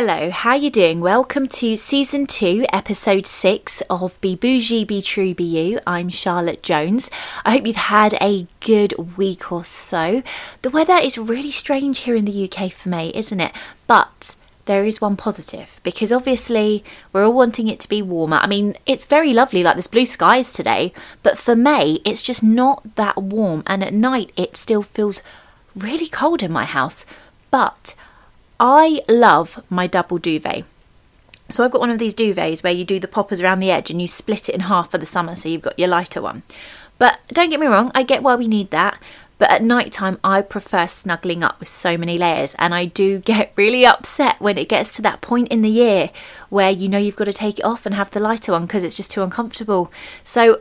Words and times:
Hello, 0.00 0.30
how 0.30 0.54
you 0.54 0.70
doing? 0.70 1.00
Welcome 1.00 1.48
to 1.48 1.74
season 1.74 2.28
2, 2.28 2.66
episode 2.72 3.26
6 3.26 3.82
of 3.90 4.20
Be 4.20 4.36
Bougie, 4.36 4.84
Be 4.84 5.02
True, 5.02 5.34
Be 5.34 5.42
You. 5.42 5.80
I'm 5.88 6.08
Charlotte 6.08 6.62
Jones. 6.62 7.10
I 7.44 7.50
hope 7.50 7.66
you've 7.66 7.74
had 7.74 8.14
a 8.20 8.46
good 8.60 9.16
week 9.16 9.50
or 9.50 9.64
so. 9.64 10.22
The 10.62 10.70
weather 10.70 10.96
is 11.02 11.18
really 11.18 11.50
strange 11.50 11.98
here 11.98 12.14
in 12.14 12.26
the 12.26 12.44
UK 12.48 12.70
for 12.70 12.88
me, 12.90 13.10
isn't 13.12 13.40
it? 13.40 13.50
But 13.88 14.36
there 14.66 14.84
is 14.84 15.00
one 15.00 15.16
positive 15.16 15.80
because 15.82 16.12
obviously 16.12 16.84
we're 17.12 17.24
all 17.24 17.32
wanting 17.32 17.66
it 17.66 17.80
to 17.80 17.88
be 17.88 18.00
warmer. 18.00 18.36
I 18.36 18.46
mean, 18.46 18.76
it's 18.86 19.04
very 19.04 19.32
lovely, 19.32 19.64
like 19.64 19.74
this 19.74 19.88
blue 19.88 20.06
skies 20.06 20.52
today, 20.52 20.92
but 21.24 21.38
for 21.38 21.56
May, 21.56 21.98
it's 22.04 22.22
just 22.22 22.44
not 22.44 22.94
that 22.94 23.20
warm, 23.20 23.64
and 23.66 23.82
at 23.82 23.92
night, 23.92 24.30
it 24.36 24.56
still 24.56 24.82
feels 24.82 25.22
really 25.74 26.06
cold 26.06 26.40
in 26.40 26.52
my 26.52 26.66
house. 26.66 27.04
But 27.50 27.96
I 28.60 29.02
love 29.08 29.62
my 29.70 29.86
double 29.86 30.18
duvet. 30.18 30.64
So 31.50 31.64
I've 31.64 31.70
got 31.70 31.80
one 31.80 31.90
of 31.90 31.98
these 31.98 32.14
duvets 32.14 32.62
where 32.62 32.72
you 32.72 32.84
do 32.84 32.98
the 32.98 33.08
poppers 33.08 33.40
around 33.40 33.60
the 33.60 33.70
edge 33.70 33.90
and 33.90 34.00
you 34.02 34.06
split 34.06 34.48
it 34.48 34.54
in 34.54 34.62
half 34.62 34.90
for 34.90 34.98
the 34.98 35.06
summer, 35.06 35.34
so 35.34 35.48
you've 35.48 35.62
got 35.62 35.78
your 35.78 35.88
lighter 35.88 36.20
one. 36.20 36.42
But 36.98 37.20
don't 37.28 37.50
get 37.50 37.60
me 37.60 37.66
wrong, 37.66 37.90
I 37.94 38.02
get 38.02 38.22
why 38.22 38.34
we 38.34 38.48
need 38.48 38.70
that. 38.70 39.00
But 39.38 39.50
at 39.50 39.62
night 39.62 39.92
time, 39.92 40.18
I 40.24 40.42
prefer 40.42 40.88
snuggling 40.88 41.44
up 41.44 41.60
with 41.60 41.68
so 41.68 41.96
many 41.96 42.18
layers, 42.18 42.54
and 42.58 42.74
I 42.74 42.86
do 42.86 43.18
get 43.20 43.52
really 43.56 43.86
upset 43.86 44.40
when 44.40 44.58
it 44.58 44.68
gets 44.68 44.90
to 44.92 45.02
that 45.02 45.20
point 45.20 45.48
in 45.48 45.62
the 45.62 45.70
year 45.70 46.10
where 46.48 46.70
you 46.70 46.88
know 46.88 46.98
you've 46.98 47.16
got 47.16 47.24
to 47.24 47.32
take 47.32 47.60
it 47.60 47.64
off 47.64 47.86
and 47.86 47.94
have 47.94 48.10
the 48.10 48.20
lighter 48.20 48.52
one 48.52 48.66
because 48.66 48.84
it's 48.84 48.96
just 48.96 49.12
too 49.12 49.22
uncomfortable. 49.22 49.92
So 50.24 50.60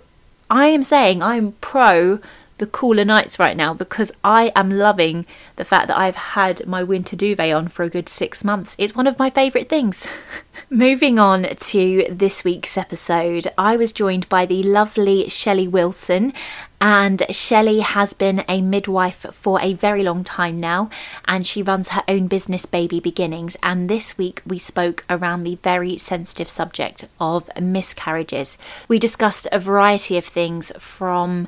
I 0.50 0.68
am 0.68 0.84
saying 0.84 1.22
I'm 1.22 1.54
pro 1.54 2.20
the 2.58 2.68
cooler 2.68 3.06
nights 3.06 3.40
right 3.40 3.56
now 3.56 3.74
because 3.74 4.12
I 4.24 4.52
am 4.56 4.72
loving 4.72 5.26
the 5.56 5.66
fact 5.66 5.88
that 5.88 5.98
I've 5.98 6.16
had 6.16 6.66
my 6.66 6.84
winter 6.84 7.16
duvet 7.16 7.54
on 7.54 7.68
for 7.68 7.84
a 7.84 7.90
good 7.90 8.10
six 8.10 8.44
months. 8.44 8.76
It's 8.80 8.96
one 8.96 9.08
of 9.08 9.20
my 9.20 9.30
favourite 9.30 9.70
things. 9.70 10.08
Moving 10.70 11.18
on 11.20 11.44
to 11.44 12.08
this 12.10 12.44
week's 12.44 12.78
episode, 12.78 13.48
I 13.58 13.78
was 13.78 13.94
joined 13.94 14.28
by 14.28 14.46
the 14.46 14.64
lovely 14.64 15.30
Shelley 15.30 15.68
Wilson. 15.68 16.34
And 16.80 17.24
Shelley 17.32 17.80
has 17.80 18.14
been 18.14 18.44
a 18.48 18.62
midwife 18.62 19.26
for 19.32 19.60
a 19.62 19.74
very 19.74 20.04
long 20.04 20.24
time 20.24 20.60
now, 20.60 20.92
and 21.26 21.44
she 21.44 21.64
runs 21.64 21.90
her 21.90 22.04
own 22.08 22.28
business, 22.28 22.68
Baby 22.68 23.00
Beginnings. 23.00 23.58
And 23.64 23.90
this 23.90 24.16
week 24.18 24.44
we 24.46 24.60
spoke 24.60 25.04
around 25.10 25.44
the 25.44 25.58
very 25.64 25.98
sensitive 25.98 26.50
subject 26.50 27.06
of 27.20 27.50
miscarriages. 27.60 28.60
We 28.88 29.00
discussed 29.00 29.48
a 29.52 29.58
variety 29.58 30.18
of 30.18 30.26
things 30.26 30.72
from 30.78 31.48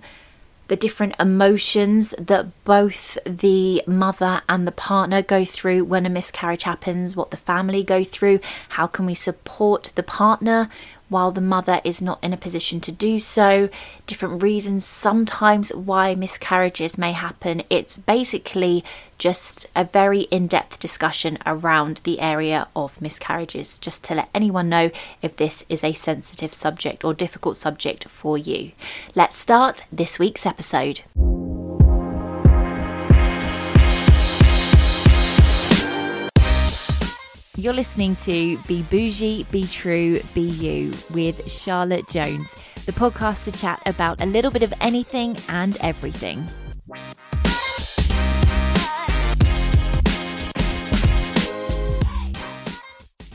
the 0.70 0.76
different 0.76 1.16
emotions 1.20 2.14
that 2.18 2.48
both 2.64 3.18
the 3.26 3.84
mother 3.86 4.42
and 4.48 4.66
the 4.66 4.72
partner 4.72 5.22
go 5.22 5.44
through 5.44 5.84
when 5.84 6.06
a 6.06 6.10
miscarriage 6.10 6.64
happens, 6.64 7.16
what 7.16 7.32
the 7.32 7.38
family 7.38 7.84
go 7.84 8.04
through, 8.04 8.40
how 8.70 8.88
can 8.88 9.06
we 9.06 9.16
support 9.16 9.92
the 9.96 10.04
partner 10.04 10.70
while 11.10 11.32
the 11.32 11.42
mother 11.42 11.82
is 11.84 12.02
not 12.02 12.24
in 12.24 12.34
a 12.34 12.38
position 12.38 12.80
to 12.82 12.92
do 12.92 13.20
so, 13.20 13.70
different 14.08 14.42
reasons 14.42 14.86
sometimes 14.86 15.74
why 15.76 16.16
miscarriages 16.16 16.98
may 16.98 17.12
happen. 17.12 17.64
It's 17.70 17.98
basically 17.98 18.84
just 19.18 19.66
a 19.76 19.84
very 19.84 20.22
in 20.22 20.48
depth 20.48 20.80
discussion 20.80 21.38
around 21.46 22.02
the 22.04 22.20
area 22.22 22.68
of 22.76 23.02
miscarriages, 23.02 23.78
just 23.78 24.04
to 24.06 24.16
let 24.16 24.30
anyone 24.34 24.70
know 24.70 24.92
if 25.22 25.36
this 25.36 25.66
is 25.68 25.84
a 25.84 25.94
sensitive 25.94 26.54
subject 26.54 27.04
or 27.04 27.14
difficult 27.14 27.58
subject 27.58 28.08
for 28.08 28.38
you. 28.38 28.72
Let's 29.16 29.38
start 29.38 29.82
this 29.92 30.20
week's 30.20 30.46
episode. 30.46 31.02
You're 37.60 37.74
listening 37.74 38.16
to 38.22 38.58
Be 38.70 38.84
Bougie, 38.84 39.44
Be 39.52 39.68
True, 39.68 40.22
Be 40.34 40.40
You 40.40 40.94
with 41.14 41.52
Charlotte 41.52 42.08
Jones, 42.08 42.56
the 42.86 42.94
podcast 42.94 43.44
to 43.44 43.52
chat 43.52 43.82
about 43.86 44.22
a 44.22 44.26
little 44.26 44.50
bit 44.50 44.64
of 44.64 44.74
anything 44.80 45.36
and 45.50 45.76
everything. 45.82 46.48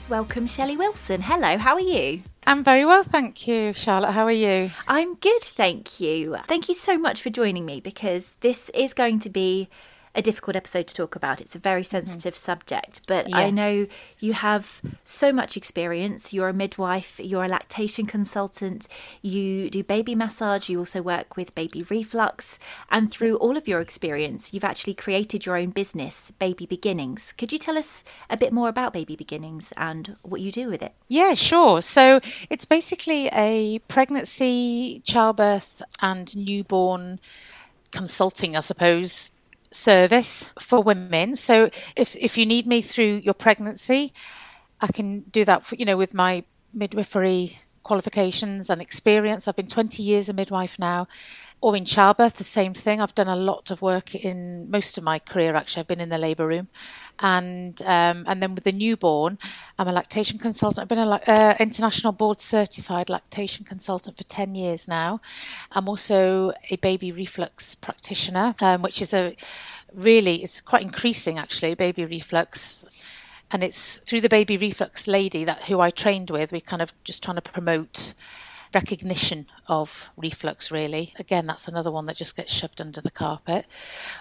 Welcome, 0.09 0.47
Shelley 0.47 0.79
Wilson. 0.79 1.21
Hello, 1.21 1.59
how 1.59 1.75
are 1.75 1.81
you? 1.81 2.23
I'm 2.47 2.65
very 2.65 2.87
well, 2.87 3.03
thank 3.03 3.47
you, 3.47 3.75
Charlotte. 3.75 4.13
How 4.13 4.25
are 4.25 4.33
you? 4.33 4.71
I'm 4.89 5.17
good, 5.17 5.43
thank 5.43 6.01
you. 6.01 6.39
Thank 6.49 6.71
you 6.71 6.75
so 6.75 6.97
much 6.97 7.21
for 7.21 7.29
joining 7.29 7.67
me 7.67 7.83
because 7.83 8.35
this 8.41 8.71
is 8.71 8.95
going 8.95 9.19
to 9.19 9.29
be 9.29 9.69
a 10.15 10.23
difficult 10.23 10.57
episode 10.57 10.87
to 10.87 10.95
talk 10.95 11.17
about. 11.17 11.41
It's 11.41 11.57
a 11.57 11.59
very 11.59 11.83
mm-hmm. 11.83 12.07
sensitive 12.07 12.35
mm-hmm. 12.35 12.45
subject, 12.45 13.01
but 13.07 13.29
yes. 13.29 13.39
I 13.39 13.51
know 13.51 13.87
you 14.19 14.33
have 14.33 14.81
so 15.05 15.33
much 15.33 15.57
experience. 15.57 16.33
You're 16.33 16.49
a 16.49 16.53
midwife, 16.53 17.21
you're 17.23 17.45
a 17.45 17.49
lactation 17.49 18.07
consultant, 18.07 18.87
you 19.23 19.71
do 19.71 19.83
baby 19.83 20.15
massage, 20.15 20.69
you 20.69 20.79
also 20.79 21.03
work 21.03 21.37
with 21.37 21.55
baby 21.55 21.83
reflux, 21.91 22.59
and 22.91 23.11
through 23.11 23.37
all 23.37 23.57
of 23.57 23.67
your 23.67 23.81
experience, 23.81 24.53
you've 24.53 24.65
actually 24.65 24.95
created 24.95 25.47
your 25.47 25.57
own 25.57 25.71
business, 25.71 26.31
Baby 26.39 26.67
Beginnings. 26.67 27.33
Could 27.37 27.53
you 27.53 27.59
tell 27.59 27.77
us 27.77 28.05
a 28.31 28.37
bit 28.37 28.53
more 28.53 28.69
about 28.69 28.93
Baby 28.93 29.17
Beginnings 29.17 29.73
and 29.77 30.17
what 30.23 30.41
you 30.41 30.53
do 30.53 30.69
with 30.69 30.83
it? 30.83 30.93
Yeah, 31.09 31.35
sure. 31.35 31.83
So 31.83 32.21
it's 32.51 32.65
basically 32.65 33.29
a 33.29 33.81
pregnancy, 33.89 35.03
childbirth, 35.05 35.83
and 36.01 36.35
newborn 36.37 37.21
consulting, 37.91 38.57
I 38.57 38.61
suppose, 38.61 39.31
service 39.75 40.53
for 40.59 40.83
women. 40.83 41.37
So 41.37 41.71
if 41.97 42.17
if 42.17 42.39
you 42.39 42.47
need 42.47 42.67
me 42.67 42.81
through 42.81 43.23
your 43.25 43.35
pregnancy, 43.35 44.13
I 44.81 44.89
can 44.89 45.21
do 45.21 45.45
that. 45.45 45.67
For, 45.67 45.75
you 45.75 45.85
know, 45.85 45.97
with 45.97 46.15
my 46.15 46.45
midwifery 46.73 47.59
qualifications 47.85 48.71
and 48.71 48.83
experience. 48.83 49.47
I've 49.47 49.57
been 49.57 49.69
20 49.69 50.03
years 50.03 50.29
a 50.29 50.33
midwife 50.33 50.79
now, 50.79 51.07
or 51.65 51.75
in 51.75 51.87
childbirth, 51.87 52.37
the 52.37 52.45
same 52.45 52.75
thing. 52.75 53.01
I've 53.01 53.15
done 53.15 53.27
a 53.27 53.35
lot 53.35 53.71
of 53.71 53.81
work 53.81 54.15
in 54.15 54.71
most 54.71 54.99
of 54.99 55.05
my 55.05 55.19
career. 55.19 55.55
Actually, 55.55 55.81
I've 55.81 55.89
been 55.89 55.99
in 55.99 56.11
the 56.11 56.19
labour 56.19 56.47
room, 56.47 56.69
and 57.21 57.81
um, 57.87 58.25
and 58.29 58.43
then 58.43 58.55
with 58.55 58.65
the 58.65 58.73
newborn, 58.73 59.39
I'm 59.79 59.89
a 59.89 59.93
lactation 59.93 60.39
consultant. 60.39 60.83
I've 60.83 60.89
been 60.89 60.99
an 60.99 61.21
uh, 61.27 61.55
international 61.59 62.13
board 62.13 62.43
certified 62.43 63.09
lactation 63.09 63.65
consultant 63.65 64.19
for 64.19 64.25
10 64.25 64.55
years 64.55 64.87
now. 64.87 65.23
I'm 65.73 65.89
also 65.89 66.53
a 66.69 66.77
baby 66.77 67.13
reflux 67.13 67.75
practitioner, 67.75 68.55
um, 68.61 68.83
which 68.83 69.01
is 69.01 69.15
a 69.15 69.35
really 69.95 70.43
it's 70.43 70.61
quite 70.61 70.83
increasing 70.83 71.39
actually. 71.39 71.75
Baby 71.75 72.05
reflux 72.05 72.85
and 73.53 73.65
it's 73.65 74.01
through 74.01 74.21
the 74.21 74.29
baby 74.29 74.59
reflux 74.59 75.09
lady 75.09 75.45
that 75.45 75.65
who 75.65 75.81
I 75.81 75.89
trained 75.89 76.29
with. 76.29 76.53
We're 76.53 76.61
kind 76.61 76.83
of 76.83 76.93
just 77.05 77.23
trying 77.23 77.37
to 77.37 77.43
promote 77.43 78.13
recognition 78.75 79.47
of 79.69 80.11
reflux 80.17 80.71
really 80.71 81.13
again 81.19 81.47
that's 81.47 81.69
another 81.69 81.91
one 81.91 82.07
that 82.07 82.17
just 82.17 82.37
gets 82.37 82.53
shoved 82.53 82.81
under 82.81 83.01
the 83.01 83.11
carpet 83.11 83.67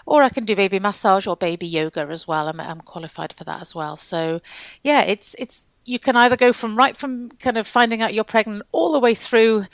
or 0.05 0.23
i 0.23 0.29
can 0.29 0.45
do 0.45 0.55
baby 0.55 0.79
massage 0.79 1.27
or 1.27 1.35
baby 1.35 1.67
yoga 1.67 2.01
as 2.01 2.27
well 2.27 2.47
i'm, 2.47 2.59
I'm 2.59 2.81
qualified 2.81 3.33
for 3.33 3.43
that 3.45 3.61
as 3.61 3.73
well 3.73 3.97
so 3.97 4.41
yeah 4.83 5.01
it's 5.01 5.35
it's 5.37 5.65
you 5.85 5.99
can 5.99 6.15
either 6.15 6.37
go 6.37 6.53
from 6.53 6.77
right 6.77 6.95
from 6.95 7.29
kind 7.31 7.57
of 7.57 7.67
finding 7.67 8.01
out 8.01 8.13
you're 8.13 8.23
pregnant 8.23 8.63
all 8.71 8.93
the 8.93 8.99
way 8.99 9.13
through 9.13 9.65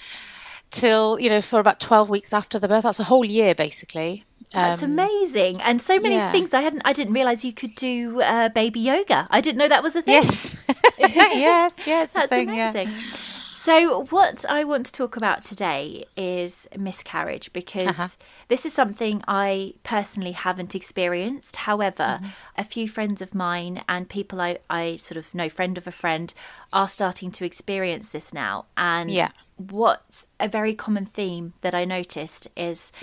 till 0.72 1.20
you 1.20 1.30
know 1.30 1.42
for 1.42 1.60
about 1.60 1.80
12 1.80 2.10
weeks 2.10 2.34
after 2.34 2.60
the 2.60 2.68
birth 2.68 2.84
that's 2.84 3.00
a 3.00 3.06
whole 3.06 3.26
year 3.26 3.54
basically 3.54 4.26
that's 4.54 4.82
um, 4.82 4.94
amazing, 4.94 5.62
and 5.62 5.80
so 5.80 6.00
many 6.00 6.16
yeah. 6.16 6.32
things 6.32 6.56
I 6.56 6.62
hadn't. 6.62 6.82
I 6.84 6.92
didn't 6.92 7.14
realize 7.14 7.46
you 7.46 7.54
could 7.54 7.76
do 7.76 8.22
uh, 8.22 8.50
baby 8.50 8.80
yoga. 8.80 9.28
I 9.30 9.42
didn't 9.42 9.60
know 9.60 9.68
that 9.68 9.84
was 9.84 9.96
a 9.96 10.02
thing. 10.02 10.16
Yes, 10.16 10.58
yes, 10.98 11.76
yes. 11.86 12.14
That's 12.14 12.30
thing, 12.30 12.50
amazing. 12.50 12.88
Yeah. 12.88 13.39
So, 13.62 14.06
what 14.06 14.46
I 14.50 14.64
want 14.64 14.86
to 14.86 14.92
talk 14.94 15.18
about 15.18 15.44
today 15.44 16.06
is 16.16 16.66
miscarriage 16.78 17.52
because 17.52 18.00
uh-huh. 18.00 18.08
this 18.48 18.66
is 18.66 18.72
something 18.72 19.22
I 19.28 19.74
personally 19.84 20.32
haven't 20.32 20.76
experienced. 20.76 21.58
However, 21.58 22.22
mm-hmm. 22.22 22.28
a 22.58 22.64
few 22.64 22.88
friends 22.88 23.22
of 23.22 23.36
mine 23.36 23.84
and 23.90 24.08
people 24.08 24.40
I, 24.40 24.60
I 24.70 24.96
sort 24.96 25.18
of 25.18 25.36
know, 25.36 25.50
friend 25.50 25.78
of 25.78 25.88
a 25.88 25.92
friend, 25.92 26.34
are 26.72 26.88
starting 26.88 27.32
to 27.32 27.44
experience 27.44 28.14
this 28.14 28.34
now. 28.34 28.68
And 28.78 29.12
yeah. 29.12 29.32
what's 29.58 30.28
a 30.40 30.48
very 30.48 30.74
common 30.74 31.06
theme 31.06 31.52
that 31.60 31.76
I 31.76 31.84
noticed 31.84 32.48
is 32.56 32.94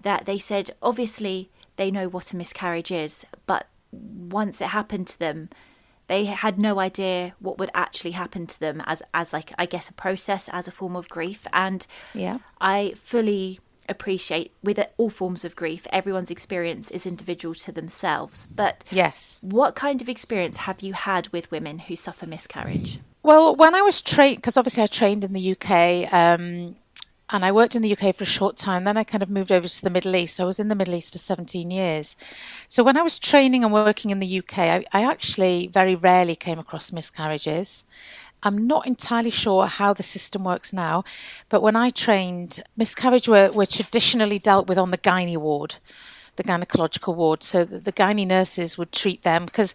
that 0.00 0.24
they 0.24 0.38
said 0.38 0.70
obviously 0.80 1.50
they 1.76 1.90
know 1.90 2.08
what 2.08 2.32
a 2.32 2.36
miscarriage 2.36 2.90
is, 2.90 3.26
but 3.46 3.66
once 3.92 4.62
it 4.62 4.68
happened 4.68 5.08
to 5.08 5.18
them, 5.18 5.50
they 6.08 6.26
had 6.26 6.58
no 6.58 6.78
idea 6.78 7.34
what 7.40 7.58
would 7.58 7.70
actually 7.74 8.12
happen 8.12 8.46
to 8.46 8.60
them 8.60 8.82
as 8.86 9.02
as 9.12 9.32
like 9.32 9.52
I 9.58 9.66
guess 9.66 9.88
a 9.88 9.92
process 9.92 10.48
as 10.52 10.68
a 10.68 10.72
form 10.72 10.96
of 10.96 11.08
grief. 11.08 11.46
And 11.52 11.86
yeah. 12.14 12.38
I 12.60 12.94
fully 12.96 13.60
appreciate 13.88 14.52
with 14.64 14.80
all 14.96 15.10
forms 15.10 15.44
of 15.44 15.54
grief 15.54 15.86
everyone's 15.92 16.30
experience 16.30 16.90
is 16.90 17.06
individual 17.06 17.54
to 17.54 17.72
themselves. 17.72 18.46
But 18.46 18.84
yes. 18.90 19.38
what 19.42 19.74
kind 19.74 20.02
of 20.02 20.08
experience 20.08 20.58
have 20.58 20.80
you 20.80 20.92
had 20.92 21.28
with 21.28 21.50
women 21.50 21.78
who 21.80 21.96
suffer 21.96 22.26
miscarriage? 22.26 22.98
Well 23.22 23.56
when 23.56 23.74
I 23.74 23.82
was 23.82 24.02
trained 24.02 24.36
because 24.36 24.56
obviously 24.56 24.82
I 24.82 24.86
trained 24.86 25.24
in 25.24 25.32
the 25.32 25.52
UK 25.52 26.12
um, 26.12 26.76
and 27.30 27.44
I 27.44 27.52
worked 27.52 27.74
in 27.74 27.82
the 27.82 27.92
UK 27.92 28.14
for 28.14 28.24
a 28.24 28.26
short 28.26 28.56
time. 28.56 28.84
Then 28.84 28.96
I 28.96 29.04
kind 29.04 29.22
of 29.22 29.30
moved 29.30 29.50
over 29.50 29.66
to 29.66 29.82
the 29.82 29.90
Middle 29.90 30.14
East. 30.14 30.40
I 30.40 30.44
was 30.44 30.60
in 30.60 30.68
the 30.68 30.74
Middle 30.74 30.94
East 30.94 31.12
for 31.12 31.18
17 31.18 31.70
years. 31.70 32.16
So 32.68 32.84
when 32.84 32.96
I 32.96 33.02
was 33.02 33.18
training 33.18 33.64
and 33.64 33.72
working 33.72 34.10
in 34.10 34.20
the 34.20 34.38
UK, 34.38 34.58
I, 34.58 34.84
I 34.92 35.02
actually 35.02 35.66
very 35.66 35.94
rarely 35.94 36.36
came 36.36 36.58
across 36.58 36.92
miscarriages. 36.92 37.84
I'm 38.42 38.66
not 38.66 38.86
entirely 38.86 39.30
sure 39.30 39.66
how 39.66 39.92
the 39.92 40.02
system 40.04 40.44
works 40.44 40.72
now, 40.72 41.02
but 41.48 41.62
when 41.62 41.74
I 41.74 41.90
trained, 41.90 42.62
miscarriage 42.76 43.28
were, 43.28 43.50
were 43.50 43.66
traditionally 43.66 44.38
dealt 44.38 44.68
with 44.68 44.78
on 44.78 44.90
the 44.90 44.98
gynae 44.98 45.36
ward 45.36 45.76
the 46.36 46.44
gynecological 46.44 47.14
ward. 47.14 47.42
So 47.42 47.64
the, 47.64 47.78
the 47.78 47.92
gynae 47.92 48.26
nurses 48.26 48.78
would 48.78 48.92
treat 48.92 49.22
them 49.22 49.46
because 49.46 49.74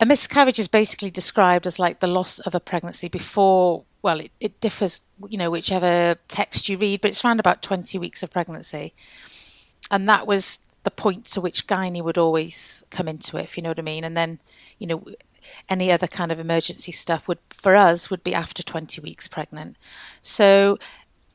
a 0.00 0.06
miscarriage 0.06 0.58
is 0.58 0.68
basically 0.68 1.10
described 1.10 1.66
as 1.66 1.78
like 1.78 2.00
the 2.00 2.06
loss 2.06 2.38
of 2.40 2.54
a 2.54 2.60
pregnancy 2.60 3.08
before 3.08 3.84
well, 4.06 4.20
it, 4.20 4.30
it 4.38 4.60
differs, 4.60 5.02
you 5.28 5.36
know, 5.36 5.50
whichever 5.50 6.14
text 6.28 6.68
you 6.68 6.78
read, 6.78 7.00
but 7.00 7.10
it's 7.10 7.24
around 7.24 7.40
about 7.40 7.60
20 7.60 7.98
weeks 7.98 8.22
of 8.22 8.30
pregnancy. 8.30 8.94
And 9.90 10.08
that 10.08 10.28
was 10.28 10.60
the 10.84 10.92
point 10.92 11.24
to 11.24 11.40
which 11.40 11.66
gynae 11.66 12.04
would 12.04 12.16
always 12.16 12.84
come 12.90 13.08
into 13.08 13.36
it, 13.36 13.42
if 13.42 13.56
you 13.56 13.64
know 13.64 13.70
what 13.70 13.80
I 13.80 13.82
mean. 13.82 14.04
And 14.04 14.16
then, 14.16 14.38
you 14.78 14.86
know, 14.86 15.04
any 15.68 15.90
other 15.90 16.06
kind 16.06 16.30
of 16.30 16.38
emergency 16.38 16.92
stuff 16.92 17.26
would, 17.26 17.40
for 17.50 17.74
us, 17.74 18.08
would 18.08 18.22
be 18.22 18.32
after 18.32 18.62
20 18.62 19.00
weeks 19.00 19.26
pregnant. 19.26 19.76
So 20.22 20.78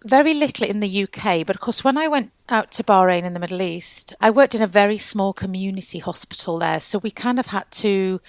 very 0.04 0.34
little 0.34 0.68
in 0.68 0.80
the 0.80 1.04
UK, 1.04 1.46
but 1.46 1.56
of 1.56 1.60
course, 1.60 1.84
when 1.84 1.98
I 1.98 2.08
went 2.08 2.32
out 2.50 2.72
to 2.72 2.84
Bahrain 2.84 3.24
in 3.24 3.34
the 3.34 3.40
Middle 3.40 3.62
East, 3.62 4.16
I 4.20 4.32
worked 4.32 4.56
in 4.56 4.62
a 4.62 4.68
very 4.68 4.98
small 4.98 5.32
community 5.32 6.00
hospital 6.00 6.60
there. 6.60 6.80
So 6.80 6.98
we 6.98 7.12
kind 7.12 7.40
of 7.40 7.48
had 7.48 7.70
to, 7.72 8.20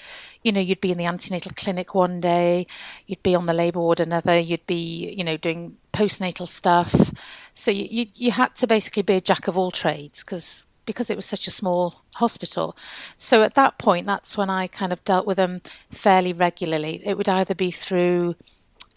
you 0.43 0.53
know, 0.53 0.61
you'd 0.61 0.83
be 0.83 0.93
in 0.93 0.99
the 0.99 1.07
antenatal 1.07 1.53
clinic 1.57 1.95
one 1.95 2.21
day, 2.21 2.67
you'd 3.07 3.23
be 3.23 3.35
on 3.35 3.47
the 3.47 3.55
labour 3.55 3.81
ward 3.81 4.01
another, 4.01 4.39
you'd 4.39 4.67
be, 4.67 5.13
you 5.13 5.25
know, 5.25 5.37
doing 5.37 5.77
postnatal 5.93 6.47
stuff. 6.47 7.13
So 7.55 7.71
you, 7.71 7.87
you, 7.91 8.07
you 8.15 8.31
had 8.33 8.55
to 8.57 8.67
basically 8.67 9.03
be 9.03 9.15
a 9.15 9.21
jack 9.21 9.49
of 9.49 9.57
all 9.57 9.71
trades 9.71 10.23
because 10.23 10.67
because 10.85 11.11
it 11.11 11.17
was 11.17 11.27
such 11.27 11.47
a 11.47 11.51
small 11.51 12.03
hospital. 12.17 12.77
So 13.17 13.45
at 13.45 13.55
that 13.55 13.79
point, 13.79 14.05
that's 14.05 14.37
when 14.37 14.51
I 14.51 14.67
kind 14.67 14.93
of 14.93 15.05
dealt 15.05 15.27
with 15.27 15.37
them 15.37 15.63
fairly 15.91 16.33
regularly. 16.33 17.01
It 17.05 17.17
would 17.17 17.29
either 17.29 17.55
be 17.55 17.71
through 17.71 18.35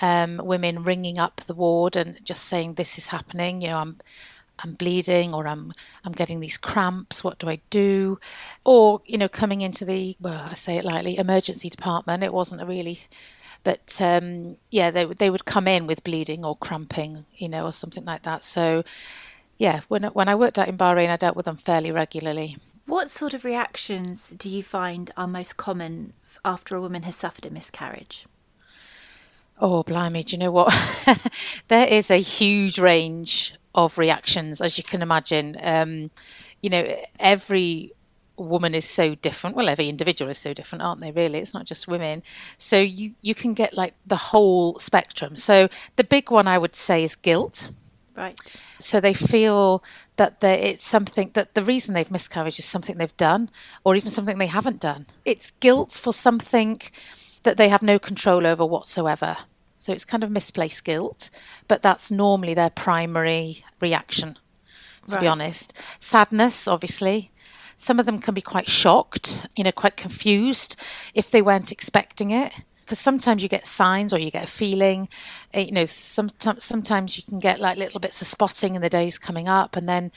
um, 0.06 0.42
women 0.44 0.84
ringing 0.84 1.18
up 1.18 1.42
the 1.42 1.54
ward 1.54 1.96
and 1.96 2.24
just 2.24 2.44
saying 2.46 2.74
this 2.74 2.98
is 2.98 3.07
happening. 3.07 3.62
You 3.62 3.69
know, 3.69 3.78
I'm 3.78 3.98
I'm 4.60 4.74
bleeding 4.74 5.34
or 5.34 5.48
I'm 5.48 5.74
I'm 6.04 6.12
getting 6.12 6.40
these 6.40 6.57
cramps. 6.57 7.24
What 7.24 7.40
do 7.40 7.50
I 7.50 7.60
do? 7.69 8.19
Or 8.63 9.02
you 9.06 9.18
know, 9.18 9.28
coming 9.28 9.62
into 9.62 9.86
the 9.86 10.16
well, 10.19 10.48
I 10.50 10.54
say 10.54 10.78
it 10.78 10.86
lightly, 10.86 11.18
emergency 11.18 11.69
department. 11.69 12.24
It 12.24 12.34
wasn't 12.34 12.62
a 12.62 12.66
really, 12.66 13.00
but 13.63 14.00
um, 14.02 14.57
yeah, 14.69 14.92
they 14.92 15.06
they 15.06 15.30
would 15.30 15.46
come 15.46 15.68
in 15.68 15.88
with 15.88 16.04
bleeding 16.04 16.46
or 16.46 16.56
cramping, 16.57 17.25
you 17.36 17.50
know, 17.50 17.66
or 17.66 17.74
something 17.74 18.06
like 18.06 18.24
that. 18.24 18.44
So 18.44 18.84
yeah, 19.57 19.81
when 19.88 20.04
when 20.04 20.30
I 20.30 20.36
worked 20.36 20.60
out 20.60 20.69
in 20.69 20.78
Bahrain, 20.78 21.10
I 21.10 21.18
dealt 21.18 21.36
with 21.36 21.46
them 21.46 21.57
fairly 21.57 21.92
regularly. 21.92 22.57
What 22.86 23.10
sort 23.10 23.34
of 23.34 23.44
reactions 23.44 24.30
do 24.30 24.48
you 24.48 24.62
find 24.62 25.10
are 25.18 25.28
most 25.28 25.57
common 25.57 26.13
after 26.44 26.75
a 26.75 26.81
woman 26.81 27.04
has 27.04 27.16
suffered 27.16 27.48
a 27.48 27.50
miscarriage? 27.50 28.28
Oh, 29.60 29.84
blimey, 29.84 30.24
do 30.24 30.36
you 30.36 30.38
know 30.38 30.52
what? 30.52 30.74
there 31.69 31.88
is 31.88 32.12
a 32.12 32.18
huge 32.18 32.78
range 32.78 33.56
of 33.74 33.98
reactions, 33.98 34.62
as 34.62 34.78
you 34.78 34.84
can 34.84 35.02
imagine. 35.02 35.56
Um, 35.62 36.12
you 36.62 36.69
know, 36.69 36.98
every 37.19 37.94
woman 38.38 38.75
is 38.75 38.84
so 38.84 39.16
different. 39.16 39.56
Well, 39.56 39.69
every 39.69 39.88
individual 39.88 40.30
is 40.30 40.38
so 40.38 40.54
different, 40.54 40.84
aren't 40.84 41.00
they? 41.00 41.12
Really, 41.12 41.40
it's 41.40 41.54
not 41.54 41.66
just 41.66 41.88
women. 41.88 42.22
So 42.57 42.80
you 42.80 43.13
you 43.22 43.34
can 43.34 43.54
get 43.54 43.75
like 43.75 43.94
the 44.06 44.18
whole 44.18 44.78
spectrum. 44.80 45.38
So 45.38 45.69
the 45.96 46.04
big 46.04 46.31
one 46.31 46.48
I 46.48 46.57
would 46.57 46.75
say 46.75 47.04
is 47.04 47.16
guilt. 47.16 47.72
Right. 48.16 48.40
So 48.80 49.00
they 49.00 49.13
feel 49.13 49.84
that 50.16 50.42
it's 50.42 50.86
something 50.86 51.31
that 51.34 51.54
the 51.54 51.63
reason 51.63 51.94
they've 51.94 52.12
miscarried 52.12 52.57
is 52.60 52.66
something 52.66 52.98
they've 52.98 53.18
done, 53.18 53.50
or 53.84 53.96
even 53.96 54.10
something 54.10 54.38
they 54.38 54.48
haven't 54.48 54.80
done. 54.80 55.06
It's 55.25 55.52
guilt 55.52 55.94
for 55.94 56.13
something 56.13 56.78
that 57.45 57.57
they 57.57 57.69
have 57.69 57.81
no 57.81 57.97
control 57.97 58.45
over 58.45 58.65
whatsoever. 58.65 59.38
So 59.77 59.94
it's 59.94 60.06
kind 60.06 60.24
of 60.24 60.31
misplaced 60.31 60.83
guilt, 60.83 61.30
but 61.68 61.81
that's 61.81 62.12
normally 62.12 62.53
their 62.53 62.69
primary 62.69 63.63
reaction, 63.80 64.38
to 65.07 65.15
right. 65.15 65.21
be 65.21 65.27
honest. 65.27 65.74
Sadness, 66.00 66.68
obviously. 66.68 67.31
Some 67.77 68.00
of 68.00 68.06
them 68.06 68.19
can 68.19 68.33
be 68.33 68.42
quite 68.42 68.69
shocked, 68.69 69.47
you 69.56 69.63
know, 69.63 69.71
quite 69.71 69.97
confused 69.97 70.81
if 71.13 71.31
they 71.31 71.42
weren't 71.42 71.71
expecting 71.71 72.31
it 72.31 72.53
because 72.85 72.99
sometimes 72.99 73.41
you 73.41 73.49
get 73.49 73.65
signs 73.65 74.13
or 74.13 74.19
you 74.19 74.29
get 74.29 74.43
a 74.43 74.47
feeling. 74.47 75.09
Eh, 75.53 75.61
you 75.61 75.71
know 75.71 75.85
sometimes 75.85 76.63
sometimes 76.63 77.17
you 77.17 77.23
can 77.23 77.39
get 77.39 77.59
like 77.59 77.77
little 77.77 77.99
bits 77.99 78.21
of 78.21 78.27
spotting 78.27 78.75
in 78.75 78.81
the 78.81 78.89
days 78.89 79.17
coming 79.17 79.47
up 79.47 79.75
and 79.75 79.89
then 79.89 80.11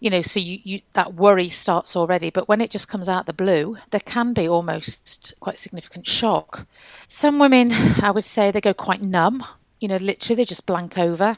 you 0.00 0.08
know 0.08 0.22
so 0.22 0.40
you, 0.40 0.58
you 0.62 0.80
that 0.94 1.14
worry 1.14 1.48
starts 1.48 1.94
already. 1.96 2.30
But 2.30 2.48
when 2.48 2.60
it 2.60 2.70
just 2.70 2.88
comes 2.88 3.08
out 3.08 3.26
the 3.26 3.32
blue 3.32 3.76
there 3.90 4.00
can 4.00 4.32
be 4.32 4.48
almost 4.48 5.34
quite 5.40 5.58
significant 5.58 6.06
shock. 6.06 6.66
Some 7.06 7.38
women 7.38 7.72
i 8.02 8.10
would 8.10 8.24
say 8.24 8.50
they 8.50 8.60
go 8.60 8.74
quite 8.74 9.02
numb. 9.02 9.44
You 9.80 9.88
know 9.88 9.96
literally 9.96 10.36
they 10.36 10.44
just 10.46 10.66
blank 10.66 10.96
over 10.98 11.36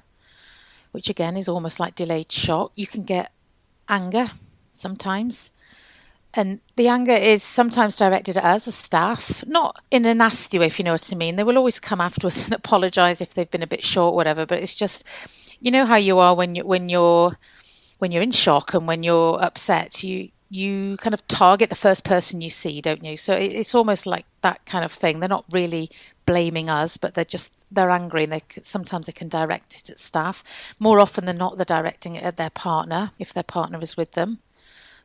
which 0.93 1.11
again 1.11 1.37
is 1.37 1.49
almost 1.49 1.81
like 1.81 1.95
delayed 1.95 2.31
shock. 2.31 2.73
You 2.75 2.87
can 2.87 3.03
get 3.03 3.33
anger 3.89 4.31
sometimes 4.73 5.53
and 6.37 6.61
the 6.77 6.89
anger 6.89 7.13
is 7.13 7.43
sometimes 7.43 7.97
directed 7.97 8.37
at 8.37 8.45
us 8.45 8.69
as 8.69 8.75
staff, 8.75 9.45
not 9.47 9.83
in 9.91 10.05
a 10.05 10.15
nasty 10.15 10.59
way, 10.59 10.67
if 10.67 10.79
you 10.79 10.85
know 10.85 10.93
what 10.93 11.11
I 11.13 11.17
mean. 11.17 11.37
They 11.37 11.45
will 11.45 11.59
always 11.59 11.81
come 11.81 12.01
after 12.01 12.27
us 12.27 12.45
and 12.45 12.55
apologise 12.55 13.21
if 13.21 13.35
they've 13.35 13.51
been 13.51 13.63
a 13.63 13.67
bit 13.67 13.85
short, 13.85 14.15
whatever. 14.15 14.47
But 14.47 14.61
it's 14.61 14.75
just, 14.75 15.05
you 15.61 15.71
know 15.71 15.87
how 15.87 15.97
you 15.97 16.19
are 16.19 16.35
when 16.35 16.55
you 16.55 16.65
when 16.65 16.89
you're 16.89 17.39
when 17.99 18.13
you're 18.13 18.23
in 18.23 18.31
shock 18.31 18.75
and 18.75 18.87
when 18.87 19.03
you're 19.03 19.43
upset. 19.43 20.05
You 20.05 20.29
you 20.49 20.97
kind 20.99 21.15
of 21.15 21.27
target 21.27 21.71
the 21.71 21.75
first 21.75 22.05
person 22.05 22.41
you 22.41 22.51
see, 22.51 22.81
don't 22.81 23.03
you? 23.03 23.17
So 23.17 23.33
it's 23.33 23.75
almost 23.75 24.07
like 24.07 24.27
that 24.43 24.65
kind 24.65 24.85
of 24.85 24.93
thing. 24.93 25.19
They're 25.19 25.29
not 25.29 25.45
really 25.51 25.91
blaming 26.25 26.71
us, 26.71 26.97
but 26.97 27.15
they're 27.15 27.25
just 27.25 27.75
they're 27.75 27.91
angry, 27.91 28.25
and 28.25 28.33
they 28.33 28.43
sometimes 28.63 29.07
they 29.07 29.13
can 29.13 29.29
direct 29.29 29.75
it 29.75 29.91
at 29.91 29.99
staff. 29.99 30.45
More 30.79 31.01
often 31.01 31.25
than 31.25 31.39
not, 31.39 31.57
they're 31.57 31.65
directing 31.65 32.15
it 32.15 32.23
at 32.23 32.37
their 32.37 32.51
partner 32.51 33.13
if 33.19 33.33
their 33.33 33.43
partner 33.43 33.81
is 33.81 33.97
with 33.97 34.13
them 34.13 34.39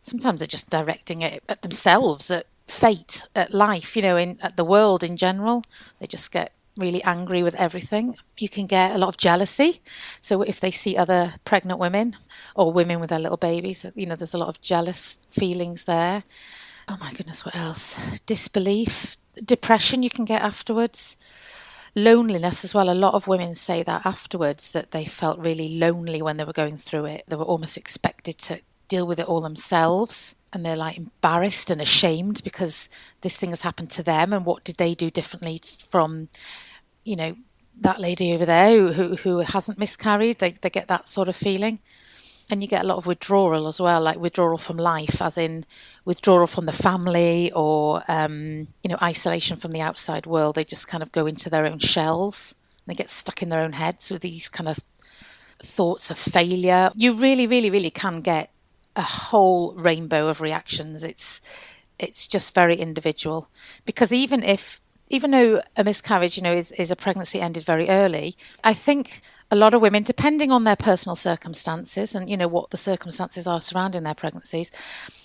sometimes 0.02 0.40
they're 0.40 0.48
just 0.48 0.70
directing 0.70 1.22
it 1.22 1.44
at 1.48 1.62
themselves, 1.62 2.30
at 2.30 2.46
fate, 2.68 3.26
at 3.36 3.54
life, 3.54 3.96
you 3.96 4.02
know, 4.02 4.18
in 4.18 4.38
at 4.42 4.58
the 4.58 4.66
world 4.66 5.04
in 5.04 5.16
general. 5.18 5.64
They 6.00 6.08
just 6.08 6.32
get 6.32 6.54
really 6.78 7.04
angry 7.04 7.44
with 7.44 7.56
everything. 7.56 8.16
You 8.38 8.50
can 8.50 8.66
get 8.66 8.96
a 8.96 8.98
lot 8.98 9.10
of 9.10 9.18
jealousy. 9.18 9.82
So 10.22 10.42
if 10.42 10.60
they 10.60 10.72
see 10.72 10.98
other 10.98 11.36
pregnant 11.46 11.80
women 11.80 12.16
or 12.56 12.72
women 12.72 13.00
with 13.00 13.10
their 13.10 13.20
little 13.20 13.38
babies, 13.38 13.86
you 13.96 14.06
know, 14.06 14.16
there's 14.16 14.34
a 14.34 14.38
lot 14.38 14.50
of 14.50 14.62
jealous 14.62 15.18
feelings 15.30 15.84
there. 15.84 16.24
Oh 16.88 16.98
my 17.00 17.12
goodness, 17.14 17.46
what 17.46 17.56
else? 17.56 18.20
Disbelief, 18.26 19.18
depression 19.44 20.04
you 20.04 20.10
can 20.10 20.26
get 20.26 20.42
afterwards. 20.42 21.18
Loneliness 21.94 22.64
as 22.64 22.74
well. 22.74 22.90
A 22.90 22.96
lot 22.96 23.14
of 23.14 23.28
women 23.28 23.54
say 23.54 23.84
that 23.84 24.06
afterwards 24.06 24.72
that 24.72 24.92
they 24.92 25.04
felt 25.04 25.40
really 25.40 25.78
lonely 25.78 26.22
when 26.22 26.38
they 26.38 26.46
were 26.46 26.54
going 26.54 26.78
through 26.78 27.06
it. 27.06 27.24
They 27.28 27.36
were 27.36 27.44
almost 27.44 27.78
expected 27.78 28.38
to 28.40 28.62
deal 28.92 29.08
with 29.08 29.20
it 29.20 29.28
all 29.28 29.42
themselves 29.42 30.36
and 30.54 30.66
they're 30.66 30.76
like 30.76 30.98
embarrassed 30.98 31.72
and 31.72 31.82
ashamed 31.82 32.44
because 32.44 32.90
this 33.22 33.38
thing 33.38 33.52
has 33.52 33.62
happened 33.62 33.90
to 33.92 34.04
them 34.04 34.34
and 34.34 34.46
what 34.46 34.64
did 34.64 34.78
they 34.78 34.94
do 34.94 35.10
differently 35.10 35.60
from 35.90 36.28
you 37.04 37.16
know 37.16 37.36
that 37.82 38.00
lady 38.00 38.34
over 38.34 38.46
there 38.46 38.92
who 38.92 39.16
who 39.16 39.40
hasn't 39.40 39.80
miscarried? 39.80 40.40
They 40.40 40.52
they 40.52 40.70
get 40.70 40.88
that 40.88 41.08
sort 41.08 41.30
of 41.30 41.36
feeling. 41.36 41.80
And 42.50 42.62
you 42.62 42.68
get 42.68 42.84
a 42.84 42.88
lot 42.88 42.98
of 42.98 43.08
withdrawal 43.08 43.66
as 43.66 43.80
well 43.80 44.02
like 44.02 44.20
withdrawal 44.20 44.58
from 44.58 44.76
life 44.76 45.22
as 45.22 45.38
in 45.38 45.66
withdrawal 46.04 46.48
from 46.48 46.66
the 46.66 46.74
family 46.74 47.50
or 47.54 48.04
um, 48.10 48.68
you 48.84 48.90
know 48.90 48.98
isolation 49.02 49.58
from 49.58 49.72
the 49.72 49.82
outside 49.82 50.26
world. 50.26 50.56
They 50.56 50.64
just 50.64 50.88
kind 50.88 51.02
of 51.02 51.14
go 51.14 51.26
into 51.28 51.50
their 51.50 51.66
own 51.66 51.80
shells. 51.80 52.56
And 52.80 52.92
they 52.92 52.98
get 52.98 53.10
stuck 53.10 53.42
in 53.42 53.50
their 53.50 53.62
own 53.62 53.74
heads 53.74 54.12
with 54.12 54.22
these 54.22 54.50
kind 54.50 54.68
of 54.68 54.80
thoughts 55.64 56.12
of 56.12 56.18
failure. 56.18 56.92
You 56.96 57.14
really 57.14 57.48
really 57.48 57.70
really 57.70 57.92
can 57.92 58.22
get 58.22 58.51
a 58.96 59.02
whole 59.02 59.74
rainbow 59.76 60.28
of 60.28 60.42
reactions. 60.42 61.04
It's 61.04 61.42
it's 62.00 62.28
just 62.28 62.56
very 62.56 62.76
individual 62.76 63.50
because 63.86 64.12
even 64.12 64.44
if 64.44 64.82
even 65.12 65.32
though 65.32 65.62
a 65.76 65.84
miscarriage, 65.84 66.38
you 66.38 66.44
know, 66.44 66.54
is, 66.54 66.72
is 66.74 66.90
a 66.90 66.96
pregnancy 66.96 67.42
ended 67.42 67.66
very 67.66 67.90
early, 67.90 68.36
I 68.64 68.74
think 68.74 69.22
a 69.52 69.58
lot 69.58 69.74
of 69.74 69.82
women, 69.82 70.04
depending 70.04 70.52
on 70.52 70.64
their 70.64 70.78
personal 70.78 71.18
circumstances 71.18 72.16
and, 72.16 72.30
you 72.30 72.38
know, 72.38 72.48
what 72.48 72.70
the 72.70 72.78
circumstances 72.78 73.46
are 73.46 73.60
surrounding 73.60 74.04
their 74.04 74.14
pregnancies, 74.14 74.72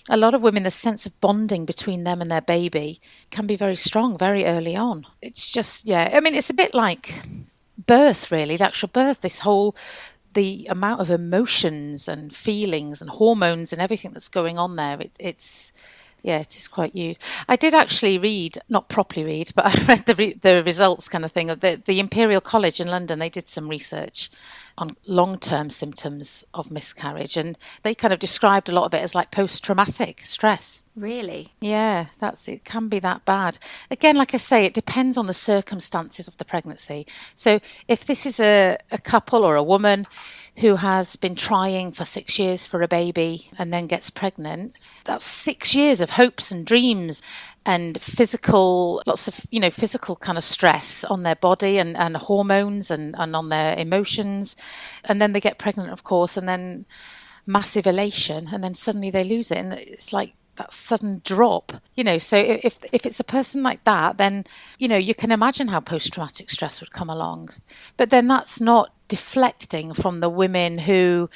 a 0.09 0.17
lot 0.17 0.33
of 0.33 0.43
women, 0.43 0.63
the 0.63 0.71
sense 0.71 1.05
of 1.05 1.19
bonding 1.21 1.65
between 1.65 2.03
them 2.03 2.21
and 2.21 2.29
their 2.29 2.41
baby 2.41 2.99
can 3.31 3.47
be 3.47 3.55
very 3.55 3.77
strong 3.77 4.17
very 4.17 4.45
early 4.45 4.75
on. 4.75 5.05
It's 5.21 5.49
just, 5.49 5.87
yeah, 5.87 6.09
I 6.13 6.19
mean, 6.19 6.35
it's 6.35 6.49
a 6.49 6.53
bit 6.53 6.73
like 6.73 7.21
birth, 7.85 8.29
really, 8.29 8.57
the 8.57 8.65
actual 8.65 8.89
birth, 8.89 9.21
this 9.21 9.39
whole 9.39 9.73
the 10.37 10.67
amount 10.69 11.01
of 11.01 11.09
emotions 11.09 12.07
and 12.07 12.35
feelings 12.35 13.01
and 13.01 13.09
hormones 13.09 13.73
and 13.73 13.81
everything 13.81 14.13
that's 14.13 14.29
going 14.29 14.59
on 14.59 14.75
there, 14.75 15.01
it, 15.01 15.11
it's 15.19 15.73
yeah, 16.23 16.39
it 16.39 16.55
is 16.57 16.67
quite 16.67 16.93
huge. 16.93 17.17
I 17.47 17.55
did 17.55 17.73
actually 17.73 18.17
read, 18.17 18.57
not 18.69 18.89
properly 18.89 19.25
read, 19.25 19.51
but 19.55 19.65
I 19.67 19.85
read 19.85 20.05
the 20.05 20.15
re- 20.15 20.33
the 20.33 20.63
results 20.63 21.07
kind 21.07 21.25
of 21.25 21.31
thing 21.31 21.49
of 21.49 21.59
the 21.61 21.81
the 21.85 21.99
Imperial 21.99 22.41
College 22.41 22.79
in 22.79 22.87
London. 22.87 23.19
They 23.19 23.29
did 23.29 23.47
some 23.47 23.69
research 23.69 24.29
on 24.77 24.95
long 25.07 25.37
term 25.37 25.69
symptoms 25.69 26.45
of 26.53 26.71
miscarriage. 26.71 27.37
And 27.37 27.57
they 27.83 27.95
kind 27.95 28.13
of 28.13 28.19
described 28.19 28.69
a 28.69 28.71
lot 28.71 28.85
of 28.85 28.93
it 28.93 29.01
as 29.01 29.15
like 29.15 29.31
post 29.31 29.63
traumatic 29.63 30.21
stress. 30.21 30.83
Really? 30.95 31.53
Yeah, 31.59 32.07
that's 32.19 32.47
it 32.47 32.63
can 32.63 32.87
be 32.87 32.99
that 32.99 33.25
bad. 33.25 33.59
Again, 33.91 34.15
like 34.15 34.33
I 34.33 34.37
say, 34.37 34.65
it 34.65 34.73
depends 34.73 35.17
on 35.17 35.27
the 35.27 35.33
circumstances 35.33 36.27
of 36.27 36.37
the 36.37 36.45
pregnancy. 36.45 37.05
So 37.35 37.59
if 37.87 38.05
this 38.05 38.25
is 38.25 38.39
a, 38.39 38.77
a 38.91 38.97
couple 38.97 39.43
or 39.43 39.55
a 39.55 39.63
woman 39.63 40.07
who 40.57 40.77
has 40.77 41.15
been 41.15 41.35
trying 41.35 41.91
for 41.91 42.03
six 42.03 42.39
years 42.39 42.65
for 42.65 42.81
a 42.81 42.87
baby 42.87 43.49
and 43.59 43.71
then 43.71 43.85
gets 43.85 44.09
pregnant, 44.09 44.75
that's 45.05 45.23
six 45.23 45.75
years 45.75 46.01
of 46.01 46.11
hopes 46.11 46.51
and 46.51 46.65
dreams 46.65 47.21
and 47.65 48.01
physical, 48.01 49.01
lots 49.05 49.27
of, 49.27 49.45
you 49.51 49.59
know, 49.59 49.69
physical 49.69 50.15
kind 50.15 50.37
of 50.37 50.43
stress 50.43 51.03
on 51.03 51.21
their 51.21 51.35
body 51.35 51.77
and, 51.77 51.95
and 51.95 52.17
hormones 52.17 52.89
and, 52.89 53.15
and 53.19 53.35
on 53.35 53.49
their 53.49 53.77
emotions. 53.77 54.55
And 55.05 55.21
then 55.21 55.33
they 55.33 55.39
get 55.39 55.59
pregnant, 55.59 55.91
of 55.91 56.03
course, 56.03 56.37
and 56.37 56.49
then 56.49 56.85
massive 57.45 57.85
elation 57.85 58.49
and 58.51 58.63
then 58.63 58.73
suddenly 58.73 59.11
they 59.11 59.23
lose 59.23 59.51
it. 59.51 59.57
And 59.57 59.73
it's 59.73 60.11
like, 60.11 60.33
that 60.57 60.73
sudden 60.73 61.21
drop 61.23 61.71
you 61.95 62.03
know 62.03 62.17
so 62.17 62.37
if 62.37 62.83
if 62.91 63.05
it's 63.05 63.19
a 63.19 63.23
person 63.23 63.63
like 63.63 63.83
that 63.83 64.17
then 64.17 64.43
you 64.77 64.87
know 64.87 64.97
you 64.97 65.15
can 65.15 65.31
imagine 65.31 65.67
how 65.69 65.79
post 65.79 66.13
traumatic 66.13 66.49
stress 66.49 66.81
would 66.81 66.91
come 66.91 67.09
along 67.09 67.49
but 67.95 68.09
then 68.09 68.27
that's 68.27 68.59
not 68.59 68.91
deflecting 69.07 69.93
from 69.93 70.19
the 70.19 70.29
women 70.29 70.79
who 70.79 71.29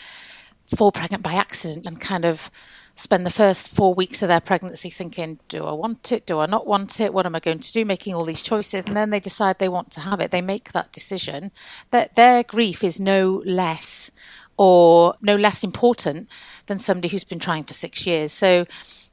fall 0.76 0.92
pregnant 0.92 1.24
by 1.24 1.34
accident 1.34 1.86
and 1.86 2.00
kind 2.00 2.26
of 2.26 2.50
spend 2.96 3.26
the 3.26 3.32
first 3.32 3.70
four 3.70 3.94
weeks 3.94 4.22
of 4.22 4.28
their 4.28 4.40
pregnancy 4.40 4.90
thinking, 4.90 5.40
do 5.48 5.66
I 5.66 5.72
want 5.72 6.12
it? 6.12 6.26
Do 6.26 6.40
I 6.40 6.46
not 6.46 6.68
want 6.68 7.00
it? 7.00 7.14
What 7.14 7.26
am 7.26 7.36
I 7.36 7.40
going 7.40 7.60
to 7.60 7.74
do? 7.74 7.86
Making 7.86 8.14
all 8.14 8.26
these 8.26 8.42
choices. 8.42 8.86
And 8.86 8.96
then 8.96 9.10
they 9.10 9.20
decide 9.20 9.60
they 9.60 9.70
want 9.70 9.92
to 9.92 10.02
have 10.02 10.20
it. 10.20 10.32
They 10.32 10.42
make 10.42 10.72
that 10.74 10.92
decision. 10.92 11.52
But 11.90 12.16
their 12.16 12.44
grief 12.44 12.84
is 12.84 13.00
no 13.00 13.42
less 13.46 14.12
or 14.58 15.16
no 15.22 15.36
less 15.36 15.64
important 15.64 16.30
than 16.68 16.80
somebody 16.80 17.08
who's 17.08 17.24
been 17.24 17.40
trying 17.40 17.64
for 17.64 17.74
six 17.74 18.06
years. 18.06 18.32
So 18.32 18.66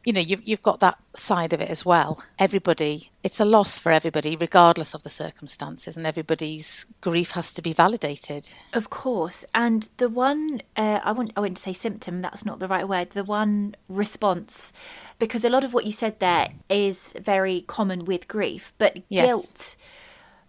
you 0.09 0.15
know 0.15 0.21
you've, 0.21 0.43
you've 0.49 0.63
got 0.63 0.81
that 0.81 0.99
side 1.13 1.53
of 1.53 1.61
it 1.61 1.69
as 1.69 1.85
well. 1.85 2.25
Everybody 2.39 3.11
it's 3.23 3.41
a 3.41 3.45
loss 3.45 3.77
for 3.77 3.93
everybody 3.93 4.37
regardless 4.37 4.95
of 4.95 5.03
the 5.03 5.11
circumstances 5.11 5.99
and 5.99 6.07
everybody's 6.07 6.87
grief 7.03 7.33
has 7.33 7.53
to 7.53 7.61
be 7.61 7.75
validated. 7.75 8.51
Of 8.73 8.89
course. 8.89 9.45
And 9.53 9.87
the 9.99 10.09
one 10.09 10.63
uh, 10.79 11.01
i 11.05 11.13
want 11.13 11.35
i 11.37 11.41
wouldn't 11.41 11.59
say 11.59 11.75
symptom 11.75 12.21
that's 12.21 12.47
not 12.47 12.59
the 12.59 12.69
right 12.69 12.89
word 12.89 13.11
the 13.11 13.23
one 13.23 13.75
response 13.87 14.73
because 15.19 15.45
a 15.45 15.51
lot 15.51 15.63
of 15.63 15.75
what 15.75 15.85
you 15.85 15.93
said 15.93 16.19
there 16.21 16.49
is 16.71 17.13
very 17.21 17.61
common 17.63 18.07
with 18.07 18.29
grief 18.29 18.73
but 18.79 18.97
yes. 19.11 19.27
guilt 19.27 19.77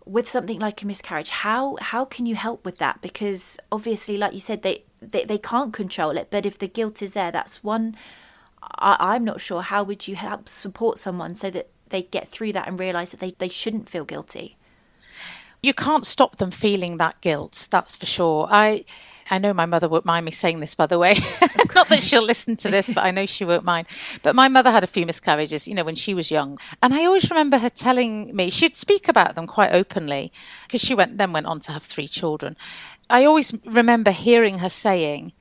with 0.06 0.30
something 0.30 0.60
like 0.60 0.82
a 0.82 0.88
miscarriage 0.88 1.30
how 1.30 1.76
how 1.82 2.06
can 2.06 2.26
you 2.26 2.36
help 2.36 2.64
with 2.64 2.78
that? 2.78 3.02
Because 3.02 3.58
obviously 3.74 4.18
like 4.18 4.34
you 4.34 4.40
said 4.40 4.62
they 4.62 4.84
they, 5.02 5.26
they 5.26 5.38
can't 5.38 5.74
control 5.74 6.12
it 6.12 6.30
but 6.32 6.46
if 6.46 6.58
the 6.58 6.70
guilt 6.70 7.02
is 7.02 7.12
there 7.12 7.32
that's 7.32 7.62
one 7.62 7.98
I, 8.62 9.16
am 9.16 9.24
not 9.24 9.42
sure 9.42 9.62
how 9.62 9.84
would 9.84 10.08
you 10.08 10.16
help 10.16 10.50
support 10.50 10.98
someone 10.98 11.36
so 11.36 11.50
that 11.50 11.70
they 11.90 12.04
get 12.04 12.30
through 12.30 12.54
that 12.54 12.68
and 12.68 12.80
realize 12.80 13.12
that 13.12 13.20
they, 13.20 13.36
they 13.38 13.50
shouldn't 13.50 13.90
feel 13.90 14.06
guilty. 14.06 14.58
You 15.62 15.74
can't 15.74 16.06
stop 16.06 16.38
them 16.38 16.52
feeling 16.52 16.98
that 16.98 17.20
guilt 17.22 17.68
that's 17.70 17.96
for 17.96 18.06
sure. 18.06 18.48
I 18.50 18.86
i 19.32 19.38
know 19.38 19.54
my 19.54 19.66
mother 19.68 19.88
won't 19.88 20.06
mind 20.06 20.26
me 20.26 20.32
saying 20.32 20.62
this 20.62 20.74
by 20.74 20.86
the 20.86 20.98
way. 20.98 21.16
Not 21.76 21.90
that 21.90 22.02
she'll 22.02 22.24
listen 22.24 22.56
to 22.58 22.70
this 22.70 22.94
but 22.94 23.04
i 23.04 23.12
know 23.12 23.26
she 23.26 23.44
won't 23.44 23.66
mind. 23.66 23.88
But 24.24 24.36
my 24.36 24.48
mother 24.48 24.72
had 24.72 24.86
a 24.86 24.88
few 24.88 25.06
miscarriages 25.06 25.68
you 25.68 25.76
know 25.76 25.84
when 25.84 25.96
she 25.96 26.14
was 26.14 26.32
young. 26.32 26.58
And 26.82 26.94
i 26.94 27.06
always 27.06 27.30
remember 27.30 27.58
her 27.58 27.70
telling 27.70 28.34
me 28.34 28.50
she'd 28.50 28.78
speak 28.78 29.10
about 29.10 29.36
them 29.36 29.48
quite 29.48 29.74
openly 29.74 30.32
because 30.64 30.82
she 30.82 30.96
went 30.96 31.18
then 31.18 31.34
went 31.34 31.46
on 31.46 31.60
to 31.62 31.74
have 31.74 31.84
three 31.84 32.08
children. 32.08 32.56
I 33.10 33.26
always 33.26 33.54
remember 33.66 34.12
hearing 34.12 34.60
her 34.60 34.70
saying 34.70 35.34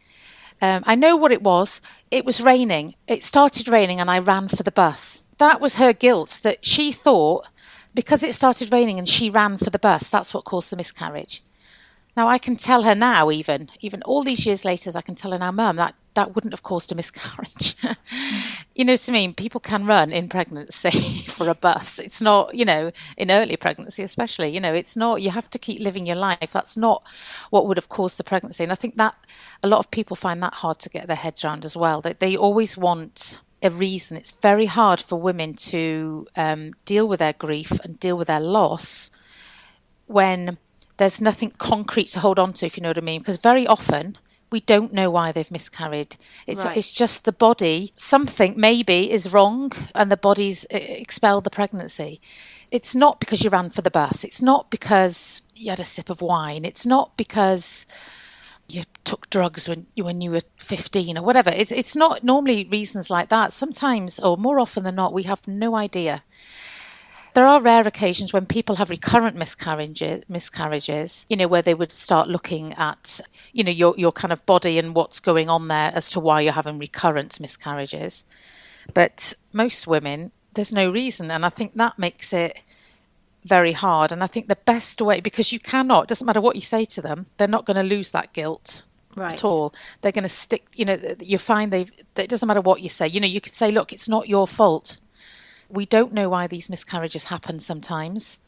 um, 0.60 0.82
I 0.86 0.94
know 0.94 1.16
what 1.16 1.32
it 1.32 1.42
was. 1.42 1.80
It 2.10 2.24
was 2.24 2.40
raining. 2.40 2.94
It 3.06 3.22
started 3.22 3.68
raining, 3.68 4.00
and 4.00 4.10
I 4.10 4.18
ran 4.18 4.48
for 4.48 4.62
the 4.62 4.72
bus. 4.72 5.22
That 5.38 5.60
was 5.60 5.76
her 5.76 5.92
guilt 5.92 6.40
that 6.42 6.64
she 6.64 6.90
thought 6.92 7.46
because 7.94 8.22
it 8.22 8.34
started 8.34 8.72
raining 8.72 8.98
and 8.98 9.08
she 9.08 9.28
ran 9.28 9.58
for 9.58 9.70
the 9.70 9.78
bus, 9.78 10.08
that's 10.08 10.32
what 10.32 10.44
caused 10.44 10.70
the 10.70 10.76
miscarriage. 10.76 11.42
Now 12.18 12.26
I 12.26 12.38
can 12.38 12.56
tell 12.56 12.82
her 12.82 12.96
now, 12.96 13.30
even 13.30 13.70
even 13.78 14.02
all 14.02 14.24
these 14.24 14.44
years 14.44 14.64
later, 14.64 14.90
as 14.90 14.96
I 14.96 15.02
can 15.02 15.14
tell 15.14 15.30
her 15.30 15.38
now, 15.38 15.52
Mum, 15.52 15.76
that 15.76 15.94
that 16.16 16.34
wouldn't 16.34 16.52
have 16.52 16.64
caused 16.64 16.90
a 16.90 16.96
miscarriage. 16.96 17.76
you 18.74 18.84
know 18.84 18.94
what 18.94 19.08
I 19.08 19.12
mean? 19.12 19.34
People 19.34 19.60
can 19.60 19.86
run 19.86 20.10
in 20.10 20.28
pregnancy 20.28 21.22
for 21.28 21.48
a 21.48 21.54
bus. 21.54 22.00
It's 22.00 22.20
not, 22.20 22.56
you 22.56 22.64
know, 22.64 22.90
in 23.16 23.30
early 23.30 23.56
pregnancy 23.56 24.02
especially, 24.02 24.48
you 24.48 24.58
know, 24.58 24.74
it's 24.74 24.96
not, 24.96 25.22
you 25.22 25.30
have 25.30 25.48
to 25.50 25.60
keep 25.60 25.80
living 25.80 26.06
your 26.06 26.16
life. 26.16 26.50
That's 26.50 26.76
not 26.76 27.04
what 27.50 27.68
would 27.68 27.76
have 27.76 27.88
caused 27.88 28.18
the 28.18 28.24
pregnancy. 28.24 28.64
And 28.64 28.72
I 28.72 28.74
think 28.74 28.96
that 28.96 29.14
a 29.62 29.68
lot 29.68 29.78
of 29.78 29.92
people 29.92 30.16
find 30.16 30.42
that 30.42 30.54
hard 30.54 30.80
to 30.80 30.88
get 30.88 31.06
their 31.06 31.14
heads 31.14 31.44
around 31.44 31.64
as 31.64 31.76
well. 31.76 32.00
That 32.00 32.18
they 32.18 32.36
always 32.36 32.76
want 32.76 33.40
a 33.62 33.70
reason. 33.70 34.16
It's 34.16 34.32
very 34.32 34.66
hard 34.66 35.00
for 35.00 35.20
women 35.20 35.54
to 35.70 36.26
um, 36.34 36.74
deal 36.84 37.06
with 37.06 37.20
their 37.20 37.34
grief 37.34 37.70
and 37.84 38.00
deal 38.00 38.18
with 38.18 38.26
their 38.26 38.40
loss 38.40 39.12
when 40.08 40.58
there's 40.98 41.20
nothing 41.20 41.52
concrete 41.58 42.08
to 42.08 42.20
hold 42.20 42.38
on 42.38 42.52
to, 42.54 42.66
if 42.66 42.76
you 42.76 42.82
know 42.82 42.90
what 42.90 42.98
I 42.98 43.02
mean. 43.02 43.20
Because 43.20 43.38
very 43.38 43.66
often 43.66 44.16
we 44.50 44.60
don't 44.60 44.92
know 44.92 45.10
why 45.10 45.32
they've 45.32 45.50
miscarried. 45.50 46.16
It's 46.46 46.64
right. 46.64 46.76
it's 46.76 46.92
just 46.92 47.24
the 47.24 47.32
body. 47.32 47.92
Something 47.96 48.54
maybe 48.56 49.10
is 49.10 49.32
wrong, 49.32 49.72
and 49.94 50.10
the 50.10 50.16
body's 50.16 50.64
uh, 50.66 50.78
expelled 50.78 51.44
the 51.44 51.50
pregnancy. 51.50 52.20
It's 52.70 52.94
not 52.94 53.20
because 53.20 53.42
you 53.42 53.50
ran 53.50 53.70
for 53.70 53.82
the 53.82 53.90
bus. 53.90 54.24
It's 54.24 54.42
not 54.42 54.70
because 54.70 55.42
you 55.54 55.70
had 55.70 55.80
a 55.80 55.84
sip 55.84 56.10
of 56.10 56.20
wine. 56.20 56.64
It's 56.64 56.84
not 56.84 57.16
because 57.16 57.86
you 58.68 58.82
took 59.04 59.30
drugs 59.30 59.68
when 59.68 59.86
you 59.94 60.04
when 60.04 60.20
you 60.20 60.30
were 60.30 60.42
15 60.58 61.18
or 61.18 61.22
whatever. 61.22 61.50
It's 61.54 61.72
it's 61.72 61.96
not 61.96 62.24
normally 62.24 62.68
reasons 62.70 63.10
like 63.10 63.28
that. 63.28 63.52
Sometimes, 63.52 64.18
or 64.18 64.36
more 64.36 64.60
often 64.60 64.84
than 64.84 64.96
not, 64.96 65.14
we 65.14 65.22
have 65.24 65.46
no 65.46 65.74
idea. 65.74 66.22
There 67.34 67.46
are 67.46 67.60
rare 67.60 67.86
occasions 67.86 68.32
when 68.32 68.46
people 68.46 68.76
have 68.76 68.90
recurrent 68.90 69.36
miscarriages, 69.36 70.22
miscarriages, 70.28 71.26
you 71.28 71.36
know, 71.36 71.48
where 71.48 71.62
they 71.62 71.74
would 71.74 71.92
start 71.92 72.28
looking 72.28 72.74
at, 72.74 73.20
you 73.52 73.64
know, 73.64 73.70
your, 73.70 73.94
your 73.96 74.12
kind 74.12 74.32
of 74.32 74.44
body 74.46 74.78
and 74.78 74.94
what's 74.94 75.20
going 75.20 75.48
on 75.48 75.68
there 75.68 75.92
as 75.94 76.10
to 76.10 76.20
why 76.20 76.40
you're 76.40 76.52
having 76.52 76.78
recurrent 76.78 77.38
miscarriages. 77.40 78.24
But 78.94 79.34
most 79.52 79.86
women, 79.86 80.32
there's 80.54 80.72
no 80.72 80.90
reason. 80.90 81.30
And 81.30 81.44
I 81.44 81.50
think 81.50 81.74
that 81.74 81.98
makes 81.98 82.32
it 82.32 82.62
very 83.44 83.72
hard. 83.72 84.12
And 84.12 84.22
I 84.22 84.26
think 84.26 84.48
the 84.48 84.56
best 84.56 85.00
way, 85.00 85.20
because 85.20 85.52
you 85.52 85.60
cannot, 85.60 86.08
doesn't 86.08 86.26
matter 86.26 86.40
what 86.40 86.56
you 86.56 86.62
say 86.62 86.84
to 86.86 87.02
them, 87.02 87.26
they're 87.36 87.48
not 87.48 87.66
going 87.66 87.76
to 87.76 87.82
lose 87.82 88.10
that 88.12 88.32
guilt. 88.32 88.82
Right. 89.14 89.32
At 89.32 89.44
all, 89.44 89.74
they're 90.00 90.12
going 90.12 90.22
to 90.22 90.28
stick. 90.28 90.66
You 90.76 90.84
know, 90.84 90.96
you 91.18 91.38
find 91.38 91.72
they. 91.72 91.88
It 92.16 92.28
doesn't 92.28 92.46
matter 92.46 92.60
what 92.60 92.82
you 92.82 92.88
say. 92.88 93.08
You 93.08 93.18
know, 93.18 93.26
you 93.26 93.40
could 93.40 93.54
say, 93.54 93.72
"Look, 93.72 93.92
it's 93.92 94.08
not 94.08 94.28
your 94.28 94.46
fault." 94.46 95.00
We 95.68 95.86
don't 95.86 96.12
know 96.12 96.28
why 96.28 96.46
these 96.46 96.70
miscarriages 96.70 97.24
happen 97.24 97.60
sometimes. 97.60 98.40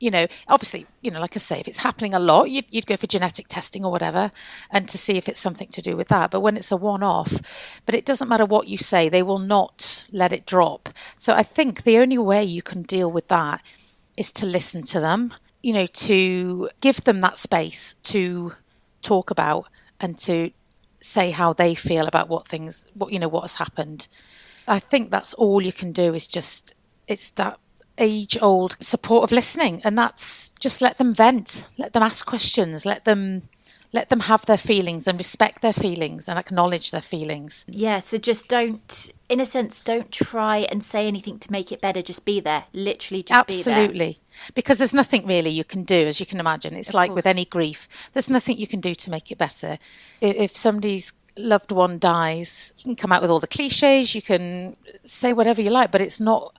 You 0.00 0.12
know, 0.12 0.26
obviously, 0.46 0.86
you 1.02 1.10
know, 1.10 1.20
like 1.20 1.36
I 1.36 1.40
say, 1.40 1.58
if 1.58 1.66
it's 1.66 1.78
happening 1.78 2.14
a 2.14 2.20
lot, 2.20 2.50
you'd, 2.50 2.66
you'd 2.70 2.86
go 2.86 2.96
for 2.96 3.08
genetic 3.08 3.48
testing 3.48 3.84
or 3.84 3.90
whatever 3.90 4.30
and 4.70 4.88
to 4.88 4.96
see 4.96 5.16
if 5.16 5.28
it's 5.28 5.40
something 5.40 5.68
to 5.68 5.82
do 5.82 5.96
with 5.96 6.06
that. 6.08 6.30
But 6.30 6.40
when 6.40 6.56
it's 6.56 6.70
a 6.70 6.76
one 6.76 7.02
off, 7.02 7.80
but 7.84 7.96
it 7.96 8.04
doesn't 8.04 8.28
matter 8.28 8.44
what 8.44 8.68
you 8.68 8.78
say, 8.78 9.08
they 9.08 9.24
will 9.24 9.40
not 9.40 10.06
let 10.12 10.32
it 10.32 10.46
drop. 10.46 10.88
So 11.16 11.34
I 11.34 11.42
think 11.42 11.82
the 11.82 11.98
only 11.98 12.18
way 12.18 12.44
you 12.44 12.62
can 12.62 12.82
deal 12.82 13.10
with 13.10 13.26
that 13.26 13.60
is 14.16 14.30
to 14.34 14.46
listen 14.46 14.84
to 14.84 15.00
them, 15.00 15.34
you 15.64 15.72
know, 15.72 15.86
to 15.86 16.68
give 16.80 17.02
them 17.02 17.20
that 17.22 17.38
space 17.38 17.96
to 18.04 18.52
talk 19.02 19.30
about 19.30 19.66
and 20.00 20.16
to 20.18 20.52
say 21.00 21.30
how 21.30 21.52
they 21.52 21.74
feel 21.74 22.06
about 22.06 22.28
what 22.28 22.46
things, 22.46 22.86
what, 22.94 23.12
you 23.12 23.18
know, 23.18 23.28
what 23.28 23.42
has 23.42 23.54
happened. 23.54 24.06
I 24.68 24.78
think 24.78 25.10
that's 25.10 25.34
all 25.34 25.62
you 25.62 25.72
can 25.72 25.92
do 25.92 26.14
is 26.14 26.26
just, 26.26 26.74
it's 27.06 27.30
that 27.30 27.58
age 27.98 28.38
old 28.40 28.76
support 28.80 29.24
of 29.24 29.32
listening. 29.32 29.80
And 29.84 29.98
that's 29.98 30.48
just 30.60 30.80
let 30.80 30.98
them 30.98 31.14
vent, 31.14 31.68
let 31.78 31.92
them 31.92 32.02
ask 32.02 32.26
questions, 32.26 32.86
let 32.86 33.04
them 33.04 33.42
let 33.92 34.10
them 34.10 34.20
have 34.20 34.44
their 34.46 34.58
feelings 34.58 35.06
and 35.06 35.16
respect 35.16 35.62
their 35.62 35.72
feelings 35.72 36.28
and 36.28 36.38
acknowledge 36.38 36.90
their 36.90 37.00
feelings. 37.00 37.64
Yeah, 37.66 38.00
so 38.00 38.18
just 38.18 38.48
don't, 38.48 39.10
in 39.28 39.40
a 39.40 39.46
sense, 39.46 39.80
don't 39.80 40.12
try 40.12 40.58
and 40.70 40.84
say 40.84 41.06
anything 41.06 41.38
to 41.38 41.50
make 41.50 41.72
it 41.72 41.80
better. 41.80 42.02
Just 42.02 42.24
be 42.24 42.40
there, 42.40 42.64
literally 42.72 43.22
just 43.22 43.46
be 43.46 43.62
there. 43.62 43.74
Absolutely. 43.74 44.18
Because 44.54 44.78
there's 44.78 44.92
nothing 44.92 45.26
really 45.26 45.50
you 45.50 45.64
can 45.64 45.84
do, 45.84 45.96
as 45.96 46.20
you 46.20 46.26
can 46.26 46.38
imagine. 46.38 46.76
It's 46.76 46.90
of 46.90 46.94
like 46.94 47.08
course. 47.10 47.16
with 47.16 47.26
any 47.26 47.46
grief, 47.46 47.88
there's 48.12 48.28
nothing 48.28 48.58
you 48.58 48.66
can 48.66 48.80
do 48.80 48.94
to 48.94 49.10
make 49.10 49.30
it 49.30 49.38
better. 49.38 49.78
If 50.20 50.54
somebody's 50.54 51.14
loved 51.38 51.72
one 51.72 51.98
dies, 51.98 52.74
you 52.78 52.84
can 52.84 52.96
come 52.96 53.12
out 53.12 53.22
with 53.22 53.30
all 53.30 53.40
the 53.40 53.46
cliches, 53.46 54.14
you 54.14 54.22
can 54.22 54.76
say 55.04 55.32
whatever 55.32 55.62
you 55.62 55.70
like, 55.70 55.90
but 55.90 56.00
it's 56.00 56.20
not 56.20 56.56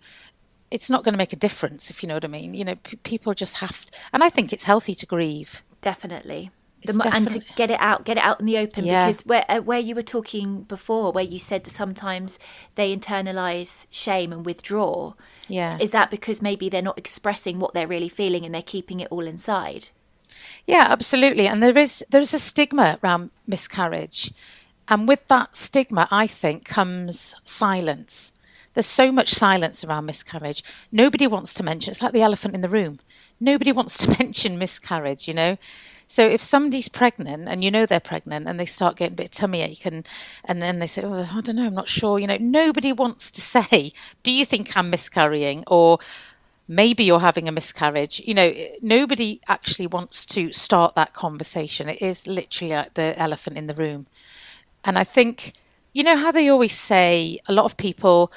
it's 0.71 0.89
not 0.89 1.03
going 1.03 1.13
to 1.13 1.17
make 1.17 1.33
a 1.33 1.37
difference 1.37 1.89
if 1.89 2.03
you 2.03 2.07
know 2.07 2.15
what 2.15 2.25
I 2.25 2.27
mean. 2.27 2.53
You 2.53 2.65
know, 2.65 2.75
p- 2.75 2.97
people 2.97 3.33
just 3.33 3.57
have 3.57 3.85
to, 3.85 3.97
and 4.13 4.23
I 4.23 4.29
think 4.29 4.53
it's 4.53 4.63
healthy 4.63 4.93
to 4.95 5.05
grieve. 5.05 5.63
Definitely. 5.81 6.51
The, 6.83 7.11
and 7.13 7.29
to 7.29 7.41
get 7.57 7.71
it 7.71 7.79
out, 7.81 8.05
get 8.05 8.17
it 8.17 8.23
out 8.23 8.39
in 8.39 8.45
the 8.45 8.57
open. 8.57 8.85
Yeah. 8.85 9.07
Because 9.07 9.25
where 9.25 9.43
uh, 9.49 9.59
where 9.59 9.79
you 9.79 9.95
were 9.95 10.03
talking 10.03 10.63
before, 10.63 11.11
where 11.11 11.23
you 11.23 11.37
said 11.37 11.65
that 11.65 11.71
sometimes 11.71 12.39
they 12.75 12.95
internalize 12.95 13.85
shame 13.89 14.31
and 14.31 14.45
withdraw. 14.45 15.13
Yeah, 15.49 15.77
is 15.81 15.91
that 15.91 16.09
because 16.09 16.41
maybe 16.41 16.69
they're 16.69 16.81
not 16.81 16.97
expressing 16.97 17.59
what 17.59 17.73
they're 17.73 17.87
really 17.87 18.07
feeling 18.07 18.45
and 18.45 18.55
they're 18.55 18.61
keeping 18.61 19.01
it 19.01 19.09
all 19.11 19.27
inside? 19.27 19.89
Yeah, 20.67 20.85
absolutely. 20.89 21.47
And 21.47 21.61
there 21.61 21.77
is 21.77 22.05
there 22.11 22.21
is 22.21 22.33
a 22.33 22.39
stigma 22.39 22.97
around 23.03 23.31
miscarriage. 23.45 24.31
And 24.89 25.07
with 25.07 25.27
that 25.27 25.55
stigma, 25.55 26.07
I 26.09 26.25
think, 26.27 26.65
comes 26.65 27.35
silence. 27.45 28.33
There's 28.73 28.85
so 28.87 29.11
much 29.11 29.29
silence 29.29 29.83
around 29.83 30.05
miscarriage. 30.05 30.63
Nobody 30.91 31.27
wants 31.27 31.53
to 31.55 31.63
mention 31.63 31.91
it's 31.91 32.01
like 32.01 32.13
the 32.13 32.21
elephant 32.21 32.55
in 32.55 32.61
the 32.61 32.69
room. 32.69 32.99
Nobody 33.39 33.71
wants 33.79 33.97
to 33.99 34.17
mention 34.19 34.57
miscarriage, 34.57 35.27
you 35.27 35.33
know. 35.33 35.57
So 36.07 36.27
if 36.27 36.41
somebody's 36.41 36.89
pregnant 36.89 37.47
and 37.47 37.63
you 37.63 37.69
know 37.69 37.85
they're 37.85 37.99
pregnant 37.99 38.47
and 38.47 38.59
they 38.59 38.65
start 38.65 38.95
getting 38.95 39.13
a 39.13 39.17
bit 39.17 39.31
tummy 39.31 39.61
ache 39.61 39.85
and 39.85 40.07
and 40.43 40.59
then 40.59 40.79
they 40.79 40.87
say, 40.87 41.03
Oh, 41.03 41.29
I 41.31 41.41
don't 41.41 41.55
know, 41.55 41.67
I'm 41.67 41.75
not 41.75 41.87
sure, 41.87 42.17
you 42.17 42.25
know, 42.25 42.37
nobody 42.39 42.91
wants 42.91 43.29
to 43.29 43.41
say, 43.41 43.91
Do 44.23 44.31
you 44.31 44.43
think 44.43 44.75
I'm 44.75 44.89
miscarrying? 44.89 45.63
Or 45.67 45.99
maybe 46.67 47.03
you're 47.03 47.19
having 47.19 47.47
a 47.47 47.51
miscarriage. 47.51 48.21
You 48.25 48.33
know, 48.33 48.53
nobody 48.81 49.39
actually 49.47 49.87
wants 49.87 50.25
to 50.27 50.51
start 50.51 50.95
that 50.95 51.13
conversation. 51.13 51.89
It 51.89 52.01
is 52.01 52.25
literally 52.27 52.73
like 52.73 52.95
the 52.95 53.17
elephant 53.19 53.57
in 53.57 53.67
the 53.67 53.75
room. 53.75 54.07
And 54.83 54.97
I 54.97 55.03
think, 55.03 55.53
you 55.93 56.03
know, 56.03 56.15
how 56.15 56.31
they 56.31 56.49
always 56.49 56.77
say 56.77 57.39
a 57.47 57.53
lot 57.53 57.65
of 57.65 57.77
people 57.77 58.31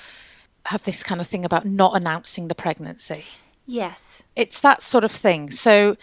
have 0.66 0.84
this 0.84 1.02
kind 1.02 1.20
of 1.20 1.26
thing 1.26 1.44
about 1.44 1.66
not 1.66 1.96
announcing 1.96 2.48
the 2.48 2.54
pregnancy. 2.54 3.24
Yes. 3.66 4.22
It's 4.36 4.60
that 4.60 4.82
sort 4.82 5.04
of 5.04 5.10
thing. 5.10 5.50
So 5.50 5.96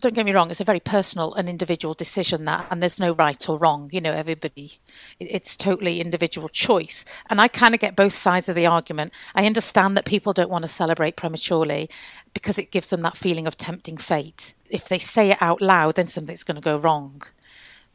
don't 0.00 0.14
get 0.14 0.24
me 0.24 0.32
wrong, 0.32 0.50
it's 0.50 0.60
a 0.60 0.64
very 0.64 0.80
personal 0.80 1.34
and 1.34 1.48
individual 1.48 1.94
decision 1.94 2.46
that, 2.46 2.66
and 2.70 2.80
there's 2.80 2.98
no 2.98 3.12
right 3.12 3.48
or 3.48 3.58
wrong. 3.58 3.90
You 3.92 4.00
know, 4.00 4.12
everybody, 4.12 4.72
it's 5.18 5.56
totally 5.56 6.00
individual 6.00 6.48
choice. 6.48 7.04
And 7.28 7.40
I 7.40 7.48
kind 7.48 7.74
of 7.74 7.80
get 7.80 7.96
both 7.96 8.14
sides 8.14 8.48
of 8.48 8.56
the 8.56 8.66
argument. 8.66 9.12
I 9.34 9.46
understand 9.46 9.96
that 9.96 10.04
people 10.06 10.32
don't 10.32 10.50
want 10.50 10.64
to 10.64 10.68
celebrate 10.68 11.16
prematurely 11.16 11.90
because 12.32 12.58
it 12.58 12.70
gives 12.70 12.88
them 12.88 13.02
that 13.02 13.16
feeling 13.16 13.46
of 13.46 13.56
tempting 13.56 13.98
fate. 13.98 14.54
If 14.70 14.88
they 14.88 14.98
say 14.98 15.30
it 15.32 15.38
out 15.40 15.60
loud, 15.60 15.96
then 15.96 16.08
something's 16.08 16.44
going 16.44 16.56
to 16.56 16.60
go 16.60 16.76
wrong. 16.76 17.22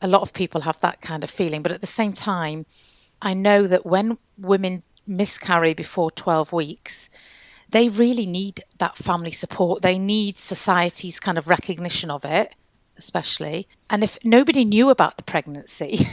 A 0.05 0.07
lot 0.07 0.21
of 0.21 0.33
people 0.33 0.61
have 0.61 0.79
that 0.81 1.01
kind 1.01 1.23
of 1.23 1.29
feeling. 1.29 1.63
But 1.63 1.71
at 1.71 1.81
the 1.81 1.87
same 1.87 2.13
time, 2.13 2.65
I 3.21 3.33
know 3.33 3.65
that 3.65 3.85
when 3.85 4.17
women 4.37 4.83
miscarry 5.07 5.73
before 5.73 6.11
12 6.11 6.53
weeks, 6.53 7.09
they 7.69 7.89
really 7.89 8.25
need 8.25 8.63
that 8.77 8.97
family 8.97 9.31
support. 9.31 9.81
They 9.81 9.97
need 9.97 10.37
society's 10.37 11.19
kind 11.19 11.37
of 11.37 11.47
recognition 11.47 12.11
of 12.11 12.23
it, 12.23 12.53
especially. 12.97 13.67
And 13.89 14.03
if 14.03 14.17
nobody 14.23 14.63
knew 14.63 14.89
about 14.89 15.17
the 15.17 15.23
pregnancy, 15.23 16.07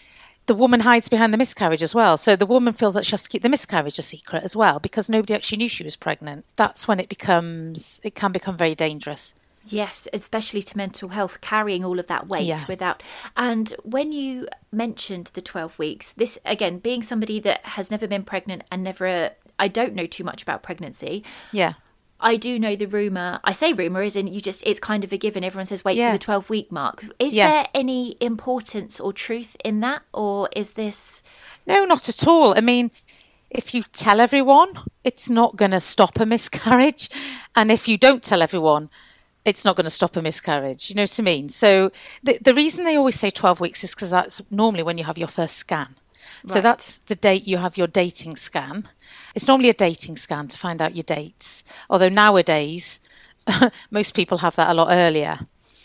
the 0.46 0.54
woman 0.54 0.80
hides 0.80 1.08
behind 1.08 1.32
the 1.32 1.38
miscarriage 1.38 1.82
as 1.82 1.94
well. 1.94 2.18
So 2.18 2.36
the 2.36 2.46
woman 2.46 2.74
feels 2.74 2.94
that 2.94 3.06
she 3.06 3.12
has 3.12 3.22
to 3.22 3.28
keep 3.28 3.42
the 3.42 3.48
miscarriage 3.48 3.98
a 3.98 4.02
secret 4.02 4.44
as 4.44 4.54
well 4.54 4.78
because 4.78 5.08
nobody 5.08 5.34
actually 5.34 5.58
knew 5.58 5.68
she 5.68 5.84
was 5.84 5.96
pregnant. 5.96 6.44
That's 6.56 6.86
when 6.86 7.00
it 7.00 7.08
becomes, 7.08 8.00
it 8.04 8.14
can 8.14 8.32
become 8.32 8.56
very 8.56 8.74
dangerous. 8.74 9.34
Yes, 9.72 10.08
especially 10.12 10.62
to 10.62 10.76
mental 10.76 11.10
health, 11.10 11.40
carrying 11.40 11.84
all 11.84 11.98
of 11.98 12.06
that 12.06 12.28
weight 12.28 12.46
yeah. 12.46 12.64
without. 12.68 13.02
And 13.36 13.74
when 13.82 14.12
you 14.12 14.48
mentioned 14.72 15.30
the 15.34 15.42
12 15.42 15.78
weeks, 15.78 16.12
this 16.12 16.38
again, 16.44 16.78
being 16.78 17.02
somebody 17.02 17.40
that 17.40 17.64
has 17.64 17.90
never 17.90 18.06
been 18.06 18.24
pregnant 18.24 18.64
and 18.70 18.82
never 18.82 19.30
I 19.58 19.68
don't 19.68 19.94
know 19.94 20.06
too 20.06 20.24
much 20.24 20.42
about 20.42 20.62
pregnancy. 20.62 21.24
Yeah. 21.52 21.74
I 22.20 22.34
do 22.36 22.58
know 22.58 22.74
the 22.74 22.86
rumor. 22.86 23.38
I 23.44 23.52
say 23.52 23.72
rumor 23.72 24.02
is 24.02 24.16
in 24.16 24.26
you 24.26 24.40
just 24.40 24.62
it's 24.64 24.80
kind 24.80 25.04
of 25.04 25.12
a 25.12 25.18
given. 25.18 25.44
Everyone 25.44 25.66
says 25.66 25.84
wait 25.84 25.96
yeah. 25.96 26.10
for 26.10 26.18
the 26.18 26.24
12 26.24 26.50
week 26.50 26.72
mark. 26.72 27.04
Is 27.18 27.34
yeah. 27.34 27.50
there 27.50 27.66
any 27.74 28.16
importance 28.20 28.98
or 28.98 29.12
truth 29.12 29.56
in 29.64 29.80
that 29.80 30.02
or 30.12 30.48
is 30.54 30.72
this 30.72 31.22
No, 31.66 31.84
not 31.84 32.08
at 32.08 32.26
all. 32.26 32.56
I 32.56 32.60
mean, 32.60 32.90
if 33.50 33.72
you 33.74 33.82
tell 33.92 34.20
everyone, 34.20 34.78
it's 35.04 35.30
not 35.30 35.56
going 35.56 35.70
to 35.70 35.80
stop 35.80 36.20
a 36.20 36.26
miscarriage, 36.26 37.08
and 37.56 37.70
if 37.70 37.88
you 37.88 37.96
don't 37.96 38.22
tell 38.22 38.42
everyone, 38.42 38.90
it's 39.48 39.64
not 39.64 39.76
going 39.76 39.84
to 39.84 39.90
stop 39.90 40.16
a 40.16 40.22
miscarriage. 40.22 40.90
You 40.90 40.96
know 40.96 41.02
what 41.02 41.18
I 41.18 41.22
mean? 41.22 41.48
So 41.48 41.90
the 42.22 42.38
the 42.40 42.54
reason 42.54 42.84
they 42.84 42.96
always 42.96 43.18
say 43.18 43.30
12 43.30 43.60
weeks 43.60 43.84
is 43.84 43.94
because 43.94 44.10
that's 44.10 44.40
normally 44.50 44.82
when 44.82 44.98
you 44.98 45.04
have 45.04 45.18
your 45.18 45.28
first 45.28 45.56
scan. 45.56 45.94
Right. 46.44 46.52
So 46.52 46.60
that's 46.60 46.98
the 46.98 47.16
date 47.16 47.48
you 47.48 47.58
have 47.58 47.76
your 47.76 47.86
dating 47.86 48.36
scan. 48.36 48.88
It's 49.34 49.48
normally 49.48 49.70
a 49.70 49.74
dating 49.74 50.16
scan 50.16 50.48
to 50.48 50.56
find 50.56 50.80
out 50.80 50.94
your 50.94 51.02
dates. 51.02 51.64
Although 51.90 52.08
nowadays, 52.08 53.00
most 53.90 54.14
people 54.14 54.38
have 54.38 54.56
that 54.56 54.70
a 54.70 54.74
lot 54.74 54.88
earlier. 54.90 55.40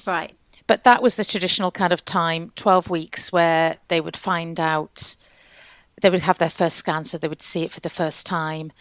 Right. 0.05 0.33
But 0.67 0.83
that 0.83 1.01
was 1.01 1.15
the 1.15 1.25
traditional 1.25 1.71
kind 1.71 1.91
of 1.91 2.05
time, 2.05 2.51
12 2.55 2.89
weeks, 2.89 3.31
where 3.31 3.77
they 3.89 3.99
would 3.99 4.15
find 4.15 4.59
out, 4.59 5.15
they 6.01 6.09
would 6.09 6.21
have 6.21 6.37
their 6.37 6.49
first 6.49 6.77
scan, 6.77 7.03
so 7.03 7.17
they 7.17 7.27
would 7.27 7.41
see 7.41 7.63
it 7.63 7.71
for 7.71 7.81
the 7.81 7.89
first 7.89 8.25
time 8.25 8.71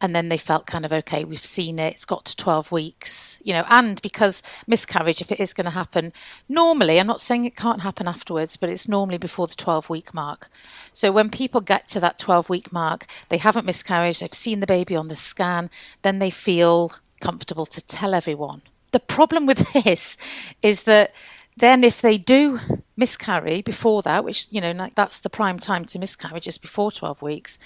and 0.00 0.14
then 0.14 0.28
they 0.28 0.36
felt 0.36 0.66
kind 0.66 0.84
of 0.84 0.92
okay 0.92 1.24
we've 1.24 1.44
seen 1.44 1.78
it 1.78 1.94
it's 1.94 2.04
got 2.04 2.24
to 2.24 2.36
12 2.36 2.70
weeks 2.72 3.27
you 3.42 3.52
know 3.52 3.64
and 3.68 4.00
because 4.02 4.42
miscarriage 4.66 5.20
if 5.20 5.32
it 5.32 5.40
is 5.40 5.52
going 5.52 5.64
to 5.64 5.70
happen 5.70 6.12
normally 6.48 6.98
i'm 6.98 7.06
not 7.06 7.20
saying 7.20 7.44
it 7.44 7.56
can't 7.56 7.82
happen 7.82 8.08
afterwards 8.08 8.56
but 8.56 8.68
it's 8.68 8.88
normally 8.88 9.18
before 9.18 9.46
the 9.46 9.54
12 9.54 9.90
week 9.90 10.14
mark. 10.14 10.48
So 10.92 11.12
when 11.12 11.30
people 11.30 11.60
get 11.60 11.88
to 11.88 12.00
that 12.00 12.18
12 12.18 12.48
week 12.48 12.72
mark 12.72 13.06
they 13.28 13.38
haven't 13.38 13.66
miscarried 13.66 14.16
they've 14.16 14.32
seen 14.32 14.60
the 14.60 14.66
baby 14.66 14.96
on 14.96 15.08
the 15.08 15.16
scan 15.16 15.70
then 16.02 16.18
they 16.18 16.30
feel 16.30 16.92
comfortable 17.20 17.66
to 17.66 17.84
tell 17.84 18.14
everyone. 18.14 18.62
The 18.92 19.00
problem 19.00 19.46
with 19.46 19.72
this 19.84 20.16
is 20.62 20.84
that 20.84 21.14
then 21.56 21.82
if 21.84 22.00
they 22.00 22.18
do 22.18 22.60
miscarry 22.96 23.62
before 23.62 24.02
that 24.02 24.24
which 24.24 24.46
you 24.50 24.60
know 24.60 24.88
that's 24.94 25.20
the 25.20 25.30
prime 25.30 25.58
time 25.58 25.84
to 25.86 25.98
miscarry 25.98 26.40
just 26.40 26.62
before 26.62 26.90
12 26.90 27.22
weeks 27.22 27.58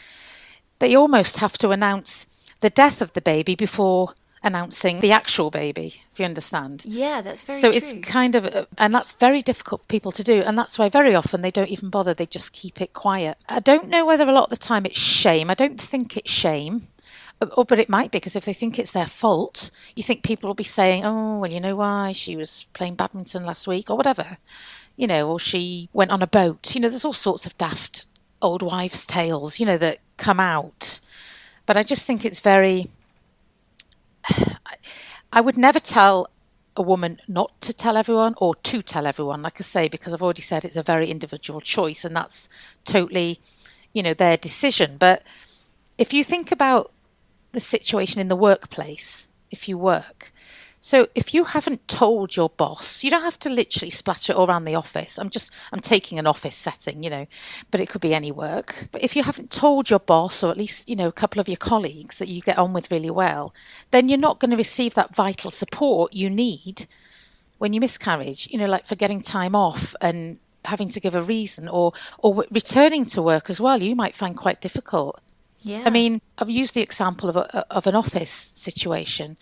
they 0.79 0.95
almost 0.95 1.39
have 1.39 1.57
to 1.59 1.71
announce 1.71 2.27
the 2.61 2.71
death 2.71 3.01
of 3.01 3.13
the 3.13 3.21
baby 3.21 3.55
before 3.55 4.15
announcing 4.43 5.01
the 5.01 5.13
actual 5.13 5.51
baby, 5.51 6.03
if 6.11 6.19
you 6.19 6.25
understand. 6.25 6.85
Yeah, 6.85 7.21
that's 7.21 7.43
very 7.43 7.59
so 7.59 7.71
true. 7.71 7.77
it's 7.77 8.07
kind 8.07 8.35
of, 8.35 8.45
uh, 8.47 8.67
and 8.79 8.93
that's 8.93 9.13
very 9.13 9.43
difficult 9.43 9.83
for 9.83 9.87
people 9.87 10.13
to 10.13 10.23
do. 10.23 10.43
And 10.43 10.59
that's 10.59 10.79
why 10.79 10.89
very 10.89 11.15
often 11.15 11.43
they 11.43 11.51
don't 11.51 11.71
even 11.71 11.91
bother, 11.91 12.15
they 12.15 12.27
just 12.27 12.53
keep 12.53 12.81
it 12.81 12.93
quiet. 12.93 13.39
I 13.49 13.61
don't 13.61 13.89
know 13.89 14.05
whether 14.05 14.29
a 14.29 14.33
lot 14.33 14.45
of 14.45 14.51
the 14.51 14.57
time 14.57 14.87
it's 14.87 14.99
shame. 14.99 15.51
I 15.51 15.55
don't 15.55 15.81
think 15.81 16.17
it's 16.17 16.31
shame. 16.31 16.89
Uh, 17.41 17.47
or, 17.57 17.65
but 17.65 17.79
it 17.79 17.89
might 17.89 18.11
be 18.11 18.19
because 18.19 18.37
if 18.37 18.45
they 18.45 18.53
think 18.53 18.79
it's 18.79 18.93
their 18.93 19.07
fault, 19.07 19.71
you 19.97 20.03
think 20.03 20.23
people 20.23 20.49
will 20.49 20.55
be 20.55 20.65
saying, 20.65 21.05
"Oh, 21.05 21.39
well, 21.39 21.51
you 21.51 21.61
know 21.61 21.77
why 21.77 22.13
she 22.13 22.37
was 22.37 22.67
playing 22.73 22.95
badminton 22.95 23.45
last 23.45 23.67
week, 23.67 23.91
or 23.91 23.97
whatever, 23.97 24.39
you 24.97 25.07
know, 25.07 25.29
or 25.29 25.41
she 25.41 25.89
went 25.93 26.11
on 26.11 26.23
a 26.23 26.27
boat." 26.27 26.75
You 26.75 26.81
know, 26.81 26.89
there's 26.89 27.05
all 27.05 27.13
sorts 27.13 27.47
of 27.47 27.57
daft 27.59 28.07
old 28.41 28.63
wives' 28.63 29.07
tales, 29.07 29.59
you 29.59 29.67
know, 29.67 29.79
that 29.79 29.99
come 30.17 30.41
out. 30.41 31.01
But 31.67 31.77
I 31.77 31.83
just 31.83 32.07
think 32.07 32.25
it's 32.25 32.41
very. 32.41 32.91
I 35.33 35.41
would 35.41 35.57
never 35.57 35.81
tell 35.81 36.29
a 36.77 36.83
woman 36.83 37.21
not 37.29 37.61
to 37.61 37.73
tell 37.73 37.97
everyone 37.97 38.35
or 38.39 38.55
to 38.55 38.83
tell 38.83 39.07
everyone, 39.07 39.43
like 39.43 39.61
I 39.61 39.63
say, 39.63 39.89
because 39.89 40.13
I've 40.13 40.23
already 40.23 40.43
said 40.43 40.65
it's 40.65 40.77
a 40.77 40.83
very 40.83 41.11
individual 41.11 41.61
choice 41.61 42.05
and 42.05 42.17
that's 42.17 42.49
totally, 42.85 43.41
you 43.93 44.03
know, 44.03 44.15
their 44.15 44.37
decision. 44.37 44.97
But 44.99 45.23
if 45.99 46.13
you 46.13 46.25
think 46.25 46.51
about 46.51 46.93
the 47.53 47.61
situation 47.61 48.21
in 48.21 48.29
the 48.29 48.37
workplace, 48.37 49.29
if 49.51 49.69
you 49.69 49.77
work, 49.77 50.32
so 50.85 51.07
if 51.15 51.33
you 51.33 51.45
haven't 51.45 51.87
told 51.87 52.35
your 52.35 52.49
boss, 52.51 53.05
you 53.05 53.11
don't 53.11 53.23
have 53.23 53.39
to 53.39 53.49
literally 53.49 53.89
splatter 53.89 54.33
it 54.33 54.37
all 54.37 54.49
around 54.49 54.65
the 54.65 54.75
office. 54.75 55.17
I'm 55.17 55.31
just 55.31 55.55
I'm 55.71 55.79
taking 55.79 56.19
an 56.19 56.27
office 56.27 56.57
setting, 56.57 57.05
you 57.05 57.09
know, 57.09 57.29
but 57.71 57.79
it 57.79 57.89
could 57.89 58.01
be 58.01 58.13
any 58.13 58.33
work. 58.33 58.89
But 58.91 59.05
if 59.05 59.15
you 59.15 59.23
haven't 59.23 59.53
told 59.53 59.91
your 59.91 60.01
boss 60.01 60.43
or 60.43 60.51
at 60.51 60.57
least, 60.57 60.89
you 60.89 60.97
know, 60.97 61.07
a 61.07 61.13
couple 61.13 61.39
of 61.39 61.47
your 61.47 61.57
colleagues 61.57 62.19
that 62.19 62.27
you 62.27 62.41
get 62.41 62.59
on 62.59 62.73
with 62.73 62.91
really 62.91 63.11
well, 63.11 63.55
then 63.93 64.09
you're 64.09 64.19
not 64.19 64.41
going 64.41 64.51
to 64.51 64.57
receive 64.57 64.95
that 64.95 65.15
vital 65.15 65.53
support 65.53 66.15
you 66.15 66.29
need 66.29 66.87
when 67.59 67.73
you 67.73 67.81
miscarriage, 67.81 68.49
you 68.51 68.59
know, 68.59 68.67
like 68.67 68.85
for 68.85 68.97
getting 68.97 69.21
time 69.21 69.55
off 69.55 69.95
and 70.01 70.41
having 70.65 70.89
to 70.89 70.99
give 70.99 71.15
a 71.15 71.23
reason 71.23 71.69
or 71.69 71.93
or 72.19 72.45
returning 72.51 73.05
to 73.05 73.23
work 73.23 73.49
as 73.49 73.61
well, 73.61 73.81
you 73.81 73.95
might 73.95 74.17
find 74.17 74.37
quite 74.37 74.61
difficult. 74.61 75.21
Yeah. 75.61 75.83
I 75.85 75.91
mean, 75.91 76.21
I've 76.39 76.51
used 76.51 76.75
the 76.75 76.83
example 76.83 77.29
of 77.29 77.37
a, 77.37 77.73
of 77.73 77.87
an 77.87 77.95
office 77.95 78.33
situation, 78.33 79.37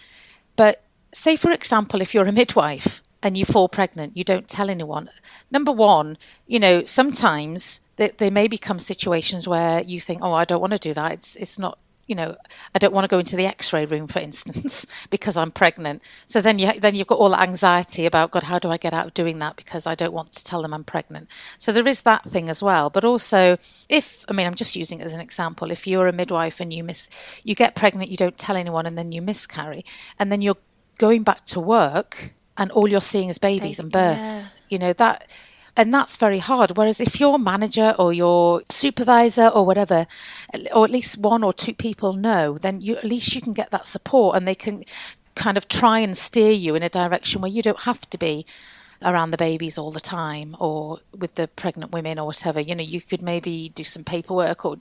but 0.55 0.85
say, 1.12 1.37
for 1.37 1.51
example, 1.51 2.01
if 2.01 2.14
you're 2.14 2.27
a 2.27 2.33
midwife 2.33 3.03
and 3.23 3.37
you 3.37 3.44
fall 3.44 3.68
pregnant, 3.68 4.16
you 4.16 4.25
don't 4.25 4.49
tell 4.49 4.70
anyone. 4.70 5.11
Number 5.51 5.73
one, 5.73 6.16
you 6.46 6.59
know, 6.59 6.85
sometimes 6.85 7.81
there, 7.96 8.11
there 8.16 8.31
may 8.31 8.49
become 8.49 8.79
situations 8.79 9.46
where 9.46 9.83
you 9.83 10.01
think, 10.01 10.23
oh, 10.23 10.33
I 10.33 10.44
don't 10.44 10.61
want 10.61 10.73
to 10.73 10.79
do 10.79 10.94
that. 10.94 11.12
It's, 11.12 11.37
it's 11.37 11.59
not 11.59 11.79
you 12.11 12.16
know, 12.16 12.37
I 12.75 12.81
don't 12.81 12.92
want 12.92 13.05
to 13.05 13.09
go 13.09 13.20
into 13.20 13.37
the 13.37 13.46
X-ray 13.46 13.85
room, 13.85 14.09
for 14.09 14.18
instance, 14.18 14.85
because 15.11 15.37
I'm 15.37 15.53
pregnant. 15.53 16.03
So 16.27 16.40
then 16.40 16.59
you 16.59 16.73
then 16.73 16.96
you've 16.96 17.07
got 17.07 17.20
all 17.20 17.31
that 17.31 17.42
anxiety 17.42 18.05
about 18.05 18.33
God, 18.33 18.42
how 18.42 18.59
do 18.59 18.68
I 18.68 18.79
get 18.79 18.92
out 18.92 19.07
of 19.07 19.14
doing 19.14 19.38
that 19.38 19.55
because 19.55 19.87
I 19.87 19.94
don't 19.94 20.12
want 20.12 20.33
to 20.33 20.44
tell 20.44 20.61
them 20.61 20.75
I'm 20.75 20.83
pregnant. 20.83 21.29
So 21.59 21.70
there 21.70 21.87
is 21.87 22.03
that 22.03 22.25
thing 22.25 22.49
as 22.49 22.64
well. 22.64 22.90
But 22.90 23.05
also, 23.05 23.57
if 23.88 24.25
I 24.29 24.33
mean, 24.33 24.49
I'm 24.49 24.57
just 24.57 24.75
using 24.75 25.01
it 25.01 25.07
as 25.07 25.14
an 25.14 25.20
example. 25.20 25.70
If 25.70 25.87
you're 25.87 26.09
a 26.09 26.12
midwife 26.12 26.59
and 26.59 26.73
you 26.73 26.83
miss, 26.83 27.09
you 27.44 27.55
get 27.55 27.77
pregnant, 27.77 28.11
you 28.11 28.16
don't 28.16 28.37
tell 28.37 28.57
anyone, 28.57 28.87
and 28.87 28.99
then 28.99 29.12
you 29.12 29.23
miscarry, 29.23 29.85
and 30.18 30.33
then 30.33 30.42
you're 30.42 30.57
going 31.00 31.22
back 31.24 31.44
to 31.46 31.58
work 31.58 32.34
and 32.58 32.70
all 32.72 32.86
you're 32.86 33.00
seeing 33.00 33.30
is 33.30 33.38
babies 33.38 33.80
and 33.80 33.90
births. 33.90 34.54
Yeah. 34.54 34.60
You 34.68 34.78
know, 34.78 34.92
that 34.92 35.30
and 35.76 35.94
that's 35.94 36.16
very 36.16 36.38
hard. 36.38 36.76
Whereas 36.76 37.00
if 37.00 37.18
your 37.18 37.38
manager 37.38 37.94
or 37.98 38.12
your 38.12 38.62
supervisor 38.68 39.48
or 39.48 39.64
whatever, 39.64 40.06
or 40.74 40.84
at 40.84 40.90
least 40.90 41.16
one 41.18 41.42
or 41.42 41.52
two 41.54 41.72
people 41.72 42.12
know, 42.12 42.58
then 42.58 42.82
you 42.82 42.96
at 42.96 43.04
least 43.04 43.34
you 43.34 43.40
can 43.40 43.54
get 43.54 43.70
that 43.70 43.86
support 43.86 44.36
and 44.36 44.46
they 44.46 44.54
can 44.54 44.84
kind 45.34 45.56
of 45.56 45.68
try 45.68 46.00
and 46.00 46.18
steer 46.18 46.52
you 46.52 46.74
in 46.74 46.82
a 46.82 46.90
direction 46.90 47.40
where 47.40 47.50
you 47.50 47.62
don't 47.62 47.80
have 47.80 48.08
to 48.10 48.18
be 48.18 48.44
around 49.02 49.30
the 49.30 49.38
babies 49.38 49.78
all 49.78 49.90
the 49.90 50.00
time 50.00 50.54
or 50.60 50.98
with 51.18 51.34
the 51.36 51.48
pregnant 51.48 51.92
women 51.92 52.18
or 52.18 52.26
whatever. 52.26 52.60
You 52.60 52.74
know, 52.74 52.82
you 52.82 53.00
could 53.00 53.22
maybe 53.22 53.70
do 53.74 53.84
some 53.84 54.04
paperwork 54.04 54.66
or 54.66 54.76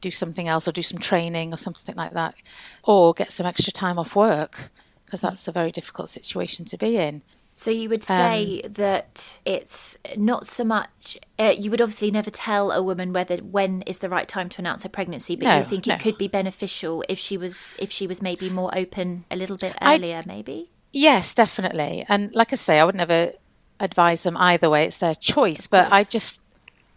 do 0.00 0.10
something 0.10 0.48
else 0.48 0.66
or 0.66 0.72
do 0.72 0.82
some 0.82 0.98
training 0.98 1.54
or 1.54 1.56
something 1.56 1.94
like 1.94 2.14
that 2.14 2.34
or 2.82 3.14
get 3.14 3.30
some 3.30 3.46
extra 3.46 3.72
time 3.72 4.00
off 4.00 4.16
work 4.16 4.70
because 5.10 5.20
that's 5.20 5.48
a 5.48 5.52
very 5.52 5.72
difficult 5.72 6.08
situation 6.08 6.64
to 6.66 6.78
be 6.78 6.96
in. 6.96 7.22
So 7.52 7.72
you 7.72 7.88
would 7.88 8.04
say 8.04 8.62
um, 8.64 8.72
that 8.74 9.38
it's 9.44 9.98
not 10.16 10.46
so 10.46 10.62
much. 10.62 11.18
Uh, 11.36 11.52
you 11.58 11.70
would 11.72 11.80
obviously 11.80 12.12
never 12.12 12.30
tell 12.30 12.70
a 12.70 12.80
woman 12.80 13.12
whether 13.12 13.38
when 13.38 13.82
is 13.82 13.98
the 13.98 14.08
right 14.08 14.28
time 14.28 14.48
to 14.50 14.60
announce 14.60 14.84
her 14.84 14.88
pregnancy, 14.88 15.34
but 15.34 15.46
no, 15.46 15.58
you 15.58 15.64
think 15.64 15.86
no. 15.86 15.94
it 15.94 16.00
could 16.00 16.16
be 16.16 16.28
beneficial 16.28 17.04
if 17.08 17.18
she 17.18 17.36
was 17.36 17.74
if 17.78 17.90
she 17.90 18.06
was 18.06 18.22
maybe 18.22 18.48
more 18.48 18.70
open 18.72 19.24
a 19.32 19.36
little 19.36 19.56
bit 19.56 19.74
earlier, 19.82 20.22
I, 20.24 20.28
maybe. 20.28 20.70
Yes, 20.92 21.34
definitely. 21.34 22.04
And 22.08 22.32
like 22.34 22.52
I 22.52 22.56
say, 22.56 22.78
I 22.78 22.84
would 22.84 22.94
never 22.94 23.32
advise 23.80 24.22
them 24.22 24.36
either 24.36 24.70
way. 24.70 24.84
It's 24.84 24.98
their 24.98 25.14
choice. 25.14 25.66
But 25.66 25.92
I 25.92 26.04
just, 26.04 26.42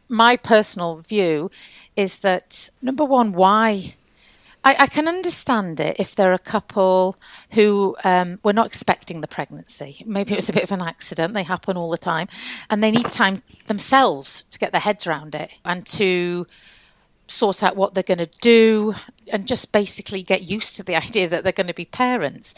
my 0.08 0.38
personal 0.38 0.98
view 0.98 1.50
is 1.96 2.18
that 2.18 2.70
number 2.82 3.06
one, 3.06 3.34
why 3.34 3.96
I, 4.64 4.76
I, 4.80 4.88
can 4.88 5.08
understand 5.08 5.80
it 5.80 5.98
if 6.00 6.16
they're 6.16 6.34
a 6.34 6.40
couple 6.40 7.18
who 7.52 7.96
um, 8.04 8.40
were 8.44 8.54
not 8.54 8.68
expecting 8.68 9.22
the 9.22 9.28
pregnancy. 9.28 10.04
Maybe 10.06 10.34
it 10.34 10.38
was 10.38 10.50
a 10.50 10.54
bit 10.54 10.64
of 10.64 10.72
an 10.72 10.82
accident, 10.82 11.34
they 11.34 11.44
happen 11.44 11.76
all 11.76 11.90
the 11.90 11.98
time, 11.98 12.28
and 12.70 12.82
they 12.82 12.92
need 12.92 13.12
time 13.12 13.42
themselves 13.66 14.44
to 14.52 14.60
get 14.60 14.72
their 14.72 14.82
heads 14.82 15.06
around 15.06 15.36
it 15.36 15.54
and 15.66 15.86
to 15.88 16.48
sort 17.28 17.64
out 17.64 17.76
what 17.76 17.94
they're 17.94 18.04
going 18.04 18.18
to 18.20 18.40
do 18.42 18.94
and 19.32 19.48
just 19.48 19.72
basically 19.72 20.24
get 20.24 20.44
used 20.44 20.76
to 20.78 20.84
the 20.84 20.96
idea 21.04 21.28
that 21.28 21.44
they're 21.44 21.52
going 21.52 21.68
to 21.68 21.74
be 21.74 21.86
parents. 21.86 22.56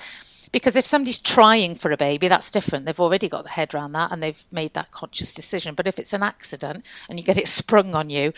Because 0.56 0.78
if 0.78 0.86
somebody's 0.86 1.20
trying 1.20 1.76
for 1.76 1.92
a 1.92 1.98
baby, 1.98 2.30
that's 2.30 2.50
different. 2.50 2.86
They've 2.86 2.98
already 2.98 3.28
got 3.28 3.44
the 3.44 3.50
head 3.50 3.76
around 3.76 3.92
that 3.92 4.14
and 4.14 4.24
they've 4.24 4.42
made 4.54 4.74
that 4.74 4.90
conscious 4.90 5.34
decision. 5.34 5.76
But 5.76 5.86
if 5.86 6.00
it's 6.00 6.14
an 6.14 6.24
accident 6.24 6.86
and 7.10 7.20
you 7.20 7.26
get 7.26 7.36
it 7.36 7.48
sprung 7.60 7.94
on 7.94 8.10
you, 8.10 8.32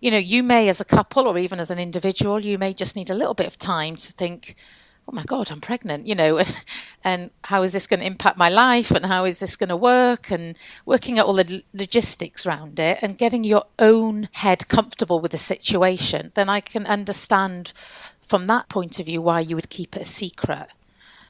you 0.00 0.10
know, 0.10 0.16
you 0.16 0.42
may, 0.42 0.70
as 0.70 0.80
a 0.80 0.84
couple 0.86 1.28
or 1.28 1.36
even 1.36 1.60
as 1.60 1.70
an 1.70 1.78
individual, 1.78 2.40
you 2.40 2.56
may 2.56 2.72
just 2.72 2.96
need 2.96 3.10
a 3.10 3.14
little 3.14 3.34
bit 3.34 3.46
of 3.46 3.58
time 3.58 3.96
to 3.96 4.12
think, 4.14 4.54
oh 5.06 5.12
my 5.12 5.24
God, 5.24 5.50
I'm 5.50 5.60
pregnant, 5.60 6.06
you 6.06 6.14
know, 6.14 6.40
and 7.04 7.30
how 7.44 7.62
is 7.64 7.74
this 7.74 7.86
going 7.86 8.00
to 8.00 8.06
impact 8.06 8.38
my 8.38 8.48
life 8.48 8.90
and 8.90 9.04
how 9.04 9.26
is 9.26 9.38
this 9.38 9.54
going 9.54 9.68
to 9.68 9.76
work 9.76 10.30
and 10.30 10.58
working 10.86 11.18
out 11.18 11.26
all 11.26 11.34
the 11.34 11.62
logistics 11.74 12.46
around 12.46 12.80
it 12.80 12.98
and 13.02 13.18
getting 13.18 13.44
your 13.44 13.66
own 13.78 14.30
head 14.32 14.68
comfortable 14.68 15.20
with 15.20 15.32
the 15.32 15.38
situation, 15.38 16.32
then 16.34 16.48
I 16.48 16.60
can 16.60 16.86
understand 16.86 17.74
from 18.22 18.46
that 18.46 18.70
point 18.70 18.98
of 18.98 19.04
view 19.04 19.20
why 19.20 19.40
you 19.40 19.54
would 19.54 19.68
keep 19.68 19.96
it 19.96 20.02
a 20.04 20.06
secret. 20.06 20.68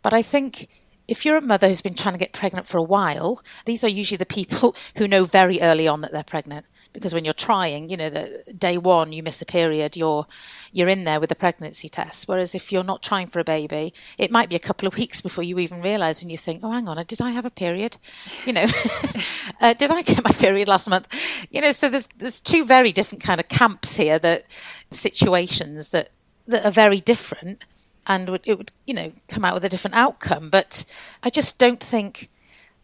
But 0.03 0.13
I 0.13 0.23
think 0.23 0.69
if 1.09 1.25
you're 1.25 1.39
a 1.39 1.41
mother 1.41 1.67
who's 1.67 1.81
been 1.81 1.95
trying 1.95 2.13
to 2.13 2.19
get 2.19 2.35
pregnant 2.35 2.67
for 2.67 2.77
a 2.77 2.83
while, 2.83 3.43
these 3.65 3.83
are 3.83 3.89
usually 3.89 4.19
the 4.19 4.27
people 4.27 4.77
who 4.97 5.09
know 5.09 5.25
very 5.25 5.61
early 5.61 5.89
on 5.89 6.03
that 6.03 6.13
they're 6.13 6.23
pregnant. 6.23 6.67
Because 6.93 7.15
when 7.15 7.25
you're 7.25 7.35
trying, 7.35 7.91
you 7.91 7.97
know, 7.97 8.11
the 8.11 8.43
day 8.57 8.79
one 8.79 9.13
you 9.13 9.23
miss 9.23 9.43
a 9.43 9.47
period, 9.47 9.97
you're 9.97 10.27
you're 10.73 10.89
in 10.89 11.05
there 11.05 11.21
with 11.21 11.31
a 11.31 11.37
pregnancy 11.37 11.89
test. 11.89 12.29
Whereas 12.29 12.55
if 12.55 12.73
you're 12.73 12.83
not 12.83 13.03
trying 13.03 13.27
for 13.29 13.41
a 13.41 13.45
baby, 13.45 13.93
it 14.17 14.31
might 14.31 14.49
be 14.49 14.57
a 14.57 14.61
couple 14.61 14.89
of 14.89 14.97
weeks 14.97 15.21
before 15.21 15.45
you 15.45 15.59
even 15.59 15.83
realise, 15.83 16.23
and 16.23 16.31
you 16.31 16.39
think, 16.39 16.61
oh, 16.63 16.71
hang 16.71 16.89
on, 16.89 17.03
did 17.07 17.21
I 17.21 17.31
have 17.31 17.45
a 17.45 17.51
period? 17.51 17.99
You 18.47 18.55
know, 18.55 18.67
uh, 19.61 19.75
did 19.75 19.91
I 19.91 20.03
get 20.03 20.25
my 20.25 20.33
period 20.33 20.69
last 20.69 20.89
month? 20.89 21.09
You 21.51 21.61
know, 21.61 21.73
so 21.73 21.89
there's 21.89 22.09
there's 22.19 22.41
two 22.41 22.65
very 22.65 22.93
different 22.93 23.23
kind 23.23 23.39
of 23.39 23.49
camps 23.49 23.97
here 23.97 24.19
that 24.19 24.45
situations 24.91 25.91
that 25.91 26.09
that 26.47 26.65
are 26.65 26.73
very 26.73 27.01
different 27.01 27.65
and 28.09 28.29
it 28.45 28.57
would, 28.57 28.73
you 28.87 28.95
know, 28.95 29.13
come 29.29 29.45
out 29.45 29.55
with 29.55 29.65
a 29.65 29.69
different 29.69 29.95
outcome. 29.95 30.49
But 30.51 30.85
I 31.23 31.31
just 31.31 31.59
don't 31.59 31.81
think. 31.81 32.31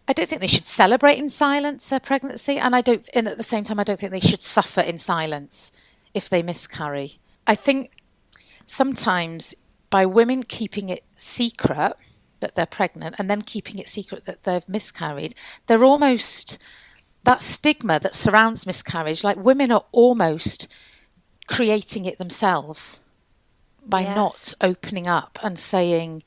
I 0.07 0.13
don't 0.13 0.29
think 0.29 0.43
they 0.43 0.47
should 0.47 0.67
celebrate 0.67 1.19
in 1.19 1.31
silence 1.31 1.89
their 1.89 1.99
pregnancy, 1.99 2.59
and 2.59 2.77
I 2.77 2.83
don't. 2.83 3.09
And 3.15 3.27
at 3.27 3.39
the 3.39 3.43
same 3.43 3.65
time, 3.65 3.81
I 3.81 3.85
don't 3.85 3.99
think 3.99 4.13
they 4.13 4.21
should 4.21 4.43
suffer 4.43 4.83
in 4.83 4.99
silence 4.99 5.73
if 6.13 6.29
they 6.29 6.43
miscarry. 6.43 7.15
I 7.47 7.55
think 7.55 7.91
sometimes 8.67 9.55
by 9.91 10.05
women 10.05 10.43
keeping 10.43 10.91
it 10.91 11.05
secret 11.15 11.95
that 12.41 12.55
they're 12.55 12.67
pregnant 12.67 13.17
and 13.19 13.31
then 13.31 13.43
keeping 13.43 13.79
it 13.79 13.89
secret 13.89 14.25
that 14.27 14.43
they've 14.43 14.69
miscarried, 14.69 15.35
they're 15.67 15.85
almost 15.85 16.59
that 17.23 17.41
stigma 17.41 17.99
that 18.01 18.15
surrounds 18.15 18.67
miscarriage. 18.67 19.25
Like 19.25 19.39
women 19.39 19.73
are 19.73 19.85
almost 19.93 20.69
creating 21.47 22.05
it 22.05 22.19
themselves 22.19 23.01
by 23.87 24.01
yes. 24.01 24.17
not 24.17 24.55
opening 24.61 25.07
up 25.07 25.39
and 25.43 25.59
saying, 25.59 26.23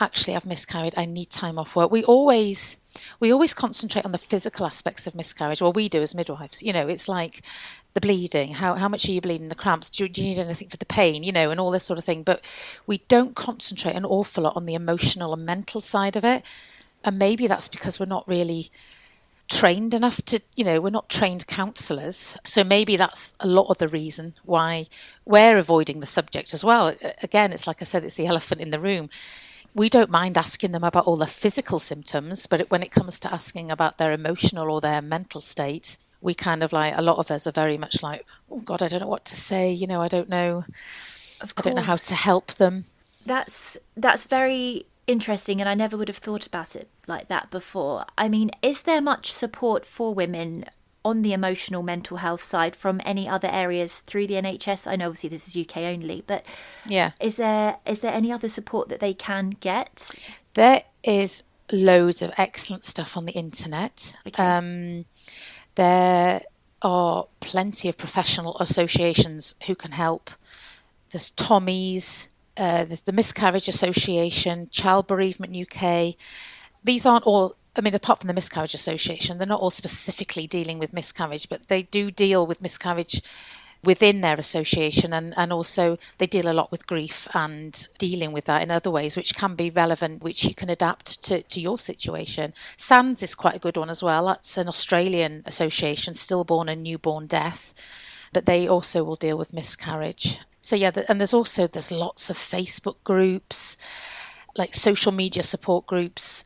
actually 0.00 0.36
I've 0.36 0.46
miscarried, 0.46 0.94
I 0.96 1.04
need 1.04 1.30
time 1.30 1.58
off 1.58 1.76
work. 1.76 1.90
We 1.90 2.04
always 2.04 2.78
we 3.20 3.32
always 3.32 3.54
concentrate 3.54 4.04
on 4.04 4.12
the 4.12 4.18
physical 4.18 4.66
aspects 4.66 5.06
of 5.06 5.14
miscarriage. 5.14 5.62
Well, 5.62 5.72
we 5.72 5.88
do 5.88 6.02
as 6.02 6.14
midwives. 6.14 6.62
You 6.62 6.72
know, 6.72 6.88
it's 6.88 7.08
like 7.08 7.42
the 7.94 8.00
bleeding. 8.00 8.52
How 8.54 8.74
how 8.74 8.88
much 8.88 9.08
are 9.08 9.12
you 9.12 9.20
bleeding? 9.20 9.48
The 9.48 9.54
cramps. 9.54 9.90
Do, 9.90 10.08
do 10.08 10.22
you 10.22 10.28
need 10.28 10.38
anything 10.38 10.68
for 10.68 10.76
the 10.76 10.86
pain? 10.86 11.22
You 11.22 11.32
know, 11.32 11.50
and 11.50 11.60
all 11.60 11.70
this 11.70 11.84
sort 11.84 11.98
of 11.98 12.04
thing. 12.04 12.22
But 12.22 12.44
we 12.86 12.98
don't 13.08 13.34
concentrate 13.34 13.96
an 13.96 14.04
awful 14.04 14.44
lot 14.44 14.56
on 14.56 14.66
the 14.66 14.74
emotional 14.74 15.32
and 15.32 15.44
mental 15.44 15.80
side 15.80 16.16
of 16.16 16.24
it. 16.24 16.44
And 17.04 17.18
maybe 17.18 17.46
that's 17.46 17.68
because 17.68 18.00
we're 18.00 18.06
not 18.06 18.28
really 18.28 18.70
trained 19.48 19.94
enough 19.94 20.22
to, 20.26 20.40
you 20.56 20.64
know, 20.64 20.80
we're 20.80 20.90
not 20.90 21.08
trained 21.08 21.46
counsellors. 21.46 22.36
So 22.44 22.62
maybe 22.62 22.96
that's 22.96 23.34
a 23.40 23.46
lot 23.46 23.70
of 23.70 23.78
the 23.78 23.88
reason 23.88 24.34
why 24.44 24.86
we're 25.24 25.58
avoiding 25.58 26.00
the 26.00 26.06
subject 26.06 26.52
as 26.54 26.64
well. 26.64 26.94
Again, 27.22 27.52
it's 27.52 27.66
like 27.66 27.80
I 27.80 27.84
said, 27.84 28.04
it's 28.04 28.16
the 28.16 28.26
elephant 28.26 28.60
in 28.60 28.70
the 28.70 28.80
room. 28.80 29.08
We 29.74 29.88
don't 29.88 30.10
mind 30.10 30.36
asking 30.36 30.72
them 30.72 30.84
about 30.84 31.06
all 31.06 31.16
the 31.16 31.26
physical 31.26 31.78
symptoms, 31.78 32.46
but 32.46 32.70
when 32.70 32.82
it 32.82 32.90
comes 32.90 33.18
to 33.20 33.32
asking 33.32 33.70
about 33.70 33.98
their 33.98 34.12
emotional 34.12 34.70
or 34.70 34.80
their 34.80 35.02
mental 35.02 35.40
state, 35.40 35.98
we 36.20 36.34
kind 36.34 36.62
of 36.62 36.72
like, 36.72 36.96
a 36.96 37.02
lot 37.02 37.18
of 37.18 37.30
us 37.30 37.46
are 37.46 37.52
very 37.52 37.78
much 37.78 38.02
like, 38.02 38.26
oh 38.50 38.60
God, 38.60 38.82
I 38.82 38.88
don't 38.88 39.00
know 39.00 39.08
what 39.08 39.24
to 39.26 39.36
say. 39.36 39.70
You 39.70 39.86
know, 39.86 40.02
I 40.02 40.08
don't 40.08 40.28
know. 40.28 40.64
I 41.56 41.62
don't 41.62 41.76
know 41.76 41.82
how 41.82 41.96
to 41.96 42.14
help 42.14 42.54
them. 42.54 42.84
That's 43.24 43.76
that's 43.96 44.24
very 44.24 44.86
interesting 45.08 45.60
and 45.60 45.68
I 45.68 45.74
never 45.74 45.96
would 45.96 46.08
have 46.08 46.18
thought 46.18 46.46
about 46.46 46.76
it 46.76 46.88
like 47.08 47.28
that 47.28 47.50
before. 47.50 48.04
I 48.16 48.28
mean, 48.28 48.50
is 48.62 48.82
there 48.82 49.00
much 49.00 49.32
support 49.32 49.84
for 49.84 50.14
women 50.14 50.66
on 51.04 51.22
the 51.22 51.32
emotional 51.32 51.82
mental 51.82 52.18
health 52.18 52.44
side 52.44 52.76
from 52.76 53.00
any 53.04 53.28
other 53.28 53.48
areas 53.48 54.00
through 54.00 54.26
the 54.26 54.34
NHS? 54.34 54.86
I 54.86 54.96
know 54.96 55.06
obviously 55.06 55.30
this 55.30 55.48
is 55.48 55.56
UK 55.56 55.78
only, 55.78 56.22
but 56.26 56.44
yeah. 56.86 57.12
Is 57.20 57.36
there 57.36 57.78
is 57.86 58.00
there 58.00 58.12
any 58.12 58.30
other 58.30 58.48
support 58.48 58.88
that 58.90 59.00
they 59.00 59.14
can 59.14 59.50
get? 59.50 60.14
There 60.54 60.82
is 61.02 61.42
loads 61.72 62.22
of 62.22 62.32
excellent 62.36 62.84
stuff 62.84 63.16
on 63.16 63.24
the 63.24 63.32
internet. 63.32 64.14
Okay. 64.26 64.42
Um, 64.42 65.04
there 65.74 66.42
are 66.82 67.26
plenty 67.40 67.88
of 67.88 67.96
professional 67.96 68.56
associations 68.58 69.54
who 69.66 69.74
can 69.74 69.92
help. 69.92 70.30
There's 71.10 71.30
Tommy's, 71.30 72.28
uh, 72.58 72.84
there's 72.84 73.02
the 73.02 73.12
Miscarriage 73.12 73.68
Association, 73.68 74.68
Child 74.70 75.06
Bereavement 75.06 75.56
UK. 75.56 76.16
These 76.82 77.06
aren't 77.06 77.24
all, 77.24 77.56
I 77.76 77.80
mean, 77.80 77.94
apart 77.94 78.20
from 78.20 78.28
the 78.28 78.34
Miscarriage 78.34 78.74
Association, 78.74 79.38
they're 79.38 79.46
not 79.46 79.60
all 79.60 79.70
specifically 79.70 80.46
dealing 80.46 80.78
with 80.78 80.92
miscarriage, 80.92 81.48
but 81.48 81.68
they 81.68 81.82
do 81.84 82.10
deal 82.10 82.46
with 82.46 82.60
miscarriage 82.60 83.22
within 83.84 84.20
their 84.22 84.34
association 84.34 85.12
and, 85.12 85.32
and 85.36 85.52
also 85.52 85.96
they 86.18 86.26
deal 86.26 86.50
a 86.50 86.52
lot 86.52 86.72
with 86.72 86.86
grief 86.88 87.28
and 87.32 87.86
dealing 87.98 88.32
with 88.32 88.44
that 88.46 88.60
in 88.60 88.72
other 88.72 88.90
ways 88.90 89.16
which 89.16 89.36
can 89.36 89.54
be 89.54 89.70
relevant 89.70 90.20
which 90.20 90.44
you 90.44 90.52
can 90.52 90.68
adapt 90.68 91.22
to, 91.22 91.42
to 91.42 91.60
your 91.60 91.78
situation. 91.78 92.52
SANDS 92.76 93.22
is 93.22 93.36
quite 93.36 93.54
a 93.54 93.60
good 93.60 93.76
one 93.76 93.88
as 93.88 94.02
well. 94.02 94.26
That's 94.26 94.56
an 94.56 94.66
australian 94.66 95.42
association 95.46 96.14
stillborn 96.14 96.68
and 96.68 96.82
newborn 96.82 97.28
death 97.28 97.72
but 98.32 98.46
they 98.46 98.66
also 98.66 99.04
will 99.04 99.14
deal 99.14 99.38
with 99.38 99.54
miscarriage 99.54 100.40
so 100.68 100.76
yeah, 100.76 100.90
and 101.08 101.18
there's 101.18 101.32
also 101.32 101.66
there's 101.66 101.90
lots 101.90 102.28
of 102.28 102.36
Facebook 102.36 102.96
groups, 103.02 103.78
like 104.54 104.74
social 104.74 105.12
media 105.12 105.42
support 105.42 105.86
groups. 105.86 106.44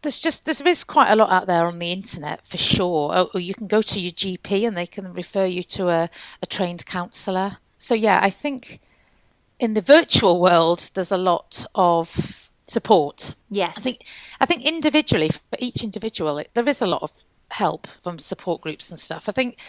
There's 0.00 0.18
just 0.18 0.46
there 0.46 0.66
is 0.66 0.82
quite 0.82 1.10
a 1.10 1.14
lot 1.14 1.30
out 1.30 1.46
there 1.46 1.66
on 1.66 1.76
the 1.76 1.92
internet 1.92 2.46
for 2.46 2.56
sure. 2.56 3.28
Or 3.34 3.38
you 3.38 3.52
can 3.52 3.66
go 3.66 3.82
to 3.82 4.00
your 4.00 4.12
GP 4.12 4.66
and 4.66 4.78
they 4.78 4.86
can 4.86 5.12
refer 5.12 5.44
you 5.44 5.62
to 5.64 5.90
a, 5.90 6.08
a 6.40 6.46
trained 6.46 6.86
counsellor. 6.86 7.58
So 7.76 7.94
yeah, 7.94 8.20
I 8.22 8.30
think 8.30 8.80
in 9.58 9.74
the 9.74 9.82
virtual 9.82 10.40
world 10.40 10.90
there's 10.94 11.12
a 11.12 11.18
lot 11.18 11.66
of 11.74 12.50
support. 12.62 13.34
Yes, 13.50 13.76
I 13.76 13.80
think 13.82 14.06
I 14.40 14.46
think 14.46 14.66
individually 14.66 15.28
for 15.28 15.58
each 15.58 15.84
individual 15.84 16.42
there 16.54 16.66
is 16.66 16.80
a 16.80 16.86
lot 16.86 17.02
of 17.02 17.12
help 17.50 17.86
from 17.86 18.18
support 18.18 18.62
groups 18.62 18.88
and 18.88 18.98
stuff. 18.98 19.28
I 19.28 19.32
think 19.32 19.60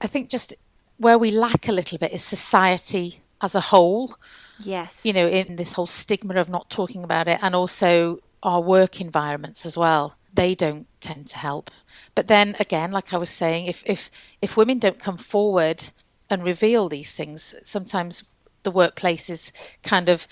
I 0.00 0.06
think 0.06 0.30
just 0.30 0.54
where 1.00 1.18
we 1.18 1.30
lack 1.30 1.66
a 1.66 1.72
little 1.72 1.96
bit 1.96 2.12
is 2.12 2.22
society 2.22 3.20
as 3.40 3.54
a 3.54 3.60
whole. 3.60 4.14
Yes. 4.62 5.00
You 5.02 5.14
know, 5.14 5.26
in 5.26 5.56
this 5.56 5.72
whole 5.72 5.86
stigma 5.86 6.34
of 6.34 6.50
not 6.50 6.68
talking 6.68 7.02
about 7.02 7.26
it, 7.26 7.38
and 7.42 7.54
also 7.54 8.20
our 8.42 8.60
work 8.60 9.00
environments 9.00 9.64
as 9.64 9.76
well. 9.76 10.16
They 10.32 10.54
don't 10.54 10.86
tend 11.00 11.26
to 11.28 11.38
help. 11.38 11.70
But 12.14 12.28
then 12.28 12.54
again, 12.60 12.90
like 12.90 13.14
I 13.14 13.16
was 13.16 13.30
saying, 13.30 13.66
if 13.66 13.82
if 13.86 14.10
if 14.42 14.56
women 14.56 14.78
don't 14.78 14.98
come 14.98 15.16
forward 15.16 15.88
and 16.28 16.44
reveal 16.44 16.88
these 16.88 17.12
things, 17.12 17.54
sometimes 17.64 18.30
the 18.62 18.70
workplace 18.70 19.30
is 19.30 19.52
kind 19.82 20.08
of 20.10 20.28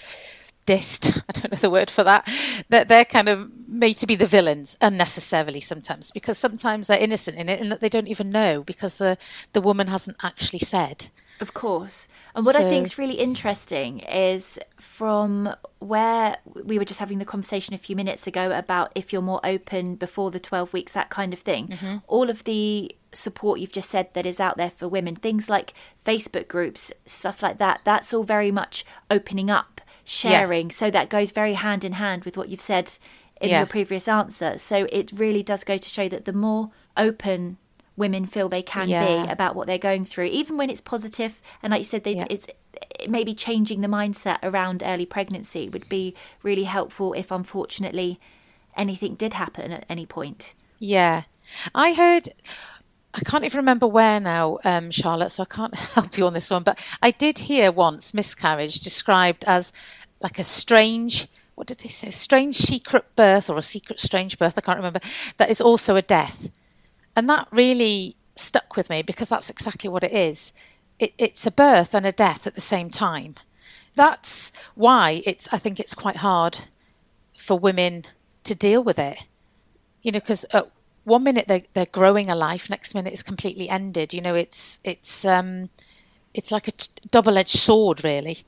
dissed. 0.69 1.23
I 1.29 1.33
don't 1.33 1.53
know 1.53 1.57
the 1.57 1.71
word 1.71 1.91
for 1.91 2.05
that. 2.05 2.29
That 2.69 2.89
they're 2.89 3.05
kind 3.05 3.29
of 3.29 3.51
made 3.69 3.95
to 3.95 4.07
be 4.07 4.17
the 4.17 4.27
villains 4.27 4.77
unnecessarily 4.81 5.61
sometimes 5.61 6.11
because 6.11 6.39
sometimes 6.39 6.87
they're 6.87 6.99
innocent 6.99 7.37
in 7.37 7.49
it 7.49 7.61
and 7.61 7.71
that 7.73 7.81
they 7.81 7.89
don't 7.89 8.09
even 8.09 8.31
know 8.31 8.63
because 8.63 8.99
the 8.99 9.17
the 9.53 9.61
woman 9.61 9.87
hasn't 9.87 10.17
actually 10.23 10.61
said. 10.61 11.07
Of 11.41 11.55
course. 11.55 12.09
And 12.35 12.45
what 12.45 12.57
so, 12.57 12.67
I 12.67 12.69
think 12.69 12.87
is 12.87 12.99
really 12.99 13.15
interesting 13.15 14.01
is 14.01 14.59
from 14.81 15.55
where 15.79 16.37
we 16.45 16.79
were 16.79 16.85
just 16.85 17.01
having 17.01 17.19
the 17.19 17.25
conversation 17.25 17.75
a 17.75 17.79
few 17.79 17.95
minutes 17.97 18.27
ago 18.27 18.51
about 18.51 18.93
if 18.95 19.13
you're 19.13 19.23
more 19.23 19.41
open 19.45 19.95
before 19.95 20.31
the 20.31 20.41
12 20.41 20.73
weeks, 20.73 20.93
that 20.93 21.11
kind 21.11 21.33
of 21.33 21.39
thing. 21.39 21.69
Mm-hmm. 21.69 21.97
All 22.09 22.29
of 22.29 22.45
the 22.45 22.95
support 23.13 23.61
you've 23.61 23.73
just 23.73 23.89
said 23.89 24.13
that 24.15 24.27
is 24.27 24.41
out 24.41 24.57
there 24.57 24.71
for 24.71 24.89
women, 24.89 25.15
things 25.15 25.49
like 25.49 25.75
Facebook 26.05 26.49
groups, 26.49 26.93
stuff 27.07 27.43
like 27.43 27.59
that, 27.59 27.81
that's 27.85 28.13
all 28.13 28.25
very 28.25 28.51
much 28.51 28.85
opening 29.11 29.51
up, 29.51 29.78
sharing. 30.09 30.71
Yeah. 30.71 30.75
So 30.75 30.91
that 30.91 31.09
goes 31.11 31.31
very 31.31 31.55
hand 31.55 31.85
in 31.85 31.93
hand 31.93 32.25
with 32.25 32.37
what 32.37 32.49
you've 32.49 32.61
said 32.61 32.91
in 33.41 33.51
yeah. 33.51 33.59
your 33.59 33.67
previous 33.67 34.09
answer. 34.09 34.59
So 34.59 34.89
it 34.91 35.13
really 35.13 35.43
does 35.43 35.65
go 35.65 35.77
to 35.77 35.89
show 35.89 36.09
that 36.09 36.25
the 36.25 36.33
more 36.33 36.71
open 36.97 37.59
women 37.97 38.27
feel 38.27 38.49
they 38.49 38.63
can 38.63 38.89
yeah. 38.89 39.25
be 39.25 39.31
about 39.31 39.55
what 39.55 39.67
they're 39.67 39.77
going 39.77 40.05
through, 40.05 40.27
even 40.27 40.57
when 40.57 40.71
it's 40.71 40.81
positive. 40.81 41.41
And 41.63 41.73
like 41.73 41.81
you 41.81 41.85
said, 41.85 42.07
yeah. 42.07 42.25
it's 42.31 42.47
maybe 43.09 43.35
changing 43.35 43.81
the 43.81 43.89
mindset 43.89 44.39
around 44.43 44.83
early 44.85 45.07
pregnancy 45.07 45.69
would 45.69 45.89
be 45.89 46.15
really 46.43 46.65
helpful 46.65 47.13
if 47.13 47.31
unfortunately 47.31 48.19
anything 48.77 49.15
did 49.15 49.35
happen 49.35 49.73
at 49.73 49.85
any 49.89 50.07
point. 50.07 50.55
Yeah. 50.79 51.23
I 51.75 51.93
heard 51.93 52.29
I 53.15 53.21
can't 53.21 53.45
even 53.45 53.59
remember 53.59 53.87
where 53.87 54.21
now, 54.21 54.59
um, 54.65 54.91
Charlotte, 54.91 55.31
so 55.31 55.43
I 55.43 55.47
can't 55.47 55.75
help 55.95 56.17
you 56.19 56.27
on 56.27 56.35
this 56.35 56.51
one. 56.51 56.63
But 56.63 56.79
I 57.03 57.11
did 57.11 57.39
hear 57.39 57.73
once 57.73 58.15
miscarriage 58.15 58.81
described 58.81 59.45
as 59.47 59.73
like 60.21 60.39
a 60.39 60.45
strange, 60.45 61.29
what 61.55 61.67
did 61.67 61.79
they 61.79 61.89
say? 61.89 62.11
Strange 62.11 62.57
secret 62.57 63.05
birth 63.17 63.51
or 63.51 63.57
a 63.57 63.63
secret 63.63 64.01
strange 64.01 64.39
birth. 64.39 64.59
I 64.59 64.61
can't 64.61 64.79
remember. 64.79 65.01
That 65.37 65.51
is 65.51 65.61
also 65.61 65.97
a 65.97 66.03
death. 66.03 66.51
And 67.17 67.29
that 67.29 67.49
really 67.51 68.17
stuck 68.37 68.77
with 68.77 68.91
me 68.91 69.03
because 69.03 69.29
that's 69.29 69.51
exactly 69.51 69.91
what 69.91 70.05
it 70.05 70.13
is. 70.13 70.53
It, 70.99 71.15
it's 71.19 71.47
a 71.47 71.51
birth 71.51 71.95
and 71.95 72.07
a 72.07 72.13
death 72.13 72.47
at 72.47 72.55
the 72.55 72.61
same 72.61 72.91
time. 72.91 73.35
That's 73.95 74.53
why 74.75 75.23
it's. 75.27 75.49
I 75.53 75.59
think 75.59 75.81
it's 75.81 75.95
quite 75.95 76.17
hard 76.17 76.59
for 77.37 77.59
women 77.59 78.05
to 78.45 78.55
deal 78.55 78.83
with 78.83 78.99
it. 78.99 79.27
You 80.03 80.13
know, 80.13 80.21
because 80.21 80.45
at 80.53 80.71
one 81.05 81.25
minute 81.25 81.49
they're 81.49 81.63
they're 81.75 81.87
growing 81.87 82.31
a 82.31 82.37
life, 82.37 82.71
next 82.71 82.95
minute 82.95 83.13
it's 83.13 83.23
completely 83.25 83.69
ended. 83.69 84.15
You 84.15 84.21
know, 84.21 84.37
it's 84.37 84.79
it's 84.85 85.25
um, 85.25 85.71
it's 86.35 86.53
like 86.53 86.69
a 86.69 86.73
t- 86.73 86.93
double-edged 87.11 87.49
sword, 87.49 88.05
really. 88.05 88.39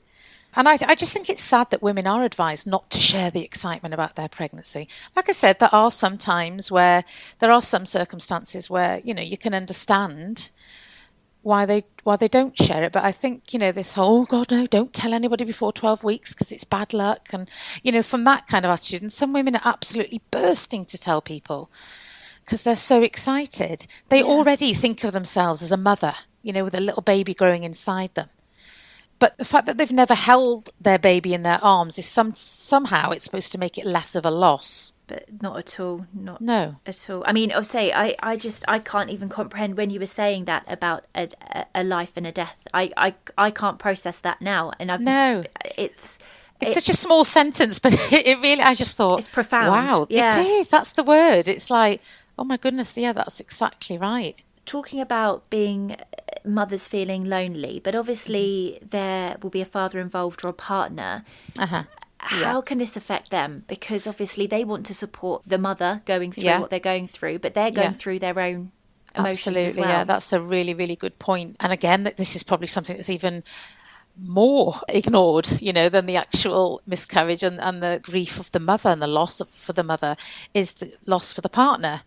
And 0.55 0.67
I, 0.67 0.77
I 0.85 0.95
just 0.95 1.13
think 1.13 1.29
it's 1.29 1.41
sad 1.41 1.69
that 1.69 1.81
women 1.81 2.07
are 2.07 2.23
advised 2.23 2.67
not 2.67 2.89
to 2.91 2.99
share 2.99 3.31
the 3.31 3.43
excitement 3.43 3.93
about 3.93 4.15
their 4.15 4.27
pregnancy. 4.27 4.87
Like 5.15 5.29
I 5.29 5.33
said, 5.33 5.59
there 5.59 5.73
are 5.73 5.91
some 5.91 6.17
times 6.17 6.71
where 6.71 7.03
there 7.39 7.51
are 7.51 7.61
some 7.61 7.85
circumstances 7.85 8.69
where 8.69 8.99
you 8.99 9.13
know 9.13 9.21
you 9.21 9.37
can 9.37 9.53
understand 9.53 10.49
why 11.43 11.65
they 11.65 11.83
why 12.03 12.15
they 12.17 12.27
don't 12.27 12.57
share 12.57 12.83
it. 12.83 12.91
But 12.91 13.03
I 13.03 13.11
think 13.11 13.53
you 13.53 13.59
know 13.59 13.71
this 13.71 13.93
whole 13.93 14.21
oh 14.21 14.25
God 14.25 14.51
no, 14.51 14.65
don't 14.67 14.93
tell 14.93 15.13
anybody 15.13 15.45
before 15.45 15.71
twelve 15.71 16.03
weeks 16.03 16.33
because 16.33 16.51
it's 16.51 16.65
bad 16.65 16.93
luck, 16.93 17.29
and 17.31 17.49
you 17.81 17.91
know 17.91 18.03
from 18.03 18.25
that 18.25 18.47
kind 18.47 18.65
of 18.65 18.71
attitude. 18.71 19.01
And 19.01 19.13
some 19.13 19.33
women 19.33 19.55
are 19.55 19.61
absolutely 19.63 20.21
bursting 20.31 20.85
to 20.85 20.97
tell 20.97 21.21
people 21.21 21.71
because 22.43 22.63
they're 22.63 22.75
so 22.75 23.01
excited. 23.01 23.87
They 24.09 24.19
yeah. 24.19 24.25
already 24.25 24.73
think 24.73 25.03
of 25.03 25.13
themselves 25.13 25.61
as 25.61 25.71
a 25.71 25.77
mother, 25.77 26.13
you 26.43 26.51
know, 26.51 26.63
with 26.63 26.75
a 26.75 26.81
little 26.81 27.01
baby 27.01 27.33
growing 27.33 27.63
inside 27.63 28.13
them. 28.15 28.29
But 29.21 29.37
the 29.37 29.45
fact 29.45 29.67
that 29.67 29.77
they've 29.77 29.91
never 29.91 30.15
held 30.15 30.71
their 30.81 30.97
baby 30.97 31.35
in 31.35 31.43
their 31.43 31.59
arms 31.61 31.99
is 31.99 32.07
some 32.07 32.33
somehow 32.33 33.11
it's 33.11 33.23
supposed 33.23 33.51
to 33.51 33.59
make 33.59 33.77
it 33.77 33.85
less 33.85 34.15
of 34.15 34.25
a 34.25 34.31
loss. 34.31 34.93
But 35.05 35.43
not 35.43 35.59
at 35.59 35.79
all. 35.79 36.07
Not 36.11 36.41
no 36.41 36.77
at 36.87 37.07
all. 37.07 37.23
I 37.27 37.31
mean, 37.31 37.51
I'll 37.51 37.63
say 37.63 37.93
I, 37.93 38.15
I 38.23 38.35
just 38.35 38.65
I 38.67 38.79
can't 38.79 39.11
even 39.11 39.29
comprehend 39.29 39.77
when 39.77 39.91
you 39.91 39.99
were 39.99 40.07
saying 40.07 40.45
that 40.45 40.63
about 40.67 41.05
a, 41.13 41.29
a 41.75 41.83
life 41.83 42.13
and 42.15 42.25
a 42.25 42.31
death. 42.31 42.63
I, 42.73 42.91
I 42.97 43.13
I 43.37 43.51
can't 43.51 43.77
process 43.77 44.19
that 44.21 44.41
now, 44.41 44.71
and 44.79 44.91
I've 44.91 45.01
no. 45.01 45.43
It's 45.77 46.17
it's 46.59 46.73
such 46.73 46.89
a 46.89 46.97
small 46.97 47.23
sentence, 47.23 47.77
but 47.77 47.93
it 48.11 48.39
really. 48.41 48.63
I 48.63 48.73
just 48.73 48.97
thought 48.97 49.19
it's 49.19 49.27
profound. 49.27 49.87
Wow, 49.87 50.07
yeah. 50.09 50.41
it 50.41 50.47
is. 50.47 50.69
That's 50.69 50.93
the 50.93 51.03
word. 51.03 51.47
It's 51.47 51.69
like, 51.69 52.01
oh 52.39 52.43
my 52.43 52.57
goodness, 52.57 52.97
yeah, 52.97 53.13
that's 53.13 53.39
exactly 53.39 53.99
right 53.99 54.41
talking 54.65 55.01
about 55.01 55.49
being 55.49 55.95
mothers 56.45 56.87
feeling 56.87 57.25
lonely, 57.25 57.81
but 57.83 57.95
obviously 57.95 58.75
mm-hmm. 58.75 58.89
there 58.89 59.37
will 59.41 59.49
be 59.49 59.61
a 59.61 59.65
father 59.65 59.99
involved 59.99 60.43
or 60.43 60.49
a 60.49 60.53
partner. 60.53 61.23
Uh-huh. 61.57 61.83
How 62.17 62.57
yeah. 62.57 62.61
can 62.61 62.77
this 62.77 62.95
affect 62.95 63.31
them? 63.31 63.63
Because 63.67 64.05
obviously 64.05 64.45
they 64.45 64.63
want 64.63 64.85
to 64.85 64.93
support 64.93 65.41
the 65.45 65.57
mother 65.57 66.01
going 66.05 66.31
through 66.31 66.43
yeah. 66.43 66.59
what 66.59 66.69
they're 66.69 66.79
going 66.79 67.07
through, 67.07 67.39
but 67.39 67.55
they're 67.55 67.71
going 67.71 67.91
yeah. 67.91 67.97
through 67.97 68.19
their 68.19 68.39
own 68.39 68.71
emotions 69.15 69.55
Absolutely, 69.55 69.81
well. 69.81 69.89
yeah, 69.89 70.03
that's 70.03 70.31
a 70.31 70.39
really, 70.39 70.73
really 70.73 70.95
good 70.95 71.17
point. 71.17 71.55
And 71.59 71.73
again, 71.73 72.03
that 72.03 72.17
this 72.17 72.35
is 72.35 72.43
probably 72.43 72.67
something 72.67 72.95
that's 72.95 73.09
even 73.09 73.43
more 74.21 74.75
ignored, 74.87 75.49
you 75.61 75.73
know, 75.73 75.89
than 75.89 76.05
the 76.05 76.17
actual 76.17 76.81
miscarriage 76.85 77.41
and, 77.43 77.59
and 77.59 77.81
the 77.81 77.99
grief 78.03 78.39
of 78.39 78.51
the 78.51 78.59
mother 78.59 78.89
and 78.89 79.01
the 79.01 79.07
loss 79.07 79.39
of, 79.39 79.49
for 79.49 79.73
the 79.73 79.83
mother 79.83 80.15
is 80.53 80.73
the 80.73 80.93
loss 81.07 81.33
for 81.33 81.41
the 81.41 81.49
partner 81.49 82.01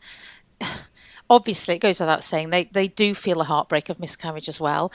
obviously, 1.30 1.76
it 1.76 1.80
goes 1.80 2.00
without 2.00 2.24
saying, 2.24 2.50
they, 2.50 2.64
they 2.64 2.88
do 2.88 3.14
feel 3.14 3.40
a 3.40 3.44
heartbreak 3.44 3.88
of 3.88 4.00
miscarriage 4.00 4.48
as 4.48 4.60
well. 4.60 4.92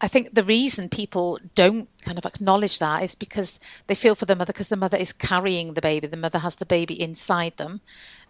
I 0.00 0.06
think 0.06 0.34
the 0.34 0.44
reason 0.44 0.88
people 0.88 1.40
don't 1.56 1.88
kind 2.02 2.18
of 2.18 2.24
acknowledge 2.24 2.78
that 2.78 3.02
is 3.02 3.16
because 3.16 3.58
they 3.88 3.96
feel 3.96 4.14
for 4.14 4.26
the 4.26 4.36
mother 4.36 4.52
because 4.52 4.68
the 4.68 4.76
mother 4.76 4.96
is 4.96 5.12
carrying 5.12 5.74
the 5.74 5.80
baby. 5.80 6.06
The 6.06 6.16
mother 6.16 6.38
has 6.38 6.56
the 6.56 6.66
baby 6.66 7.00
inside 7.00 7.56
them 7.56 7.80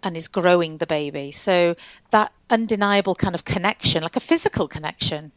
and 0.02 0.16
is 0.16 0.28
growing 0.28 0.78
the 0.78 0.87
baby. 0.87 1.30
So 1.30 1.74
that 2.11 2.32
undeniable 2.48 3.14
kind 3.14 3.34
of 3.34 3.44
connection, 3.44 4.02
like 4.02 4.16
a 4.16 4.20
physical 4.20 4.66
connection 4.66 5.32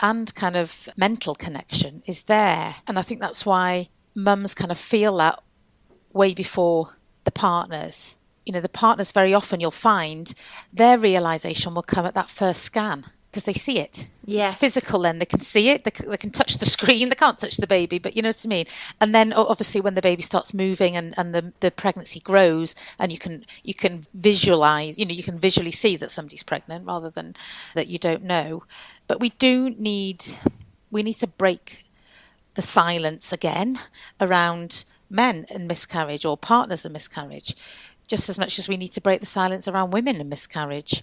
and 0.00 0.34
kind 0.34 0.56
of 0.56 0.88
mental 0.96 1.34
connection, 1.34 2.02
is 2.06 2.22
there. 2.22 2.76
And 2.86 2.98
I 2.98 3.02
think 3.02 3.20
that's 3.20 3.44
why 3.44 3.88
mums 4.14 4.54
kind 4.54 4.72
of 4.72 4.78
feel 4.78 5.18
that 5.18 5.42
way 6.14 6.32
before 6.32 6.96
the 7.24 7.30
partners 7.30 8.16
you 8.46 8.52
know, 8.52 8.60
the 8.60 8.68
partners 8.68 9.12
very 9.12 9.34
often 9.34 9.60
you'll 9.60 9.70
find 9.70 10.32
their 10.72 10.96
realization 10.96 11.74
will 11.74 11.82
come 11.82 12.06
at 12.06 12.14
that 12.14 12.30
first 12.30 12.62
scan 12.62 13.04
because 13.36 13.44
they 13.44 13.52
see 13.52 13.78
it. 13.78 14.08
Yes. 14.24 14.52
It's 14.52 14.60
physical 14.60 15.00
then. 15.00 15.18
They 15.18 15.26
can 15.26 15.40
see 15.40 15.68
it. 15.68 15.84
They 15.84 15.90
can, 15.90 16.08
they 16.08 16.16
can 16.16 16.30
touch 16.30 16.56
the 16.56 16.64
screen. 16.76 17.10
They 17.10 17.14
can't 17.16 17.38
touch 17.38 17.58
the 17.58 17.66
baby, 17.66 17.98
but 17.98 18.16
you 18.16 18.22
know 18.22 18.30
what 18.30 18.42
I 18.42 18.48
mean? 18.48 18.64
And 18.98 19.14
then 19.14 19.34
obviously 19.34 19.82
when 19.82 19.94
the 19.94 20.00
baby 20.00 20.22
starts 20.22 20.54
moving 20.54 20.96
and, 20.96 21.12
and 21.18 21.34
the, 21.34 21.52
the 21.60 21.70
pregnancy 21.70 22.20
grows 22.20 22.74
and 22.98 23.12
you 23.12 23.18
can, 23.18 23.44
you 23.62 23.74
can 23.74 24.04
visualize, 24.14 24.98
you 24.98 25.04
know, 25.04 25.12
you 25.12 25.22
can 25.22 25.38
visually 25.38 25.70
see 25.70 25.96
that 25.98 26.10
somebody's 26.10 26.42
pregnant 26.42 26.86
rather 26.86 27.10
than 27.10 27.34
that 27.74 27.88
you 27.88 27.98
don't 27.98 28.22
know. 28.22 28.62
But 29.06 29.20
we 29.20 29.30
do 29.30 29.68
need, 29.68 30.24
we 30.90 31.02
need 31.02 31.14
to 31.14 31.26
break 31.26 31.84
the 32.54 32.62
silence 32.62 33.34
again 33.34 33.78
around 34.18 34.84
men 35.10 35.46
and 35.50 35.68
miscarriage 35.68 36.24
or 36.24 36.36
partners 36.36 36.84
and 36.84 36.92
miscarriage 36.92 37.54
just 38.06 38.28
as 38.28 38.38
much 38.38 38.58
as 38.58 38.68
we 38.68 38.76
need 38.76 38.92
to 38.92 39.00
break 39.00 39.20
the 39.20 39.26
silence 39.26 39.66
around 39.68 39.90
women 39.90 40.20
and 40.20 40.30
miscarriage. 40.30 41.02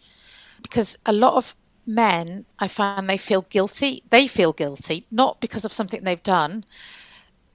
Because 0.61 0.97
a 1.05 1.13
lot 1.13 1.35
of 1.35 1.55
men, 1.85 2.45
I 2.59 2.67
find 2.67 3.09
they 3.09 3.17
feel 3.17 3.41
guilty. 3.41 4.03
They 4.09 4.27
feel 4.27 4.53
guilty, 4.53 5.05
not 5.11 5.41
because 5.41 5.65
of 5.65 5.73
something 5.73 6.03
they've 6.03 6.23
done 6.23 6.65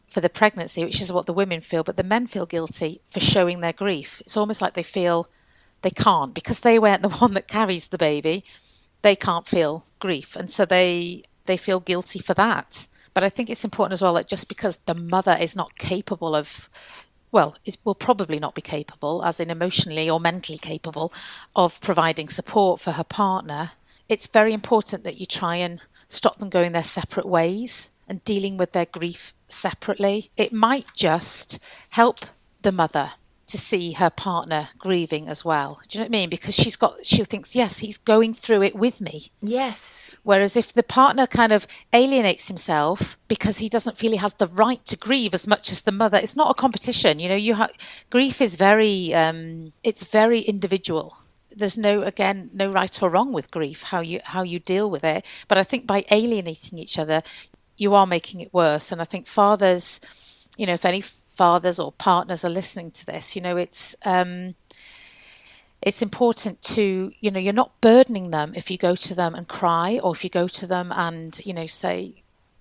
for 0.08 0.20
the 0.20 0.28
pregnancy, 0.28 0.84
which 0.84 1.00
is 1.00 1.12
what 1.12 1.26
the 1.26 1.32
women 1.32 1.60
feel, 1.60 1.84
but 1.84 1.96
the 1.96 2.02
men 2.02 2.26
feel 2.26 2.46
guilty 2.46 3.00
for 3.06 3.20
showing 3.20 3.60
their 3.60 3.72
grief. 3.72 4.20
It's 4.20 4.36
almost 4.36 4.62
like 4.62 4.74
they 4.74 4.82
feel 4.82 5.28
they 5.82 5.90
can't 5.90 6.34
because 6.34 6.60
they 6.60 6.78
weren't 6.78 7.02
the 7.02 7.08
one 7.22 7.34
that 7.34 7.48
carries 7.48 7.88
the 7.88 7.98
baby. 7.98 8.44
They 9.02 9.14
can't 9.14 9.46
feel 9.46 9.84
grief, 9.98 10.34
and 10.34 10.50
so 10.50 10.64
they 10.64 11.22
they 11.46 11.56
feel 11.56 11.80
guilty 11.80 12.18
for 12.18 12.34
that. 12.34 12.88
But 13.14 13.24
I 13.24 13.28
think 13.30 13.48
it's 13.48 13.64
important 13.64 13.94
as 13.94 14.02
well 14.02 14.14
that 14.14 14.28
just 14.28 14.48
because 14.48 14.76
the 14.86 14.94
mother 14.94 15.36
is 15.40 15.56
not 15.56 15.78
capable 15.78 16.34
of 16.34 16.68
well, 17.30 17.56
it 17.64 17.76
will 17.84 17.94
probably 17.94 18.38
not 18.38 18.54
be 18.54 18.62
capable, 18.62 19.24
as 19.24 19.40
in 19.40 19.50
emotionally 19.50 20.08
or 20.08 20.20
mentally 20.20 20.58
capable, 20.58 21.12
of 21.54 21.80
providing 21.80 22.28
support 22.28 22.80
for 22.80 22.92
her 22.92 23.04
partner, 23.04 23.72
it's 24.08 24.26
very 24.26 24.54
important 24.54 25.04
that 25.04 25.20
you 25.20 25.26
try 25.26 25.56
and 25.56 25.82
stop 26.08 26.38
them 26.38 26.48
going 26.48 26.72
their 26.72 26.82
separate 26.82 27.26
ways 27.26 27.90
and 28.08 28.24
dealing 28.24 28.56
with 28.56 28.72
their 28.72 28.86
grief 28.86 29.34
separately. 29.48 30.30
It 30.36 30.52
might 30.52 30.86
just 30.96 31.58
help 31.90 32.24
the 32.62 32.72
mother 32.72 33.12
to 33.48 33.58
see 33.58 33.92
her 33.92 34.10
partner 34.10 34.68
grieving 34.78 35.26
as 35.28 35.44
well. 35.44 35.80
Do 35.88 35.98
you 35.98 36.04
know 36.04 36.08
what 36.08 36.16
I 36.16 36.20
mean? 36.20 36.30
Because 36.30 36.54
she's 36.54 36.76
got, 36.76 37.04
she 37.04 37.24
thinks, 37.24 37.56
yes, 37.56 37.78
he's 37.78 37.98
going 37.98 38.34
through 38.34 38.62
it 38.62 38.76
with 38.76 39.00
me. 39.00 39.30
Yes. 39.40 40.10
Whereas 40.22 40.56
if 40.56 40.72
the 40.72 40.82
partner 40.82 41.26
kind 41.26 41.52
of 41.52 41.66
alienates 41.92 42.48
himself 42.48 43.16
because 43.26 43.58
he 43.58 43.68
doesn't 43.70 43.96
feel 43.96 44.12
he 44.12 44.18
has 44.18 44.34
the 44.34 44.48
right 44.48 44.84
to 44.84 44.96
grieve 44.96 45.32
as 45.32 45.46
much 45.46 45.72
as 45.72 45.82
the 45.82 45.92
mother, 45.92 46.18
it's 46.18 46.36
not 46.36 46.50
a 46.50 46.54
competition. 46.54 47.18
You 47.18 47.30
know, 47.30 47.34
you 47.34 47.54
have 47.54 47.72
grief 48.10 48.40
is 48.40 48.56
very, 48.56 49.14
um, 49.14 49.72
it's 49.82 50.04
very 50.04 50.40
individual. 50.40 51.16
There's 51.56 51.78
no, 51.78 52.02
again, 52.02 52.50
no 52.52 52.70
right 52.70 53.02
or 53.02 53.08
wrong 53.08 53.32
with 53.32 53.50
grief, 53.50 53.82
how 53.82 54.00
you 54.00 54.20
how 54.22 54.42
you 54.42 54.60
deal 54.60 54.90
with 54.90 55.02
it. 55.02 55.26
But 55.48 55.58
I 55.58 55.64
think 55.64 55.86
by 55.86 56.04
alienating 56.10 56.78
each 56.78 56.98
other, 56.98 57.22
you 57.78 57.94
are 57.94 58.06
making 58.06 58.40
it 58.40 58.52
worse. 58.52 58.92
And 58.92 59.00
I 59.00 59.04
think 59.04 59.26
fathers, 59.26 60.00
you 60.56 60.66
know, 60.66 60.74
if 60.74 60.84
any 60.84 61.00
fathers 61.38 61.78
or 61.78 61.92
partners 61.92 62.44
are 62.44 62.50
listening 62.50 62.90
to 62.90 63.06
this, 63.06 63.36
you 63.36 63.42
know, 63.42 63.56
it's 63.56 63.94
um, 64.04 64.56
it's 65.80 66.02
important 66.02 66.60
to 66.60 67.12
you 67.20 67.30
know 67.30 67.38
you're 67.38 67.52
not 67.52 67.80
burdening 67.80 68.30
them 68.30 68.52
if 68.56 68.70
you 68.70 68.76
go 68.76 68.94
to 68.96 69.14
them 69.14 69.34
and 69.34 69.46
cry 69.46 70.00
or 70.02 70.12
if 70.12 70.24
you 70.24 70.30
go 70.30 70.48
to 70.48 70.66
them 70.66 70.92
and 70.92 71.40
you 71.46 71.54
know 71.54 71.68
say 71.68 72.12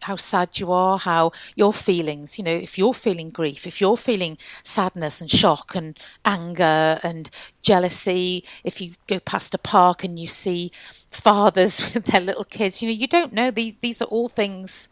how 0.04 0.16
sad 0.16 0.60
you 0.60 0.72
are 0.72 1.00
how 1.00 1.32
your 1.56 1.74
feelings 1.74 2.38
you 2.38 2.44
know 2.44 2.54
if 2.54 2.78
you're 2.78 2.94
feeling 2.94 3.30
grief 3.32 3.66
if 3.66 3.82
you're 3.82 3.98
feeling 3.98 4.38
sadness 4.62 5.20
and 5.20 5.32
shock 5.32 5.74
and 5.74 5.98
anger 6.24 7.00
and 7.02 7.32
jealousy 7.62 8.44
if 8.64 8.80
you 8.80 8.94
go 9.08 9.20
past 9.20 9.56
a 9.56 9.58
park 9.58 10.04
and 10.04 10.20
you 10.20 10.28
see 10.28 10.70
fathers 11.10 11.82
with 11.94 12.06
their 12.06 12.22
little 12.22 12.46
kids 12.46 12.84
you 12.84 12.88
know 12.88 12.94
you 12.94 13.08
don't 13.08 13.34
know. 13.34 13.50
The, 13.50 13.76
these 13.82 14.02
are 14.02 14.06
all 14.06 14.30
things 14.30 14.90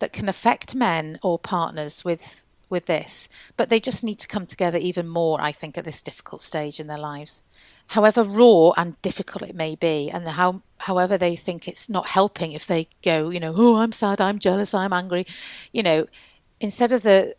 that 0.00 0.12
can 0.12 0.28
affect 0.28 0.74
men 0.74 1.20
or 1.22 1.38
partners 1.38 2.04
with 2.04 2.44
with 2.72 2.86
this, 2.86 3.28
but 3.56 3.68
they 3.68 3.78
just 3.78 4.02
need 4.02 4.18
to 4.18 4.26
come 4.26 4.46
together 4.46 4.78
even 4.78 5.06
more, 5.06 5.40
I 5.40 5.52
think, 5.52 5.78
at 5.78 5.84
this 5.84 6.02
difficult 6.02 6.40
stage 6.40 6.80
in 6.80 6.88
their 6.88 6.98
lives. 6.98 7.44
However 7.88 8.24
raw 8.24 8.72
and 8.76 9.00
difficult 9.02 9.48
it 9.48 9.54
may 9.54 9.76
be, 9.76 10.10
and 10.10 10.26
how 10.26 10.62
however 10.78 11.16
they 11.16 11.36
think 11.36 11.68
it's 11.68 11.88
not 11.88 12.08
helping 12.08 12.50
if 12.50 12.66
they 12.66 12.88
go, 13.04 13.30
you 13.30 13.38
know, 13.38 13.54
oh, 13.56 13.76
I'm 13.76 13.92
sad, 13.92 14.20
I'm 14.20 14.40
jealous, 14.40 14.74
I'm 14.74 14.92
angry, 14.92 15.26
you 15.72 15.84
know, 15.84 16.06
instead 16.58 16.90
of 16.90 17.02
the 17.02 17.36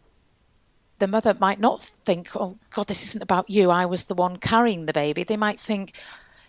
the 1.00 1.08
mother 1.08 1.36
might 1.39 1.60
not 1.60 1.82
think, 1.82 2.34
oh 2.36 2.58
God, 2.69 2.88
this 2.88 3.04
isn't 3.04 3.24
about 3.24 3.50
you. 3.50 3.69
I 3.72 3.86
was 3.86 4.06
the 4.06 4.15
one 4.15 4.38
carrying 4.38 4.86
the 4.86 4.93
baby. 4.93 5.24
They 5.24 5.36
might 5.36 5.60
think, 5.60 5.93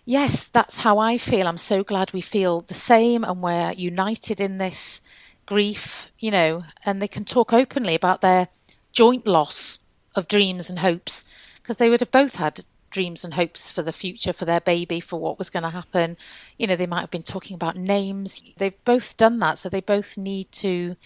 yes, 0.05 0.45
that's 0.45 0.83
how 0.83 0.99
I 0.99 1.19
feel. 1.19 1.49
I'm 1.49 1.59
so 1.59 1.83
glad 1.83 2.13
we 2.13 2.21
feel 2.21 2.61
the 2.61 2.75
same 2.75 3.25
and 3.25 3.43
we're 3.43 3.73
united 3.73 4.41
in 4.41 4.59
this 4.59 5.01
grief, 5.47 6.11
you 6.19 6.31
know, 6.31 6.65
and 6.85 7.01
they 7.01 7.09
can 7.09 7.25
talk 7.25 7.53
openly 7.53 7.95
about 7.95 8.21
their 8.21 8.49
joint 8.95 9.27
loss 9.27 9.79
of 10.17 10.29
dreams 10.29 10.71
and 10.71 10.79
hopes 10.79 11.25
because 11.57 11.77
they 11.77 11.91
would 11.91 12.01
have 12.01 12.11
both 12.11 12.37
had 12.37 12.61
dreams 12.91 13.25
and 13.25 13.35
hopes 13.35 13.71
for 13.71 13.83
the 13.83 13.93
future 13.93 14.33
for 14.33 14.45
their 14.45 14.61
baby 14.61 15.01
for 15.01 15.19
what 15.19 15.39
was 15.39 15.51
going 15.51 15.65
to 15.65 15.71
happen. 15.71 16.17
You 16.59 16.67
know 16.67 16.77
they 16.77 16.87
might 16.87 17.01
have 17.01 17.11
been 17.11 17.23
talking 17.23 17.57
about 17.57 17.77
names. 17.77 18.41
They've 18.57 18.85
both 18.85 19.17
done 19.17 19.41
that 19.41 19.59
so 19.59 19.69
they 19.69 19.81
both 19.81 20.17
need 20.17 20.51
to 20.53 20.97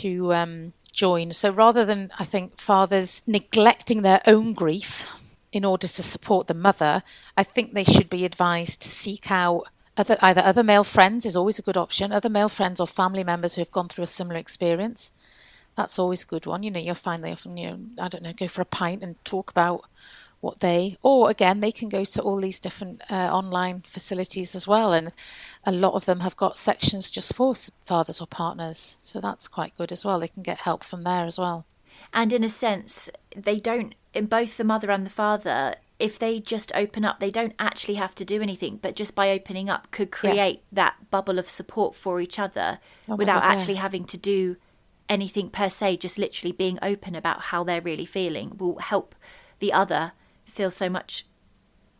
to 0.00 0.34
um, 0.34 0.72
join. 0.92 1.32
So 1.32 1.50
rather 1.50 1.84
than 1.84 2.10
i 2.18 2.24
think 2.24 2.60
fathers 2.60 3.22
neglecting 3.26 4.02
their 4.02 4.20
own 4.26 4.52
grief 4.52 5.18
in 5.52 5.64
order 5.64 5.86
to 5.86 6.02
support 6.02 6.46
the 6.46 6.54
mother 6.54 7.02
i 7.36 7.42
think 7.42 7.72
they 7.72 7.84
should 7.84 8.08
be 8.08 8.24
advised 8.24 8.80
to 8.82 8.88
seek 8.88 9.30
out 9.30 9.68
other, 9.96 10.16
either 10.22 10.40
other 10.42 10.62
male 10.62 10.84
friends 10.84 11.26
is 11.26 11.36
always 11.36 11.58
a 11.58 11.62
good 11.62 11.76
option 11.76 12.12
other 12.12 12.30
male 12.30 12.48
friends 12.48 12.80
or 12.80 12.86
family 12.86 13.24
members 13.24 13.54
who 13.54 13.60
have 13.60 13.70
gone 13.70 13.88
through 13.88 14.04
a 14.04 14.06
similar 14.06 14.38
experience 14.38 15.12
that's 15.74 15.98
always 15.98 16.22
a 16.22 16.26
good 16.26 16.46
one. 16.46 16.62
You 16.62 16.70
know, 16.70 16.80
you'll 16.80 16.94
find 16.94 17.22
they 17.22 17.32
often, 17.32 17.56
you 17.56 17.70
know, 17.70 17.78
I 18.00 18.08
don't 18.08 18.22
know, 18.22 18.32
go 18.32 18.48
for 18.48 18.62
a 18.62 18.66
pint 18.66 19.02
and 19.02 19.22
talk 19.24 19.50
about 19.50 19.84
what 20.40 20.58
they, 20.58 20.98
or 21.02 21.30
again, 21.30 21.60
they 21.60 21.70
can 21.70 21.88
go 21.88 22.04
to 22.04 22.20
all 22.20 22.40
these 22.40 22.58
different 22.58 23.00
uh, 23.10 23.30
online 23.32 23.80
facilities 23.82 24.54
as 24.54 24.66
well. 24.66 24.92
And 24.92 25.12
a 25.64 25.72
lot 25.72 25.94
of 25.94 26.04
them 26.04 26.20
have 26.20 26.36
got 26.36 26.56
sections 26.56 27.10
just 27.10 27.34
for 27.34 27.54
fathers 27.86 28.20
or 28.20 28.26
partners. 28.26 28.98
So 29.00 29.20
that's 29.20 29.46
quite 29.48 29.76
good 29.76 29.92
as 29.92 30.04
well. 30.04 30.18
They 30.18 30.28
can 30.28 30.42
get 30.42 30.58
help 30.58 30.82
from 30.82 31.04
there 31.04 31.26
as 31.26 31.38
well. 31.38 31.64
And 32.12 32.32
in 32.32 32.42
a 32.42 32.48
sense, 32.48 33.08
they 33.36 33.58
don't, 33.58 33.94
in 34.12 34.26
both 34.26 34.56
the 34.56 34.64
mother 34.64 34.90
and 34.90 35.06
the 35.06 35.10
father, 35.10 35.76
if 35.98 36.18
they 36.18 36.40
just 36.40 36.72
open 36.74 37.04
up, 37.04 37.20
they 37.20 37.30
don't 37.30 37.54
actually 37.60 37.94
have 37.94 38.14
to 38.16 38.24
do 38.24 38.42
anything, 38.42 38.80
but 38.82 38.96
just 38.96 39.14
by 39.14 39.30
opening 39.30 39.70
up 39.70 39.92
could 39.92 40.10
create 40.10 40.56
yeah. 40.56 40.62
that 40.72 41.10
bubble 41.10 41.38
of 41.38 41.48
support 41.48 41.94
for 41.94 42.20
each 42.20 42.40
other 42.40 42.80
oh 43.08 43.14
without 43.14 43.42
God, 43.42 43.48
yeah. 43.48 43.54
actually 43.54 43.74
having 43.76 44.04
to 44.06 44.16
do 44.16 44.56
anything 45.08 45.48
per 45.50 45.68
se, 45.68 45.98
just 45.98 46.18
literally 46.18 46.52
being 46.52 46.78
open 46.82 47.14
about 47.14 47.42
how 47.42 47.64
they're 47.64 47.80
really 47.80 48.06
feeling 48.06 48.56
will 48.58 48.78
help 48.78 49.14
the 49.58 49.72
other 49.72 50.12
feel 50.44 50.70
so 50.70 50.88
much. 50.88 51.26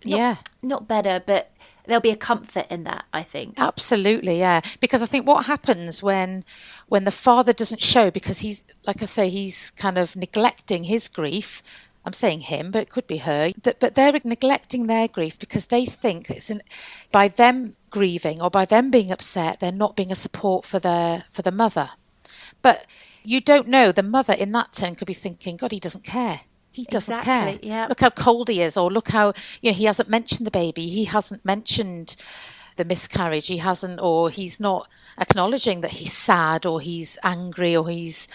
Not, 0.05 0.19
yeah. 0.19 0.37
Not 0.63 0.89
better, 0.89 1.23
but 1.25 1.53
there'll 1.85 2.01
be 2.01 2.11
a 2.11 2.17
comfort 2.17 2.67
in 2.71 2.85
that 2.85 3.05
i 3.13 3.23
think 3.23 3.55
absolutely 3.59 4.39
yeah 4.39 4.61
because 4.81 5.03
i 5.03 5.07
think 5.07 5.27
what 5.27 5.47
happens 5.47 6.03
when 6.03 6.45
when 6.89 7.05
the 7.05 7.11
father 7.11 7.53
doesn't 7.53 7.83
show 7.83 8.11
because 8.11 8.41
he's 8.41 8.65
like 8.87 9.03
i 9.03 9.05
say 9.05 9.29
he's 9.29 9.71
kind 9.73 9.99
of 9.99 10.15
neglecting 10.17 10.85
his 10.85 11.09
grief 11.09 11.63
i'm 12.05 12.13
saying 12.13 12.41
him 12.41 12.71
but 12.71 12.83
it 12.83 12.91
could 12.91 13.07
be 13.07 13.19
her 13.19 13.51
that, 13.63 13.81
but 13.81 13.95
they're 13.95 14.13
neglecting 14.25 14.87
their 14.87 15.09
grief 15.09 15.39
because 15.39 15.67
they 15.67 15.85
think 15.85 16.31
it's 16.31 16.51
an, 16.51 16.63
by 17.11 17.29
them 17.29 17.77
grieving 17.91 18.41
or 18.41 18.51
by 18.51 18.65
them 18.65 18.91
being 18.91 19.11
upset 19.11 19.61
they're 19.61 19.73
not 19.73 19.97
being 19.97 20.13
a 20.13 20.17
support 20.17 20.65
for 20.65 20.79
their 20.79 21.25
for 21.31 21.43
the 21.43 21.53
mother 21.53 21.91
but 22.63 22.87
you 23.25 23.41
don't 23.41 23.69
know. 23.69 23.93
The 23.93 24.03
mother 24.03 24.33
in 24.33 24.53
that 24.53 24.73
turn 24.73 24.95
could 24.95 25.07
be 25.07 25.15
thinking, 25.15 25.57
God, 25.57 25.73
he 25.73 25.81
doesn't 25.81 26.05
care. 26.05 26.41
He 26.73 26.85
doesn't 26.85 27.19
exactly, 27.19 27.59
care. 27.59 27.71
Yeah. 27.71 27.87
Look 27.87 28.01
how 28.01 28.11
cold 28.11 28.49
he 28.49 28.63
is, 28.63 28.77
or 28.77 28.91
look 28.91 29.09
how 29.09 29.35
you 29.61 29.71
know 29.71 29.77
he 29.77 29.85
hasn't 29.85 30.09
mentioned 30.09 30.47
the 30.47 30.51
baby. 30.51 30.89
He 30.89 31.05
hasn't 31.05 31.45
mentioned 31.45 32.17
the 32.77 32.85
miscarriage. 32.85 33.47
He 33.47 33.59
hasn't, 33.59 34.01
or 34.01 34.31
he's 34.31 34.59
not 34.59 34.89
acknowledging 35.19 35.83
that 35.83 35.91
he's 35.91 36.13
sad, 36.15 36.65
or 36.65 36.81
he's 36.81 37.19
angry, 37.23 37.77
or 37.77 37.89
he's 37.89 38.27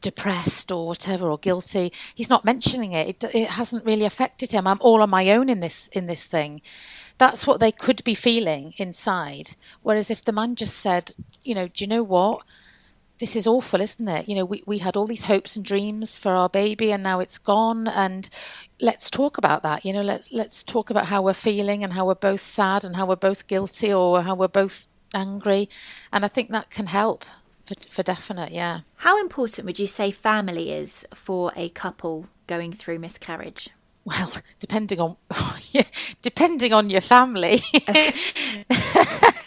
depressed, 0.00 0.72
or 0.72 0.88
whatever, 0.88 1.30
or 1.30 1.38
guilty. 1.38 1.92
He's 2.14 2.30
not 2.30 2.44
mentioning 2.44 2.92
it. 2.92 3.22
It, 3.22 3.34
it 3.34 3.50
hasn't 3.50 3.84
really 3.84 4.04
affected 4.04 4.50
him. 4.50 4.66
I'm 4.66 4.80
all 4.80 5.00
on 5.00 5.10
my 5.10 5.30
own 5.30 5.48
in 5.48 5.60
this 5.60 5.86
in 5.88 6.06
this 6.06 6.26
thing. 6.26 6.62
That's 7.16 7.46
what 7.46 7.60
they 7.60 7.70
could 7.70 8.02
be 8.02 8.16
feeling 8.16 8.74
inside. 8.76 9.54
Whereas 9.82 10.10
if 10.10 10.24
the 10.24 10.32
man 10.32 10.56
just 10.56 10.76
said, 10.78 11.12
you 11.42 11.54
know, 11.54 11.68
do 11.68 11.84
you 11.84 11.88
know 11.88 12.02
what? 12.02 12.42
This 13.18 13.36
is 13.36 13.46
awful, 13.46 13.80
isn't 13.80 14.08
it? 14.08 14.28
You 14.28 14.34
know, 14.34 14.44
we, 14.44 14.62
we 14.66 14.78
had 14.78 14.96
all 14.96 15.06
these 15.06 15.24
hopes 15.24 15.56
and 15.56 15.64
dreams 15.64 16.18
for 16.18 16.32
our 16.32 16.48
baby 16.48 16.92
and 16.92 17.02
now 17.02 17.20
it's 17.20 17.38
gone 17.38 17.86
and 17.86 18.28
let's 18.80 19.08
talk 19.08 19.38
about 19.38 19.62
that. 19.62 19.84
You 19.84 19.92
know, 19.92 20.02
let's 20.02 20.32
let's 20.32 20.62
talk 20.62 20.90
about 20.90 21.06
how 21.06 21.22
we're 21.22 21.32
feeling 21.32 21.84
and 21.84 21.92
how 21.92 22.06
we're 22.06 22.14
both 22.16 22.40
sad 22.40 22.84
and 22.84 22.96
how 22.96 23.06
we're 23.06 23.16
both 23.16 23.46
guilty 23.46 23.92
or 23.92 24.22
how 24.22 24.34
we're 24.34 24.48
both 24.48 24.86
angry. 25.14 25.68
And 26.12 26.24
I 26.24 26.28
think 26.28 26.50
that 26.50 26.70
can 26.70 26.86
help 26.86 27.24
for 27.60 27.74
for 27.88 28.02
definite, 28.02 28.52
yeah. 28.52 28.80
How 28.96 29.20
important 29.20 29.66
would 29.66 29.78
you 29.78 29.86
say 29.86 30.10
family 30.10 30.72
is 30.72 31.06
for 31.14 31.52
a 31.54 31.68
couple 31.70 32.26
going 32.46 32.72
through 32.72 32.98
miscarriage? 32.98 33.70
Well, 34.04 34.32
depending 34.58 35.00
on 35.00 35.16
depending 36.22 36.72
on 36.72 36.90
your 36.90 37.00
family. 37.00 37.60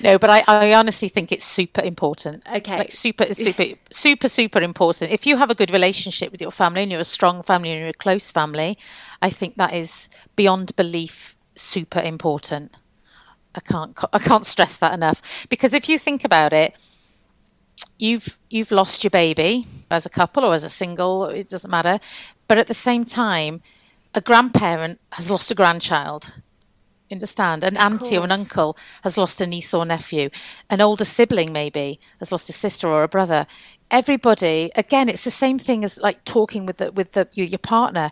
no, 0.00 0.18
but 0.18 0.30
I, 0.30 0.44
I 0.46 0.74
honestly 0.74 1.08
think 1.08 1.32
it's 1.32 1.44
super 1.44 1.82
important. 1.82 2.42
Okay. 2.52 2.78
Like 2.78 2.92
super, 2.92 3.32
super, 3.34 3.64
super, 3.90 4.28
super 4.28 4.60
important. 4.60 5.12
If 5.12 5.26
you 5.26 5.36
have 5.36 5.50
a 5.50 5.54
good 5.54 5.70
relationship 5.70 6.32
with 6.32 6.40
your 6.40 6.50
family 6.50 6.82
and 6.82 6.90
you're 6.90 7.00
a 7.00 7.04
strong 7.04 7.42
family 7.42 7.70
and 7.70 7.80
you're 7.80 7.90
a 7.90 7.92
close 7.92 8.30
family, 8.30 8.78
I 9.22 9.30
think 9.30 9.56
that 9.56 9.72
is 9.74 10.08
beyond 10.36 10.74
belief 10.76 11.36
super 11.54 12.00
important. 12.00 12.72
I 13.54 13.60
can't 13.60 13.96
I 14.12 14.18
can't 14.18 14.46
stress 14.46 14.76
that 14.78 14.94
enough 14.94 15.46
because 15.48 15.72
if 15.72 15.88
you 15.88 15.98
think 15.98 16.24
about 16.24 16.52
it, 16.52 16.76
you've 17.98 18.38
you've 18.50 18.72
lost 18.72 19.04
your 19.04 19.10
baby 19.10 19.66
as 19.90 20.06
a 20.06 20.10
couple 20.10 20.44
or 20.44 20.54
as 20.54 20.64
a 20.64 20.70
single, 20.70 21.26
it 21.26 21.48
doesn't 21.48 21.70
matter. 21.70 22.00
But 22.48 22.58
at 22.58 22.66
the 22.66 22.74
same 22.74 23.04
time, 23.04 23.62
a 24.14 24.20
grandparent 24.20 25.00
has 25.12 25.30
lost 25.30 25.50
a 25.50 25.54
grandchild 25.54 26.32
understand? 27.14 27.64
An 27.64 27.76
of 27.76 27.82
auntie 27.82 27.98
course. 27.98 28.18
or 28.18 28.24
an 28.24 28.32
uncle 28.32 28.76
has 29.02 29.16
lost 29.16 29.40
a 29.40 29.46
niece 29.46 29.72
or 29.72 29.84
nephew. 29.84 30.30
An 30.70 30.80
older 30.80 31.04
sibling, 31.04 31.52
maybe, 31.52 32.00
has 32.18 32.32
lost 32.32 32.48
a 32.48 32.52
sister 32.52 32.88
or 32.88 33.02
a 33.02 33.08
brother. 33.08 33.46
Everybody, 33.90 34.70
again, 34.76 35.08
it's 35.08 35.24
the 35.24 35.30
same 35.30 35.58
thing 35.58 35.84
as 35.84 36.00
like 36.00 36.24
talking 36.24 36.66
with 36.66 36.78
the, 36.78 36.92
with 36.92 37.12
the, 37.12 37.28
your, 37.32 37.46
your 37.46 37.58
partner. 37.58 38.10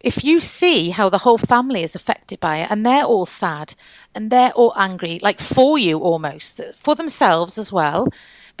If 0.00 0.24
you 0.24 0.40
see 0.40 0.90
how 0.90 1.08
the 1.08 1.18
whole 1.18 1.38
family 1.38 1.82
is 1.82 1.94
affected 1.94 2.40
by 2.40 2.58
it 2.58 2.70
and 2.70 2.84
they're 2.84 3.04
all 3.04 3.26
sad 3.26 3.74
and 4.14 4.30
they're 4.30 4.52
all 4.52 4.74
angry, 4.76 5.18
like 5.22 5.40
for 5.40 5.78
you 5.78 5.98
almost, 5.98 6.60
for 6.74 6.94
themselves 6.94 7.56
as 7.56 7.72
well, 7.72 8.08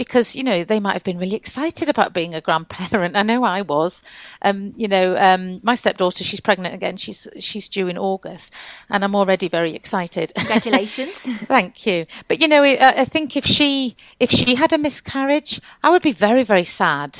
because 0.04 0.34
you 0.34 0.42
know 0.42 0.64
they 0.64 0.80
might 0.80 0.94
have 0.94 1.04
been 1.04 1.18
really 1.18 1.36
excited 1.36 1.88
about 1.88 2.12
being 2.12 2.34
a 2.34 2.40
grandparent. 2.40 3.16
I 3.20 3.22
know 3.22 3.44
I 3.44 3.62
was. 3.62 4.02
Um, 4.42 4.74
you 4.76 4.88
know, 4.88 5.16
um, 5.16 5.60
my 5.62 5.74
stepdaughter, 5.74 6.24
she's 6.24 6.40
pregnant 6.40 6.74
again. 6.74 6.96
She's 6.96 7.28
she's 7.38 7.68
due 7.68 7.88
in 7.88 7.96
August, 7.98 8.54
and 8.90 9.04
I'm 9.04 9.14
already 9.14 9.48
very 9.48 9.74
excited. 9.74 10.32
Congratulations! 10.36 11.14
Thank 11.46 11.86
you. 11.86 12.06
But 12.28 12.40
you 12.40 12.48
know, 12.48 12.62
I 12.62 13.04
think 13.04 13.36
if 13.36 13.44
she 13.44 13.96
if 14.18 14.30
she 14.30 14.56
had 14.56 14.72
a 14.72 14.78
miscarriage, 14.78 15.60
I 15.82 15.90
would 15.90 16.02
be 16.02 16.12
very 16.12 16.42
very 16.42 16.64
sad. 16.64 17.18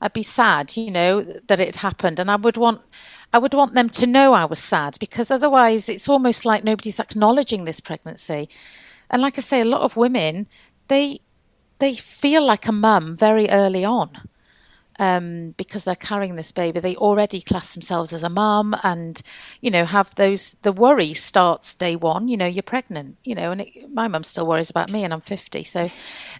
I'd 0.00 0.12
be 0.12 0.22
sad, 0.22 0.76
you 0.76 0.90
know, 0.90 1.22
that 1.22 1.60
it 1.60 1.76
happened, 1.76 2.18
and 2.18 2.30
I 2.30 2.36
would 2.36 2.56
want. 2.56 2.80
I 3.32 3.38
would 3.38 3.54
want 3.54 3.74
them 3.74 3.90
to 3.90 4.06
know 4.06 4.32
I 4.32 4.44
was 4.44 4.60
sad 4.60 4.96
because 5.00 5.30
otherwise 5.30 5.88
it's 5.88 6.08
almost 6.08 6.46
like 6.46 6.64
nobody's 6.64 7.00
acknowledging 7.00 7.64
this 7.64 7.80
pregnancy. 7.80 8.48
And 9.10 9.20
like 9.20 9.36
I 9.36 9.42
say, 9.42 9.60
a 9.60 9.64
lot 9.64 9.82
of 9.82 9.96
women, 9.96 10.48
they 10.88 11.20
they 11.78 11.94
feel 11.94 12.44
like 12.44 12.66
a 12.66 12.72
mum 12.72 13.16
very 13.16 13.48
early 13.50 13.84
on 13.84 14.28
um, 14.98 15.54
because 15.56 15.84
they're 15.84 15.94
carrying 15.94 16.36
this 16.36 16.52
baby. 16.52 16.80
They 16.80 16.96
already 16.96 17.40
class 17.40 17.74
themselves 17.74 18.12
as 18.12 18.22
a 18.22 18.28
mum, 18.28 18.74
and 18.82 19.20
you 19.60 19.70
know 19.70 19.84
have 19.84 20.14
those. 20.14 20.52
The 20.62 20.72
worry 20.72 21.12
starts 21.12 21.74
day 21.74 21.96
one. 21.96 22.28
You 22.28 22.36
know, 22.36 22.46
you're 22.46 22.62
pregnant. 22.62 23.16
You 23.24 23.34
know, 23.34 23.52
and 23.52 23.62
it, 23.62 23.92
my 23.92 24.08
mum 24.08 24.24
still 24.24 24.46
worries 24.46 24.70
about 24.70 24.90
me, 24.90 25.04
and 25.04 25.12
I'm 25.12 25.20
50, 25.20 25.62
so 25.64 25.90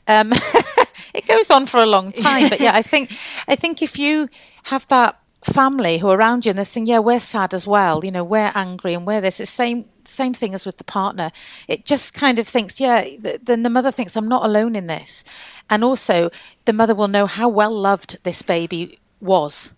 um, 0.08 0.32
it 1.14 1.26
goes 1.26 1.50
on 1.50 1.66
for 1.66 1.78
a 1.78 1.86
long 1.86 2.12
time. 2.12 2.48
But 2.48 2.60
yeah, 2.60 2.74
I 2.74 2.82
think 2.82 3.12
I 3.46 3.56
think 3.56 3.82
if 3.82 3.98
you 3.98 4.28
have 4.64 4.86
that 4.88 5.18
family 5.46 5.98
who 5.98 6.08
are 6.08 6.16
around 6.16 6.44
you 6.44 6.50
and 6.50 6.58
they're 6.58 6.64
saying, 6.64 6.86
"Yeah, 6.86 6.98
we're 6.98 7.20
sad 7.20 7.54
as 7.54 7.66
well," 7.66 8.04
you 8.04 8.10
know, 8.10 8.24
we're 8.24 8.52
angry 8.54 8.94
and 8.94 9.06
we're 9.06 9.20
this. 9.20 9.40
It's 9.40 9.50
same 9.50 9.86
same 10.04 10.34
thing 10.34 10.54
as 10.54 10.66
with 10.66 10.78
the 10.78 10.84
partner. 10.84 11.32
It 11.68 11.84
just 11.84 12.14
kind 12.14 12.38
of 12.38 12.46
thinks, 12.46 12.80
yeah. 12.80 13.06
Then 13.42 13.62
the 13.62 13.70
mother 13.70 13.90
thinks, 13.90 14.16
"I'm 14.16 14.28
not 14.28 14.44
alone 14.44 14.76
in 14.76 14.86
this," 14.86 15.24
and 15.70 15.82
also 15.82 16.30
the 16.64 16.72
mother 16.72 16.94
will 16.94 17.08
know 17.08 17.26
how 17.26 17.48
well 17.48 17.72
loved 17.72 18.18
this 18.24 18.42
baby 18.42 18.98
was 19.20 19.72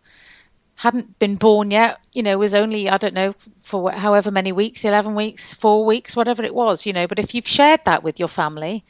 hadn't 0.78 1.18
been 1.18 1.34
born 1.34 1.72
yet, 1.72 1.98
you 2.12 2.22
know, 2.22 2.38
was 2.38 2.54
only, 2.54 2.88
I 2.88 2.98
don't 2.98 3.14
know, 3.14 3.34
for 3.60 3.90
however 3.90 4.30
many 4.30 4.52
weeks, 4.52 4.84
11 4.84 5.16
weeks, 5.16 5.52
four 5.52 5.84
weeks, 5.84 6.14
whatever 6.14 6.44
it 6.44 6.54
was, 6.54 6.86
you 6.86 6.92
know. 6.92 7.08
But 7.08 7.18
if 7.18 7.34
you've 7.34 7.48
shared 7.48 7.80
that 7.84 8.04
with 8.04 8.20
your 8.20 8.28
family 8.28 8.84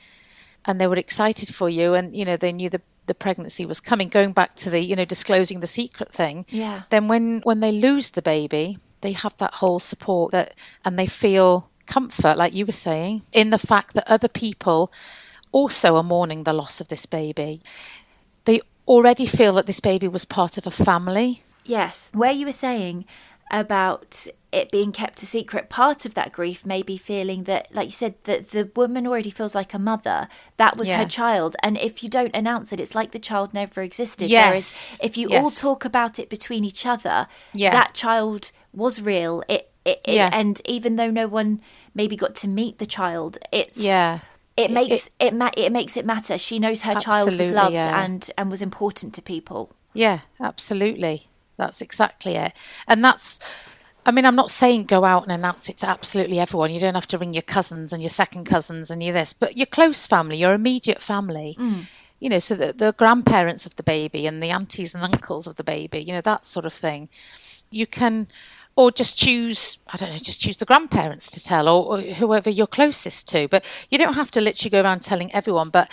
and 0.66 0.78
they 0.78 0.86
were 0.86 0.96
excited 0.96 1.54
for 1.54 1.70
you 1.70 1.94
and, 1.94 2.14
you 2.14 2.26
know, 2.26 2.36
they 2.36 2.52
knew 2.52 2.68
the, 2.68 2.82
the 3.08 3.14
pregnancy 3.14 3.66
was 3.66 3.80
coming, 3.80 4.08
going 4.08 4.32
back 4.32 4.54
to 4.54 4.70
the, 4.70 4.80
you 4.80 4.94
know, 4.94 5.04
disclosing 5.04 5.60
the 5.60 5.66
secret 5.66 6.12
thing, 6.12 6.46
yeah. 6.48 6.82
then 6.90 7.08
when, 7.08 7.40
when 7.44 7.60
they 7.60 7.72
lose 7.72 8.10
the 8.10 8.22
baby, 8.22 8.78
they 9.00 9.12
have 9.12 9.36
that 9.38 9.54
whole 9.54 9.80
support 9.80 10.32
that, 10.32 10.54
and 10.84 10.98
they 10.98 11.06
feel 11.06 11.68
comfort, 11.86 12.36
like 12.36 12.54
you 12.54 12.66
were 12.66 12.72
saying, 12.72 13.22
in 13.32 13.50
the 13.50 13.58
fact 13.58 13.94
that 13.94 14.08
other 14.08 14.28
people 14.28 14.92
also 15.50 15.96
are 15.96 16.02
mourning 16.02 16.44
the 16.44 16.52
loss 16.52 16.80
of 16.80 16.88
this 16.88 17.06
baby. 17.06 17.60
They 18.44 18.60
already 18.86 19.26
feel 19.26 19.54
that 19.54 19.66
this 19.66 19.80
baby 19.80 20.06
was 20.08 20.24
part 20.24 20.58
of 20.58 20.66
a 20.66 20.70
family 20.70 21.42
Yes, 21.68 22.10
where 22.14 22.32
you 22.32 22.46
were 22.46 22.52
saying 22.52 23.04
about 23.50 24.26
it 24.50 24.70
being 24.70 24.92
kept 24.92 25.22
a 25.22 25.26
secret, 25.26 25.68
part 25.68 26.04
of 26.04 26.14
that 26.14 26.32
grief 26.32 26.64
may 26.64 26.82
be 26.82 26.96
feeling 26.96 27.44
that, 27.44 27.68
like 27.74 27.86
you 27.86 27.92
said, 27.92 28.14
that 28.24 28.50
the 28.50 28.70
woman 28.74 29.06
already 29.06 29.30
feels 29.30 29.54
like 29.54 29.74
a 29.74 29.78
mother. 29.78 30.28
That 30.56 30.76
was 30.76 30.88
yeah. 30.88 30.98
her 30.98 31.06
child. 31.06 31.56
And 31.62 31.76
if 31.76 32.02
you 32.02 32.08
don't 32.08 32.34
announce 32.34 32.72
it, 32.72 32.80
it's 32.80 32.94
like 32.94 33.12
the 33.12 33.18
child 33.18 33.52
never 33.52 33.82
existed. 33.82 34.30
Yes. 34.30 34.48
Whereas 34.48 35.00
if 35.02 35.16
you 35.16 35.28
yes. 35.28 35.42
all 35.42 35.50
talk 35.50 35.84
about 35.84 36.18
it 36.18 36.30
between 36.30 36.64
each 36.64 36.86
other, 36.86 37.26
yeah. 37.52 37.72
that 37.72 37.94
child 37.94 38.52
was 38.72 39.00
real. 39.00 39.42
It, 39.48 39.70
it, 39.84 40.00
it 40.06 40.14
yeah. 40.14 40.30
and 40.32 40.60
even 40.64 40.96
though 40.96 41.10
no 41.10 41.28
one 41.28 41.60
maybe 41.94 42.16
got 42.16 42.34
to 42.36 42.48
meet 42.48 42.78
the 42.78 42.86
child, 42.86 43.38
it's 43.52 43.78
yeah. 43.78 44.20
It 44.56 44.72
makes 44.72 45.06
it, 45.06 45.10
it, 45.20 45.34
ma- 45.34 45.52
it 45.56 45.70
makes 45.70 45.96
it 45.96 46.04
matter. 46.04 46.36
She 46.36 46.58
knows 46.58 46.80
her 46.80 46.96
child 46.96 47.36
was 47.36 47.52
loved 47.52 47.74
yeah. 47.74 48.02
and 48.02 48.28
and 48.36 48.50
was 48.50 48.60
important 48.60 49.14
to 49.14 49.22
people. 49.22 49.72
Yeah, 49.94 50.20
absolutely. 50.40 51.28
That's 51.58 51.82
exactly 51.82 52.36
it. 52.36 52.54
And 52.86 53.04
that's, 53.04 53.40
I 54.06 54.10
mean, 54.10 54.24
I'm 54.24 54.36
not 54.36 54.48
saying 54.48 54.84
go 54.84 55.04
out 55.04 55.24
and 55.24 55.32
announce 55.32 55.68
it 55.68 55.76
to 55.78 55.88
absolutely 55.88 56.38
everyone. 56.38 56.72
You 56.72 56.80
don't 56.80 56.94
have 56.94 57.08
to 57.08 57.18
ring 57.18 57.34
your 57.34 57.42
cousins 57.42 57.92
and 57.92 58.00
your 58.00 58.08
second 58.08 58.44
cousins 58.44 58.90
and 58.90 59.02
your 59.02 59.12
this, 59.12 59.34
but 59.34 59.58
your 59.58 59.66
close 59.66 60.06
family, 60.06 60.38
your 60.38 60.54
immediate 60.54 61.02
family. 61.02 61.56
Mm. 61.58 61.84
You 62.20 62.30
know, 62.30 62.38
so 62.38 62.54
the, 62.54 62.72
the 62.72 62.92
grandparents 62.92 63.66
of 63.66 63.76
the 63.76 63.82
baby 63.82 64.26
and 64.26 64.42
the 64.42 64.50
aunties 64.50 64.94
and 64.94 65.04
uncles 65.04 65.46
of 65.46 65.56
the 65.56 65.64
baby, 65.64 66.00
you 66.00 66.12
know, 66.12 66.20
that 66.22 66.46
sort 66.46 66.64
of 66.64 66.72
thing. 66.72 67.08
You 67.70 67.86
can, 67.86 68.28
or 68.74 68.90
just 68.90 69.18
choose, 69.18 69.78
I 69.88 69.96
don't 69.96 70.10
know, 70.10 70.18
just 70.18 70.40
choose 70.40 70.56
the 70.56 70.64
grandparents 70.64 71.30
to 71.32 71.44
tell 71.44 71.68
or, 71.68 71.98
or 71.98 72.00
whoever 72.00 72.50
you're 72.50 72.66
closest 72.66 73.28
to. 73.28 73.46
But 73.48 73.64
you 73.90 73.98
don't 73.98 74.14
have 74.14 74.30
to 74.32 74.40
literally 74.40 74.70
go 74.70 74.82
around 74.82 75.02
telling 75.02 75.32
everyone. 75.34 75.70
But, 75.70 75.92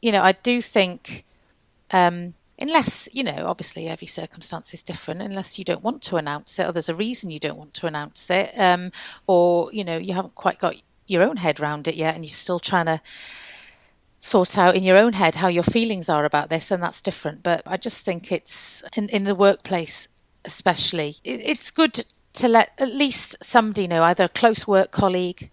you 0.00 0.10
know, 0.10 0.22
I 0.22 0.32
do 0.32 0.60
think 0.60 1.24
um, 1.90 2.34
unless 2.58 3.08
you 3.12 3.22
know 3.22 3.44
obviously 3.46 3.88
every 3.88 4.06
circumstance 4.06 4.72
is 4.72 4.82
different 4.82 5.20
unless 5.20 5.58
you 5.58 5.64
don't 5.64 5.82
want 5.82 6.02
to 6.02 6.16
announce 6.16 6.58
it 6.58 6.66
or 6.66 6.72
there's 6.72 6.88
a 6.88 6.94
reason 6.94 7.30
you 7.30 7.38
don't 7.38 7.58
want 7.58 7.74
to 7.74 7.86
announce 7.86 8.30
it 8.30 8.52
um, 8.58 8.90
or 9.26 9.72
you 9.72 9.84
know 9.84 9.96
you 9.96 10.14
haven't 10.14 10.34
quite 10.34 10.58
got 10.58 10.80
your 11.06 11.22
own 11.22 11.36
head 11.36 11.60
around 11.60 11.86
it 11.86 11.94
yet 11.94 12.14
and 12.14 12.24
you're 12.24 12.32
still 12.32 12.58
trying 12.58 12.86
to 12.86 13.00
sort 14.18 14.56
out 14.58 14.74
in 14.74 14.82
your 14.82 14.96
own 14.96 15.12
head 15.12 15.36
how 15.36 15.48
your 15.48 15.62
feelings 15.62 16.08
are 16.08 16.24
about 16.24 16.48
this 16.48 16.70
and 16.70 16.82
that's 16.82 17.00
different. 17.00 17.42
But 17.42 17.62
i 17.66 17.76
just 17.76 18.04
think 18.04 18.32
it's 18.32 18.82
in, 18.96 19.08
in 19.10 19.24
the 19.24 19.34
workplace 19.34 20.08
especially 20.44 21.16
it, 21.24 21.40
it's 21.40 21.70
good 21.70 22.04
to 22.34 22.48
let 22.48 22.72
at 22.78 22.92
least 22.92 23.36
somebody 23.42 23.86
know 23.86 24.02
either 24.02 24.24
a 24.24 24.28
close 24.28 24.66
work 24.66 24.90
colleague 24.90 25.50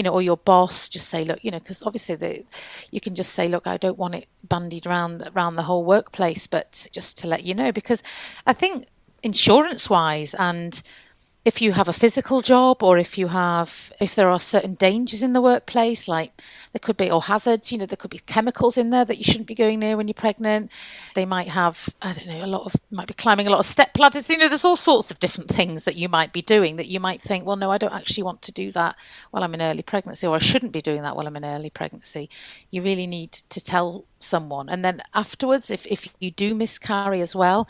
you 0.00 0.04
know, 0.04 0.14
or 0.14 0.22
your 0.22 0.38
boss, 0.38 0.88
just 0.88 1.10
say, 1.10 1.24
look, 1.24 1.44
you 1.44 1.50
know, 1.50 1.58
because 1.58 1.82
obviously 1.82 2.14
the, 2.14 2.42
you 2.90 3.02
can 3.02 3.14
just 3.14 3.34
say, 3.34 3.48
look, 3.48 3.66
I 3.66 3.76
don't 3.76 3.98
want 3.98 4.14
it 4.14 4.26
bandied 4.44 4.86
around 4.86 5.28
around 5.36 5.56
the 5.56 5.62
whole 5.62 5.84
workplace, 5.84 6.46
but 6.46 6.86
just 6.90 7.18
to 7.18 7.28
let 7.28 7.44
you 7.44 7.54
know, 7.54 7.70
because 7.70 8.02
I 8.46 8.54
think 8.54 8.86
insurance 9.22 9.90
wise 9.90 10.32
and 10.32 10.82
if 11.42 11.62
you 11.62 11.72
have 11.72 11.88
a 11.88 11.92
physical 11.92 12.42
job 12.42 12.82
or 12.82 12.98
if 12.98 13.16
you 13.16 13.28
have 13.28 13.92
if 13.98 14.14
there 14.14 14.28
are 14.28 14.38
certain 14.38 14.74
dangers 14.74 15.22
in 15.22 15.32
the 15.32 15.40
workplace 15.40 16.06
like 16.06 16.32
there 16.72 16.80
could 16.80 16.98
be 16.98 17.10
or 17.10 17.22
hazards 17.22 17.72
you 17.72 17.78
know 17.78 17.86
there 17.86 17.96
could 17.96 18.10
be 18.10 18.18
chemicals 18.18 18.76
in 18.76 18.90
there 18.90 19.06
that 19.06 19.16
you 19.16 19.24
shouldn't 19.24 19.46
be 19.46 19.54
going 19.54 19.78
near 19.78 19.96
when 19.96 20.06
you're 20.06 20.14
pregnant. 20.14 20.70
They 21.14 21.24
might 21.24 21.48
have 21.48 21.88
i 22.02 22.12
don't 22.12 22.28
know 22.28 22.44
a 22.44 22.46
lot 22.46 22.66
of 22.66 22.74
might 22.90 23.06
be 23.06 23.14
climbing 23.14 23.46
a 23.46 23.50
lot 23.50 23.60
of 23.60 23.66
step 23.66 23.98
ladders. 23.98 24.28
You 24.28 24.36
know 24.36 24.48
there's 24.48 24.66
all 24.66 24.76
sorts 24.76 25.10
of 25.10 25.18
different 25.18 25.48
things 25.48 25.84
that 25.84 25.96
you 25.96 26.08
might 26.10 26.32
be 26.32 26.42
doing 26.42 26.76
that 26.76 26.88
you 26.88 27.00
might 27.00 27.22
think 27.22 27.46
well 27.46 27.56
no 27.56 27.70
i 27.70 27.78
don't 27.78 27.94
actually 27.94 28.24
want 28.24 28.42
to 28.42 28.52
do 28.52 28.70
that 28.72 28.96
while 29.30 29.42
i'm 29.42 29.54
in 29.54 29.62
early 29.62 29.82
pregnancy 29.82 30.26
or 30.26 30.36
i 30.36 30.38
shouldn't 30.38 30.72
be 30.72 30.82
doing 30.82 31.02
that 31.02 31.16
while 31.16 31.26
i'm 31.26 31.36
in 31.36 31.44
early 31.44 31.70
pregnancy. 31.70 32.28
You 32.70 32.82
really 32.82 33.06
need 33.06 33.32
to 33.32 33.64
tell 33.64 34.04
someone. 34.18 34.68
And 34.68 34.84
then 34.84 35.00
afterwards 35.14 35.70
if, 35.70 35.86
if 35.86 36.08
you 36.18 36.30
do 36.30 36.54
miscarry 36.54 37.22
as 37.22 37.34
well 37.34 37.66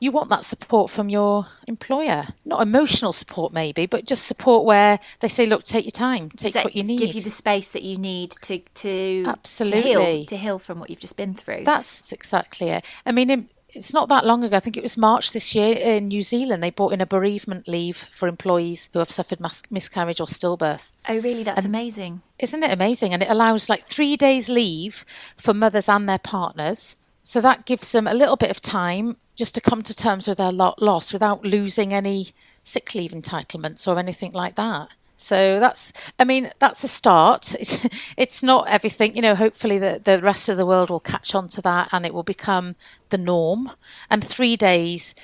you 0.00 0.12
want 0.12 0.28
that 0.30 0.44
support 0.44 0.90
from 0.90 1.08
your 1.08 1.46
employer. 1.66 2.26
Not 2.44 2.62
emotional 2.62 3.12
support, 3.12 3.52
maybe, 3.52 3.86
but 3.86 4.04
just 4.04 4.26
support 4.26 4.64
where 4.64 5.00
they 5.20 5.28
say, 5.28 5.46
"Look, 5.46 5.64
take 5.64 5.84
your 5.84 5.92
time, 5.92 6.30
take 6.30 6.54
what 6.54 6.76
you 6.76 6.84
need, 6.84 7.00
give 7.00 7.14
you 7.14 7.20
the 7.20 7.30
space 7.30 7.68
that 7.70 7.82
you 7.82 7.96
need 7.96 8.32
to 8.42 8.58
to 8.58 9.24
absolutely 9.26 9.82
to 9.82 9.88
heal, 9.88 10.24
to 10.26 10.36
heal 10.36 10.58
from 10.58 10.80
what 10.80 10.90
you've 10.90 11.00
just 11.00 11.16
been 11.16 11.34
through." 11.34 11.64
That's 11.64 12.12
exactly 12.12 12.68
it. 12.70 12.84
I 13.04 13.12
mean, 13.12 13.48
it's 13.70 13.92
not 13.92 14.08
that 14.08 14.24
long 14.24 14.44
ago. 14.44 14.56
I 14.56 14.60
think 14.60 14.76
it 14.76 14.82
was 14.82 14.96
March 14.96 15.32
this 15.32 15.54
year 15.54 15.76
in 15.76 16.08
New 16.08 16.22
Zealand. 16.22 16.62
They 16.62 16.70
brought 16.70 16.92
in 16.92 17.00
a 17.00 17.06
bereavement 17.06 17.68
leave 17.68 18.06
for 18.12 18.28
employees 18.28 18.88
who 18.92 18.98
have 18.98 19.10
suffered 19.10 19.40
miscarriage 19.70 20.20
or 20.20 20.26
stillbirth. 20.26 20.92
Oh, 21.08 21.18
really? 21.18 21.42
That's 21.42 21.58
and 21.58 21.66
amazing. 21.66 22.22
Isn't 22.38 22.62
it 22.62 22.70
amazing? 22.70 23.12
And 23.12 23.22
it 23.22 23.28
allows 23.30 23.68
like 23.68 23.84
three 23.84 24.16
days 24.16 24.48
leave 24.48 25.04
for 25.36 25.52
mothers 25.52 25.88
and 25.88 26.08
their 26.08 26.18
partners. 26.18 26.96
So 27.22 27.42
that 27.42 27.66
gives 27.66 27.92
them 27.92 28.06
a 28.06 28.14
little 28.14 28.36
bit 28.36 28.50
of 28.50 28.60
time 28.60 29.16
just 29.38 29.54
to 29.54 29.60
come 29.60 29.82
to 29.84 29.94
terms 29.94 30.26
with 30.26 30.38
their 30.38 30.52
loss 30.52 31.12
without 31.12 31.44
losing 31.44 31.94
any 31.94 32.26
sick 32.64 32.94
leave 32.94 33.12
entitlements 33.12 33.86
or 33.86 33.98
anything 33.98 34.32
like 34.32 34.56
that. 34.56 34.90
So 35.14 35.58
that's, 35.58 35.92
I 36.18 36.24
mean, 36.24 36.50
that's 36.58 36.84
a 36.84 36.88
start. 36.88 37.54
It's, 37.60 38.14
it's 38.16 38.42
not 38.42 38.68
everything, 38.68 39.14
you 39.16 39.22
know, 39.22 39.34
hopefully 39.34 39.78
the, 39.78 40.00
the 40.02 40.20
rest 40.20 40.48
of 40.48 40.56
the 40.56 40.66
world 40.66 40.90
will 40.90 41.00
catch 41.00 41.34
on 41.34 41.48
to 41.48 41.62
that 41.62 41.88
and 41.92 42.04
it 42.04 42.12
will 42.12 42.24
become 42.24 42.74
the 43.08 43.18
norm. 43.18 43.70
And 44.10 44.22
three 44.22 44.56
days, 44.56 45.14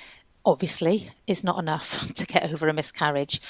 obviously, 0.45 1.11
is 1.27 1.43
not 1.43 1.59
enough 1.59 2.07
to 2.13 2.25
get 2.25 2.51
over 2.51 2.69
a 2.69 2.73
miscarriage, 2.73 3.41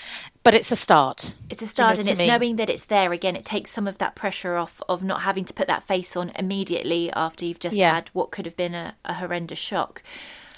but 0.43 0.55
it's 0.55 0.71
a 0.71 0.75
start. 0.75 1.35
It's 1.49 1.61
a 1.61 1.67
start, 1.67 1.97
you 1.97 2.03
know 2.03 2.09
and 2.09 2.09
it's 2.09 2.19
mean? 2.19 2.27
knowing 2.27 2.55
that 2.55 2.69
it's 2.71 2.85
there 2.85 3.11
again. 3.11 3.35
It 3.35 3.45
takes 3.45 3.69
some 3.69 3.87
of 3.87 3.99
that 3.99 4.15
pressure 4.15 4.55
off 4.55 4.81
of 4.89 5.03
not 5.03 5.21
having 5.21 5.45
to 5.45 5.53
put 5.53 5.67
that 5.67 5.83
face 5.83 6.15
on 6.15 6.31
immediately 6.35 7.11
after 7.13 7.45
you've 7.45 7.59
just 7.59 7.77
yeah. 7.77 7.93
had 7.93 8.09
what 8.13 8.31
could 8.31 8.45
have 8.45 8.57
been 8.57 8.73
a, 8.73 8.95
a 9.05 9.15
horrendous 9.15 9.59
shock. 9.59 10.01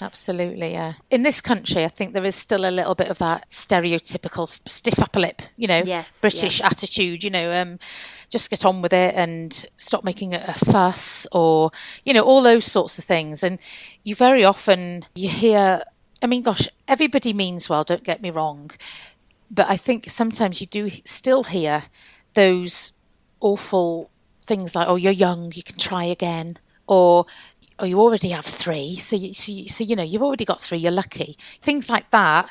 Absolutely, 0.00 0.72
yeah. 0.72 0.94
In 1.10 1.24
this 1.24 1.40
country, 1.40 1.84
I 1.84 1.88
think 1.88 2.12
there 2.12 2.24
is 2.24 2.36
still 2.36 2.64
a 2.64 2.70
little 2.70 2.94
bit 2.94 3.08
of 3.08 3.18
that 3.18 3.50
stereotypical 3.50 4.46
stiff 4.46 5.00
upper 5.00 5.18
lip, 5.18 5.42
you 5.56 5.66
know, 5.66 5.82
yes, 5.84 6.18
British 6.20 6.60
yeah. 6.60 6.66
attitude, 6.66 7.24
you 7.24 7.30
know, 7.30 7.52
um, 7.52 7.78
just 8.30 8.50
get 8.50 8.64
on 8.64 8.80
with 8.80 8.92
it 8.92 9.14
and 9.16 9.66
stop 9.76 10.04
making 10.04 10.34
a 10.34 10.54
fuss 10.54 11.26
or, 11.32 11.72
you 12.04 12.12
know, 12.12 12.22
all 12.22 12.42
those 12.42 12.64
sorts 12.64 12.98
of 12.98 13.04
things. 13.04 13.42
And 13.42 13.58
you 14.04 14.14
very 14.14 14.44
often, 14.44 15.04
you 15.16 15.28
hear, 15.28 15.82
I 16.22 16.26
mean, 16.26 16.42
gosh, 16.42 16.68
everybody 16.86 17.32
means 17.32 17.68
well, 17.68 17.84
don't 17.84 18.04
get 18.04 18.22
me 18.22 18.30
wrong. 18.30 18.70
But 19.50 19.68
I 19.68 19.76
think 19.76 20.10
sometimes 20.10 20.60
you 20.60 20.66
do 20.66 20.90
still 20.90 21.44
hear 21.44 21.84
those 22.34 22.92
awful 23.40 24.10
things 24.40 24.74
like, 24.74 24.86
oh, 24.86 24.96
you're 24.96 25.12
young, 25.12 25.52
you 25.54 25.62
can 25.62 25.76
try 25.76 26.04
again. 26.04 26.58
Or 26.86 27.26
or 27.78 27.86
you 27.86 28.00
already 28.00 28.30
have 28.30 28.44
three, 28.44 28.96
so 28.96 29.16
you, 29.16 29.32
so 29.32 29.52
you, 29.52 29.68
so 29.68 29.84
you 29.84 29.96
know 29.96 30.02
you've 30.02 30.22
already 30.22 30.44
got 30.44 30.60
three. 30.60 30.78
You're 30.78 30.92
lucky. 30.92 31.36
Things 31.60 31.88
like 31.88 32.10
that, 32.10 32.50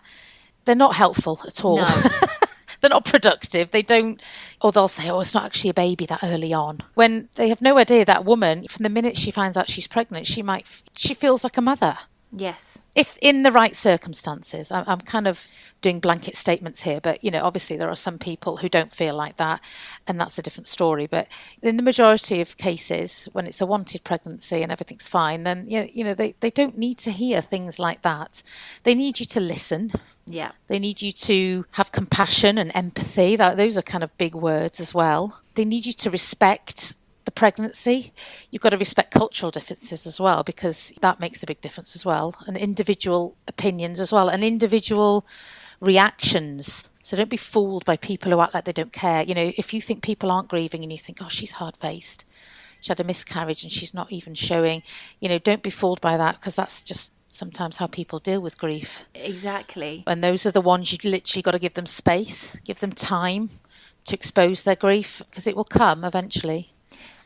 they're 0.65 0.75
not 0.75 0.95
helpful 0.95 1.39
at 1.45 1.63
all. 1.63 1.78
No. 1.78 1.86
they're 2.82 2.89
not 2.89 3.05
productive. 3.05 3.71
They 3.71 3.82
don't, 3.82 4.21
or 4.61 4.71
they'll 4.71 4.88
say, 4.88 5.09
"Oh, 5.09 5.19
it's 5.19 5.34
not 5.34 5.45
actually 5.45 5.71
a 5.71 5.75
baby 5.75 6.05
that 6.05 6.23
early 6.23 6.53
on." 6.53 6.80
When 6.93 7.30
they 7.36 7.49
have 7.49 7.61
no 7.61 7.78
idea 7.78 8.05
that 8.05 8.25
woman, 8.25 8.67
from 8.67 8.84
the 8.84 8.89
minute 8.89 9.17
she 9.17 9.32
finds 9.32 9.57
out 9.57 9.69
she's 9.69 9.88
pregnant, 9.88 10.28
she 10.28 10.43
might 10.43 10.67
she 10.95 11.13
feels 11.13 11.43
like 11.43 11.57
a 11.57 11.61
mother. 11.61 11.97
Yes. 12.32 12.78
If 12.93 13.17
in 13.21 13.43
the 13.43 13.51
right 13.51 13.75
circumstances, 13.75 14.69
I'm 14.71 15.01
kind 15.01 15.28
of 15.28 15.47
doing 15.82 15.99
blanket 15.99 16.36
statements 16.36 16.82
here, 16.82 16.99
but 16.99 17.23
you 17.23 17.32
know, 17.32 17.43
obviously 17.43 17.78
there 17.78 17.89
are 17.89 17.95
some 17.95 18.19
people 18.19 18.57
who 18.57 18.67
don't 18.67 18.91
feel 18.91 19.15
like 19.15 19.38
that, 19.38 19.63
and 20.07 20.19
that's 20.19 20.38
a 20.38 20.41
different 20.41 20.67
story. 20.67 21.07
But 21.07 21.28
in 21.61 21.78
the 21.78 21.84
majority 21.84 22.41
of 22.41 22.57
cases, 22.57 23.30
when 23.32 23.47
it's 23.47 23.61
a 23.61 23.65
wanted 23.65 24.03
pregnancy 24.03 24.61
and 24.61 24.71
everything's 24.71 25.07
fine, 25.07 25.43
then 25.43 25.65
you 25.69 26.03
know, 26.03 26.13
they, 26.13 26.36
they 26.41 26.51
don't 26.51 26.78
need 26.78 26.97
to 26.99 27.11
hear 27.11 27.41
things 27.41 27.80
like 27.80 28.01
that. 28.01 28.43
They 28.84 28.95
need 28.95 29.19
you 29.19 29.25
to 29.28 29.39
listen. 29.39 29.91
Yeah. 30.25 30.51
They 30.67 30.80
need 30.80 31.01
you 31.01 31.13
to 31.13 31.65
have 31.71 31.93
compassion 31.93 32.57
and 32.57 32.75
empathy. 32.75 33.38
That 33.38 33.55
those 33.55 33.78
are 33.78 33.82
kind 33.82 34.03
of 34.03 34.17
big 34.17 34.36
words 34.36 34.82
as 34.82 34.93
well. 34.93 35.39
They 35.55 35.63
need 35.63 35.86
you 35.86 35.93
to 35.93 36.09
respect 36.09 36.97
pregnancy. 37.38 38.12
You've 38.50 38.64
got 38.64 38.72
to 38.72 38.78
respect 38.78 39.14
cultural 39.14 39.52
differences 39.52 40.08
as 40.08 40.20
well 40.20 40.42
because 40.42 40.92
that 41.02 41.20
makes 41.20 41.44
a 41.44 41.46
big 41.46 41.62
difference 41.62 41.96
as 41.96 42.04
well, 42.04 42.34
and 42.48 42.58
individual 42.58 43.38
opinions 43.48 44.00
as 44.00 44.12
well, 44.12 44.28
and 44.28 44.44
individual 44.44 45.24
reactions. 45.80 46.90
So 47.04 47.16
don't 47.16 47.30
be 47.30 47.38
fooled 47.38 47.86
by 47.86 47.96
people 47.96 48.32
who 48.32 48.42
act 48.42 48.56
like 48.56 48.66
they 48.66 48.74
don't 48.74 48.92
care. 48.92 49.22
You 49.22 49.36
know, 49.36 49.52
if 49.56 49.72
you 49.72 49.82
think 49.82 50.02
people 50.02 50.32
aren't 50.32 50.50
grieving 50.50 50.82
and 50.82 50.92
you 50.92 50.98
think, 50.98 51.20
oh, 51.22 51.28
she's 51.28 51.52
hard 51.52 51.78
faced, 51.78 52.26
she 52.82 52.90
had 52.90 53.00
a 53.00 53.04
miscarriage 53.04 53.62
and 53.62 53.72
she's 53.72 53.94
not 53.94 54.12
even 54.12 54.34
showing, 54.34 54.82
you 55.20 55.30
know, 55.30 55.38
don't 55.38 55.62
be 55.62 55.70
fooled 55.70 56.02
by 56.02 56.18
that 56.18 56.38
because 56.38 56.56
that's 56.56 56.84
just 56.84 57.14
sometimes 57.30 57.78
how 57.78 57.86
people 57.86 58.18
deal 58.18 58.42
with 58.42 58.58
grief. 58.58 59.06
Exactly. 59.14 60.04
And 60.08 60.24
those 60.24 60.48
are 60.48 60.52
the 60.52 60.60
ones 60.60 60.92
you 60.92 60.98
literally 61.08 61.44
got 61.44 61.52
to 61.52 61.60
give 61.60 61.76
them 61.76 61.86
space, 61.86 62.58
give 62.66 62.80
them 62.80 62.94
time 62.94 63.52
to 64.06 64.16
expose 64.16 64.64
their 64.64 64.76
grief 64.76 65.22
because 65.30 65.46
it 65.46 65.56
will 65.56 65.66
come 65.66 66.04
eventually. 66.04 66.74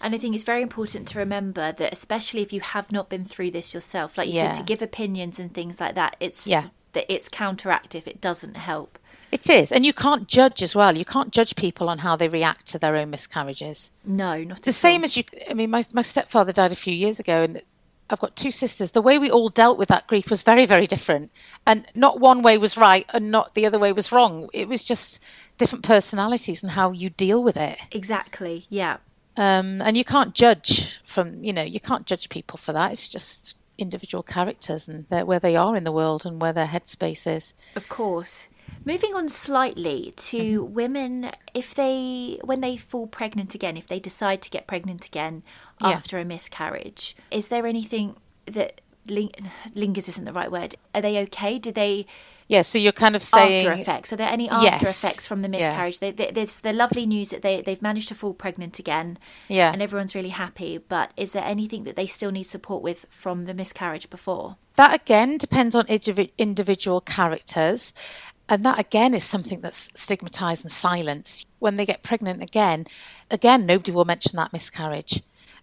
And 0.03 0.15
I 0.15 0.17
think 0.17 0.35
it's 0.35 0.43
very 0.43 0.61
important 0.61 1.07
to 1.09 1.19
remember 1.19 1.71
that, 1.71 1.93
especially 1.93 2.41
if 2.41 2.51
you 2.51 2.61
have 2.61 2.91
not 2.91 3.09
been 3.09 3.25
through 3.25 3.51
this 3.51 3.73
yourself, 3.73 4.17
like 4.17 4.27
you 4.27 4.35
Yeah. 4.35 4.53
said, 4.53 4.59
to 4.59 4.63
give 4.63 4.81
opinions 4.81 5.39
and 5.39 5.53
things 5.53 5.79
like 5.79 5.95
that, 5.95 6.15
it's 6.19 6.47
Yeah. 6.47 6.65
that 6.93 7.05
it's 7.11 7.29
counteractive. 7.29 8.07
It 8.07 8.19
doesn't 8.21 8.55
help. 8.57 8.97
It 9.31 9.49
is. 9.49 9.71
And 9.71 9.85
you 9.85 9.93
can't 9.93 10.27
judge 10.27 10.61
as 10.61 10.75
well. 10.75 10.97
You 10.97 11.05
can't 11.05 11.31
judge 11.31 11.55
people 11.55 11.87
on 11.89 11.99
how 11.99 12.17
they 12.17 12.27
react 12.27 12.65
to 12.67 12.79
their 12.79 12.97
own 12.97 13.11
miscarriages. 13.11 13.91
No, 14.03 14.43
not 14.43 14.63
the 14.63 14.73
same 14.73 15.03
as 15.05 15.15
you 15.15 15.23
i 15.49 15.53
mean 15.53 15.69
my, 15.69 15.83
my 15.93 16.01
stepfather 16.01 16.51
died 16.51 16.71
a 16.73 16.75
few 16.75 16.93
years 16.93 17.19
ago 17.19 17.43
and 17.43 17.61
i've 18.09 18.19
got 18.19 18.35
two 18.35 18.51
sisters 18.51 18.91
the 18.91 19.01
way 19.01 19.17
we 19.17 19.31
all 19.31 19.47
dealt 19.47 19.77
with 19.77 19.87
that 19.87 20.05
grief 20.07 20.29
was 20.29 20.41
very 20.41 20.65
very 20.65 20.85
different 20.85 21.31
and 21.65 21.85
not 21.95 22.19
one 22.19 22.41
way 22.41 22.57
was 22.57 22.77
right 22.77 23.09
and 23.13 23.31
not 23.31 23.53
the 23.55 23.65
other 23.65 23.79
way 23.79 23.93
was 23.93 24.11
wrong 24.11 24.49
it 24.53 24.67
was 24.67 24.83
just 24.83 25.21
different 25.57 25.83
personalities 25.85 26.61
and 26.61 26.73
how 26.73 26.91
you 26.91 27.09
deal 27.09 27.41
with 27.41 27.55
it 27.55 27.77
exactly. 27.91 28.65
Yeah. 28.69 28.97
Um, 29.37 29.81
and 29.81 29.97
you 29.97 30.03
can't 30.03 30.33
judge 30.33 30.99
from 31.05 31.43
you 31.43 31.53
know 31.53 31.61
you 31.63 31.79
can't 31.79 32.05
judge 32.05 32.29
people 32.29 32.57
for 32.57 32.73
that 32.73 32.91
it's 32.91 33.09
just 33.09 33.55
individual 33.77 34.21
characters 34.23 34.87
and 34.87 35.05
where 35.27 35.39
they 35.39 35.55
are 35.55 35.75
in 35.75 35.83
the 35.83 35.91
world 35.91 36.25
and 36.25 36.41
where 36.41 36.53
their 36.53 36.67
headspace 36.67 37.25
is 37.35 37.53
Of 37.75 37.89
course. 37.89 38.47
Moving 38.85 39.13
on 39.15 39.27
slightly 39.29 40.13
to 40.17 40.37
Mm-hmm. 40.63 40.73
women, 40.73 41.31
if 41.53 41.73
they, 41.75 42.39
when 42.43 42.61
they 42.61 42.77
fall 42.77 43.05
pregnant 43.07 43.53
again, 43.55 43.77
if 43.77 43.87
they 43.87 43.99
decide 43.99 44.41
to 44.43 44.49
get 44.49 44.65
pregnant 44.67 45.05
again 45.05 45.43
Yeah. 45.81 45.89
after 45.89 46.17
a 46.19 46.25
miscarriage, 46.25 47.15
is 47.31 47.47
there 47.49 47.65
anything 47.67 48.15
that 48.45 48.81
ling- 49.07 49.31
lingers 49.75 50.07
isn't 50.09 50.25
the 50.25 50.33
right 50.33 50.51
word? 50.51 50.75
Are 50.95 51.01
they 51.01 51.17
okay? 51.23 51.57
Do 51.59 51.71
they 51.71 52.05
yeah 52.53 52.63
so 52.69 52.77
you're 52.83 52.99
kind 53.05 53.15
of 53.15 53.23
saying 53.23 53.65
after 53.67 53.81
effects? 53.81 54.13
Are 54.13 54.19
there 54.21 54.33
any 54.37 54.47
after 54.49 54.85
Yes. 54.85 54.97
effects 54.97 55.25
from 55.29 55.39
the 55.41 55.49
Yeah. 55.49 55.57
miscarriage? 55.69 55.97
They, 56.03 56.11
they, 56.19 56.29
there's 56.37 56.57
the 56.67 56.73
lovely 56.83 57.05
news 57.15 57.29
that 57.33 57.41
they 57.45 57.55
they've 57.65 57.81
managed 57.89 58.09
to 58.11 58.15
fall 58.21 58.33
pregnant 58.45 58.79
again, 58.83 59.17
yeah 59.59 59.71
and 59.73 59.81
everyone's 59.81 60.15
really 60.19 60.35
happy. 60.45 60.71
But 60.95 61.07
is 61.23 61.31
there 61.33 61.47
anything 61.55 61.83
that 61.85 61.95
they 61.95 62.07
still 62.17 62.31
need 62.37 62.47
support 62.55 62.81
with 62.87 62.99
from 63.09 63.37
the 63.45 63.53
miscarriage 63.61 64.07
before? 64.17 64.47
That 64.75 64.93
again 65.01 65.37
depends 65.45 65.75
on 65.75 65.85
individual 66.47 67.01
characters. 67.01 67.93
And 68.49 68.65
that 68.65 68.79
again 68.79 69.13
is 69.13 69.23
something 69.23 69.61
that's 69.61 69.89
stigmatized 69.95 70.65
and 70.65 70.71
silenced. 70.71 71.47
When 71.59 71.75
they 71.75 71.85
get 71.85 72.03
pregnant 72.03 72.43
again, 72.43 72.85
again, 73.37 73.65
nobody 73.65 73.91
will 73.93 74.03
mention 74.13 74.35
that 74.37 74.51
miscarriage. 74.51 75.13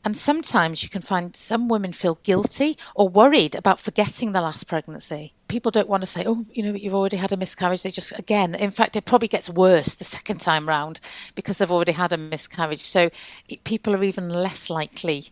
And 0.04 0.16
sometimes 0.16 0.82
you 0.82 0.88
can 0.88 1.02
find 1.02 1.36
some 1.36 1.68
women 1.68 1.92
feel 1.92 2.18
guilty 2.22 2.78
or 2.94 3.06
worried 3.20 3.54
about 3.54 3.78
forgetting 3.78 4.32
the 4.32 4.40
last 4.40 4.64
pregnancy. 4.68 5.34
People 5.48 5.70
don't 5.70 5.88
want 5.88 6.02
to 6.02 6.06
say, 6.06 6.24
oh, 6.26 6.44
you 6.52 6.62
know, 6.62 6.72
you've 6.74 6.94
already 6.94 7.16
had 7.16 7.32
a 7.32 7.36
miscarriage. 7.36 7.82
They 7.82 7.90
just, 7.90 8.18
again, 8.18 8.54
in 8.54 8.70
fact, 8.70 8.96
it 8.96 9.04
probably 9.04 9.28
gets 9.28 9.50
worse 9.50 9.94
the 9.94 10.04
second 10.04 10.40
time 10.40 10.68
round 10.68 11.00
because 11.34 11.58
they've 11.58 11.70
already 11.70 11.92
had 11.92 12.12
a 12.12 12.18
miscarriage. 12.18 12.80
So 12.80 13.10
it, 13.48 13.64
people 13.64 13.94
are 13.94 14.04
even 14.04 14.28
less 14.28 14.70
likely 14.70 15.28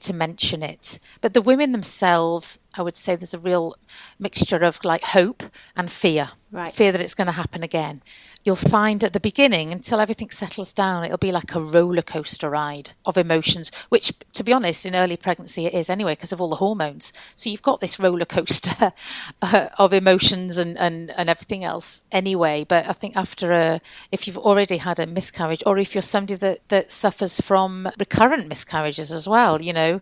to 0.00 0.12
mention 0.12 0.62
it. 0.62 0.98
But 1.20 1.34
the 1.34 1.42
women 1.42 1.72
themselves, 1.72 2.58
I 2.76 2.82
would 2.82 2.96
say 2.96 3.16
there's 3.16 3.34
a 3.34 3.38
real 3.38 3.76
mixture 4.18 4.58
of 4.58 4.78
like 4.84 5.02
hope 5.02 5.42
and 5.76 5.90
fear. 5.90 6.30
Right. 6.52 6.72
Fear 6.72 6.92
that 6.92 7.00
it's 7.00 7.14
going 7.14 7.26
to 7.26 7.32
happen 7.32 7.62
again. 7.62 8.02
You'll 8.42 8.56
find 8.56 9.04
at 9.04 9.12
the 9.12 9.20
beginning, 9.20 9.70
until 9.70 10.00
everything 10.00 10.30
settles 10.30 10.72
down, 10.72 11.04
it'll 11.04 11.18
be 11.18 11.30
like 11.30 11.54
a 11.54 11.60
roller 11.60 12.02
coaster 12.02 12.48
ride 12.48 12.92
of 13.04 13.18
emotions, 13.18 13.70
which, 13.90 14.12
to 14.32 14.42
be 14.42 14.52
honest, 14.52 14.86
in 14.86 14.96
early 14.96 15.16
pregnancy 15.16 15.66
it 15.66 15.74
is 15.74 15.90
anyway 15.90 16.12
because 16.12 16.32
of 16.32 16.40
all 16.40 16.48
the 16.48 16.56
hormones. 16.56 17.12
So 17.34 17.50
you've 17.50 17.60
got 17.60 17.80
this 17.80 18.00
roller 18.00 18.24
coaster 18.24 18.92
uh, 19.42 19.68
of 19.78 19.92
emotions 19.92 20.56
and, 20.56 20.78
and, 20.78 21.10
and 21.10 21.28
everything 21.28 21.64
else 21.64 22.02
anyway. 22.10 22.64
But 22.66 22.88
I 22.88 22.94
think 22.94 23.16
after 23.16 23.52
a, 23.52 23.80
if 24.10 24.26
you've 24.26 24.38
already 24.38 24.78
had 24.78 24.98
a 24.98 25.06
miscarriage, 25.06 25.62
or 25.66 25.76
if 25.76 25.94
you're 25.94 26.02
somebody 26.02 26.36
that, 26.36 26.68
that 26.68 26.90
suffers 26.90 27.40
from 27.40 27.88
recurrent 27.98 28.48
miscarriages 28.48 29.12
as 29.12 29.28
well, 29.28 29.60
you 29.60 29.74
know, 29.74 30.00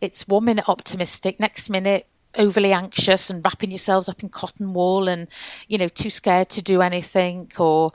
it's 0.00 0.26
one 0.28 0.44
minute 0.44 0.68
optimistic, 0.68 1.38
next 1.40 1.68
minute 1.70 2.06
overly 2.36 2.72
anxious 2.72 3.30
and 3.30 3.44
wrapping 3.44 3.70
yourselves 3.70 4.08
up 4.08 4.22
in 4.22 4.28
cotton 4.28 4.72
wool 4.72 5.08
and, 5.08 5.28
you 5.66 5.78
know, 5.78 5.88
too 5.88 6.10
scared 6.10 6.48
to 6.50 6.62
do 6.62 6.82
anything 6.82 7.50
or 7.58 7.92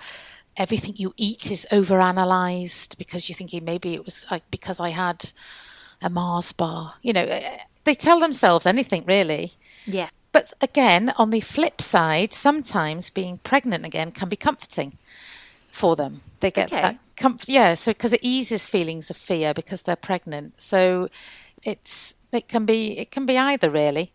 everything 0.57 0.93
you 0.97 1.13
eat 1.17 1.51
is 1.51 1.67
overanalyzed 1.71 2.97
because 2.97 3.29
you're 3.29 3.35
thinking 3.35 3.63
maybe 3.63 3.93
it 3.93 4.03
was 4.03 4.25
like 4.29 4.43
because 4.51 4.79
I 4.79 4.89
had 4.89 5.31
a 6.01 6.09
Mars 6.09 6.51
bar. 6.51 6.95
You 7.01 7.13
know, 7.13 7.39
they 7.83 7.93
tell 7.93 8.19
themselves 8.19 8.65
anything 8.65 9.05
really. 9.05 9.53
Yeah. 9.85 10.09
But 10.31 10.51
again, 10.61 11.13
on 11.17 11.29
the 11.29 11.41
flip 11.41 11.81
side, 11.81 12.33
sometimes 12.33 13.09
being 13.09 13.37
pregnant 13.39 13.85
again 13.85 14.11
can 14.11 14.29
be 14.29 14.35
comforting 14.35 14.97
for 15.71 15.95
them. 15.95 16.21
They 16.39 16.51
get 16.51 16.71
Okay. 16.73 16.81
that 16.81 16.97
comfort, 17.15 17.49
yeah. 17.49 17.75
So 17.75 17.91
because 17.91 18.13
it 18.13 18.19
eases 18.23 18.65
feelings 18.65 19.09
of 19.09 19.17
fear 19.17 19.53
because 19.53 19.83
they're 19.83 19.95
pregnant. 19.95 20.59
So 20.59 21.07
it's 21.63 22.15
it 22.31 22.47
can 22.47 22.65
be 22.65 22.97
it 22.97 23.11
can 23.11 23.25
be 23.25 23.37
either 23.37 23.69
really. 23.69 24.11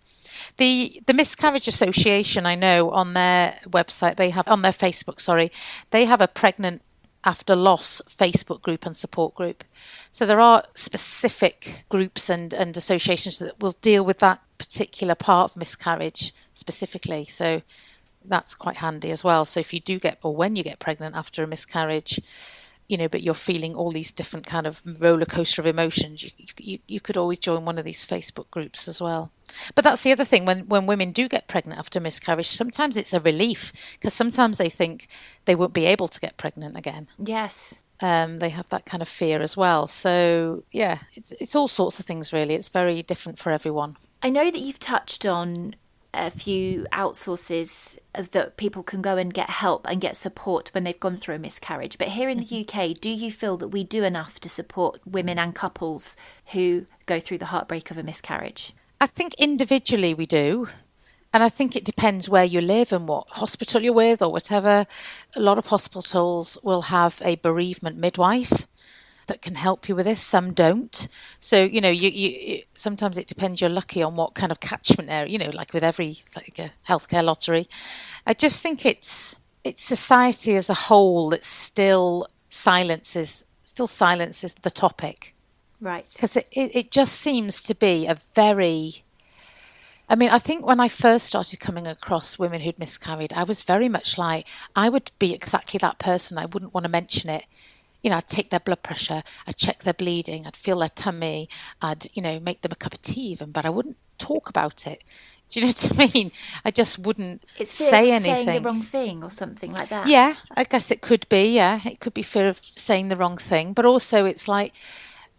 The 0.57 1.03
the 1.07 1.15
Miscarriage 1.15 1.69
Association, 1.69 2.47
I 2.47 2.55
know 2.55 2.91
on 2.91 3.15
their 3.15 3.59
website 3.69 4.17
they 4.17 4.31
have 4.31 4.49
on 4.49 4.63
their 4.63 4.73
Facebook, 4.73 5.21
sorry, 5.21 5.51
they 5.91 6.05
have 6.05 6.21
a 6.21 6.29
pregnant 6.29 6.83
after 7.25 7.57
loss 7.57 8.01
Facebook 8.09 8.63
group 8.63 8.87
and 8.87 8.97
support 8.97 9.35
group. 9.35 9.65
So 10.11 10.25
there 10.25 10.41
are 10.41 10.63
specific 10.75 11.85
groups 11.89 12.31
and, 12.31 12.55
and 12.55 12.77
associations 12.77 13.39
that 13.41 13.61
will 13.61 13.75
deal 13.83 14.05
with 14.05 14.19
that 14.19 14.41
particular 14.57 15.15
part 15.15 15.51
of 15.51 15.57
miscarriage 15.57 16.33
specifically. 16.53 17.25
So 17.25 17.63
that's 18.25 18.55
quite 18.55 18.77
handy 18.77 19.11
as 19.11 19.25
well. 19.25 19.45
So 19.45 19.61
if 19.61 19.73
you 19.75 19.81
do 19.81 19.99
get 19.99 20.19
or 20.23 20.35
when 20.35 20.57
you 20.57 20.63
get 20.63 20.79
pregnant 20.79 21.17
after 21.17 21.43
a 21.43 21.47
miscarriage, 21.47 22.21
you 22.89 22.97
know, 22.97 23.09
but 23.09 23.23
you're 23.23 23.35
feeling 23.35 23.75
all 23.75 23.93
these 23.93 24.11
different 24.11 24.47
kind 24.47 24.67
of 24.67 24.83
roller 25.01 25.27
coaster 25.27 25.61
of 25.61 25.67
emotions, 25.67 26.23
you, 26.23 26.31
you 26.59 26.79
you 26.89 27.01
could 27.01 27.17
always 27.17 27.39
join 27.39 27.65
one 27.65 27.79
of 27.79 27.85
these 27.85 28.05
Facebook 28.05 28.51
groups 28.51 28.89
as 28.89 29.01
well. 29.01 29.31
But 29.75 29.85
that's 29.85 30.03
the 30.03 30.13
other 30.13 30.25
thing 30.25 30.45
when 30.47 30.67
when 30.69 30.87
women 30.87 31.13
do 31.13 31.29
get 31.29 31.49
pregnant 31.49 31.79
after 31.79 32.01
miscarriage, 32.01 32.49
sometimes 32.49 32.97
it's 32.97 33.13
a 33.13 33.21
relief 33.21 33.73
because 33.93 34.15
sometimes 34.15 34.59
they 34.59 34.71
think 34.71 35.09
they 35.45 35.55
won't 35.55 35.75
be 35.75 35.85
able 35.85 36.09
to 36.09 36.21
get 36.21 36.39
pregnant 36.39 36.77
again. 36.77 37.09
Yes. 37.19 37.85
Um, 38.01 38.39
they 38.39 38.51
have 38.51 38.69
that 38.69 38.87
kind 38.87 39.03
of 39.03 39.09
fear 39.09 39.41
as 39.41 39.57
well. 39.57 39.87
So 39.87 40.65
yeah, 40.73 40.99
it's 41.15 41.33
it's 41.33 41.55
all 41.55 41.69
sorts 41.69 42.01
of 42.01 42.07
things 42.07 42.33
really. 42.33 42.55
It's 42.55 42.71
very 42.71 43.03
different 43.03 43.39
for 43.39 43.53
everyone. 43.53 43.97
I 44.23 44.31
know 44.31 44.51
that 44.51 44.61
you've 44.61 44.81
touched 44.81 45.27
on 45.27 45.77
a 46.15 46.31
few 46.31 46.87
outsources 46.93 47.99
that 48.15 48.57
people 48.57 48.83
can 48.83 49.03
go 49.03 49.17
and 49.17 49.33
get 49.33 49.51
help 49.51 49.87
and 49.89 50.01
get 50.01 50.17
support 50.17 50.71
when 50.73 50.85
they've 50.85 50.99
gone 50.99 51.17
through 51.17 51.35
a 51.35 51.39
miscarriage. 51.39 51.99
But 51.99 52.09
here 52.09 52.29
in 52.29 52.39
the 52.39 52.45
mm-hmm. 52.45 52.81
UK, 52.81 52.95
do 52.99 53.11
you 53.11 53.31
feel 53.31 53.57
that 53.59 53.69
we 53.69 53.85
do 53.85 54.05
enough 54.05 54.41
to 54.41 54.49
support 54.49 55.01
women 55.07 55.39
and 55.39 55.55
couples 55.55 56.17
who 56.47 56.87
go 57.07 57.21
through 57.21 57.39
the 57.39 57.47
heartbreak 57.47 57.91
of 57.91 57.99
a 57.99 58.03
miscarriage? 58.03 58.73
I 59.01 59.07
think 59.07 59.35
individually 59.35 60.15
we 60.15 60.27
do. 60.27 60.69
And 61.33 61.43
I 61.43 61.51
think 61.51 61.77
it 61.77 61.85
depends 61.85 62.27
where 62.27 62.45
you 62.45 62.63
live 62.63 62.91
and 62.91 63.07
what 63.07 63.29
hospital 63.29 63.83
you're 63.83 63.93
with 63.93 64.23
or 64.23 64.33
whatever. 64.33 64.87
A 65.37 65.41
lot 65.41 65.59
of 65.59 65.67
hospitals 65.67 66.57
will 66.63 66.83
have 66.83 67.21
a 67.23 67.37
bereavement 67.37 67.99
midwife 67.99 68.67
that 69.29 69.41
can 69.41 69.55
help 69.55 69.89
you 69.89 69.95
with 69.95 70.07
this. 70.07 70.21
Some 70.21 70.53
don't. 70.53 71.09
So, 71.41 71.65
you 71.65 71.81
know, 71.81 71.91
you, 71.91 72.11
you 72.11 72.63
sometimes 72.75 73.17
it 73.17 73.27
depends. 73.27 73.61
You're 73.61 73.71
lucky 73.71 74.03
on 74.03 74.17
what 74.17 74.35
kind 74.35 74.53
of 74.53 74.61
catchment 74.61 75.09
area, 75.09 75.31
you 75.31 75.39
know, 75.39 75.51
like 75.55 75.73
with 75.73 75.85
every, 75.85 76.17
like 76.37 76.59
a 76.59 76.71
healthcare 76.87 77.25
lottery. 77.25 77.69
I 78.27 78.35
just 78.35 78.63
think 78.63 78.85
it's, 78.85 79.39
it's 79.65 79.83
society 79.83 80.57
as 80.57 80.69
a 80.69 80.75
whole 80.75 81.31
that 81.31 81.45
still 81.45 82.27
silences, 82.49 83.45
still 83.63 83.87
silences 83.87 84.55
the 84.55 84.71
topic 84.71 85.35
Right. 85.81 86.07
because 86.13 86.37
it, 86.37 86.49
it, 86.51 86.75
it 86.75 86.91
just 86.91 87.15
seems 87.15 87.63
to 87.65 87.75
be 87.75 88.07
a 88.07 88.17
very 88.35 89.05
I 90.11 90.17
mean, 90.17 90.31
I 90.31 90.39
think 90.39 90.65
when 90.65 90.81
I 90.81 90.89
first 90.89 91.27
started 91.27 91.61
coming 91.61 91.87
across 91.87 92.39
women 92.39 92.63
who'd 92.63 92.79
miscarried, 92.79 93.35
I 93.35 93.43
was 93.43 93.63
very 93.63 93.91
much 93.91 94.17
like, 94.17 94.47
I 94.75 94.89
would 94.89 95.11
be 95.19 95.35
exactly 95.35 95.77
that 95.79 95.99
person. 95.99 96.39
I 96.39 96.47
wouldn't 96.47 96.73
want 96.73 96.85
to 96.85 96.91
mention 96.91 97.29
it. 97.29 97.45
You 98.03 98.11
know, 98.11 98.17
I'd 98.17 98.29
take 98.29 98.51
their 98.51 98.61
blood 98.61 98.83
pressure, 98.83 99.23
I'd 99.47 99.57
check 99.57 99.83
their 99.83 99.95
bleeding, 99.95 100.47
I'd 100.47 100.57
feel 100.57 100.79
their 100.79 100.89
tummy, 100.89 101.49
I'd, 101.83 102.07
you 102.15 102.23
know, 102.23 102.39
make 102.41 102.61
them 102.63 102.71
a 102.73 102.77
cup 102.77 102.95
of 102.95 103.03
tea 103.03 103.23
even, 103.33 103.51
but 103.51 103.67
I 103.67 103.71
wouldn't 103.71 103.97
talk 104.19 104.49
about 104.49 104.87
it. 104.87 105.03
Do 105.49 105.59
you 105.61 105.67
know 105.67 105.73
what 105.73 105.93
I 105.99 106.11
mean? 106.15 106.33
I 106.65 106.71
just 106.71 106.99
wouldn't 107.01 107.45
It's 107.59 107.77
fear 107.77 107.91
say 107.91 108.11
of 108.11 108.17
anything. 108.17 108.47
saying 108.47 108.63
the 108.63 108.69
wrong 108.69 108.83
thing 108.83 109.25
or 109.25 109.31
something 109.31 109.73
like 109.73 109.89
that. 109.89 110.07
Yeah, 110.07 110.35
I 110.57 110.65
guess 110.65 110.91
it 110.91 111.01
could 111.01 111.29
be. 111.29 111.55
Yeah, 111.55 111.81
it 111.85 111.99
could 112.01 112.15
be 112.15 112.23
fear 112.23 112.49
of 112.49 112.59
saying 112.63 113.09
the 113.09 113.17
wrong 113.17 113.37
thing, 113.39 113.73
but 113.73 113.85
also 113.85 114.25
it's 114.27 114.47
like 114.47 114.73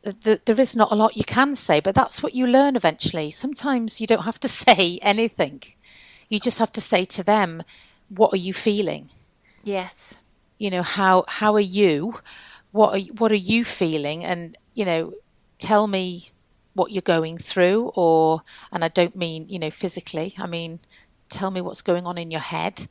th- 0.03 0.41
there 0.45 0.59
is 0.59 0.75
not 0.75 0.91
a 0.91 0.95
lot 0.95 1.15
you 1.15 1.23
can 1.23 1.55
say, 1.55 1.79
but 1.79 1.95
that's 1.95 2.21
what 2.23 2.33
you 2.33 2.47
learn 2.47 2.75
eventually. 2.75 3.31
Sometimes 3.31 4.01
you 4.01 4.07
don't 4.07 4.23
have 4.23 4.39
to 4.41 4.47
say 4.65 4.99
anything. 5.01 5.63
You 6.27 6.39
just 6.39 6.59
have 6.59 6.71
to 6.73 6.81
say 6.81 7.05
to 7.05 7.23
them, 7.23 7.63
"What 8.09 8.33
are 8.33 8.37
you 8.37 8.53
feeling?" 8.53 9.09
Yes. 9.63 10.15
You 10.57 10.69
know 10.71 10.83
how 10.83 11.23
how 11.27 11.53
are 11.53 11.59
you? 11.81 12.15
What 12.71 12.95
are 12.95 13.13
what 13.13 13.31
are 13.31 13.35
you 13.35 13.65
feeling? 13.65 14.23
And 14.23 14.57
you 14.73 14.85
know, 14.85 15.13
tell 15.57 15.87
me 15.87 16.29
what 16.73 16.91
you're 16.91 17.01
going 17.01 17.37
through, 17.37 17.91
or 17.95 18.43
and 18.71 18.83
I 18.83 18.87
don't 18.89 19.15
mean 19.15 19.49
you 19.49 19.59
know 19.59 19.71
physically. 19.71 20.35
I 20.37 20.47
mean, 20.47 20.79
tell 21.29 21.51
me 21.51 21.61
what's 21.61 21.81
going 21.81 22.05
on 22.05 22.17
in 22.17 22.31
your 22.31 22.41
head. 22.41 22.87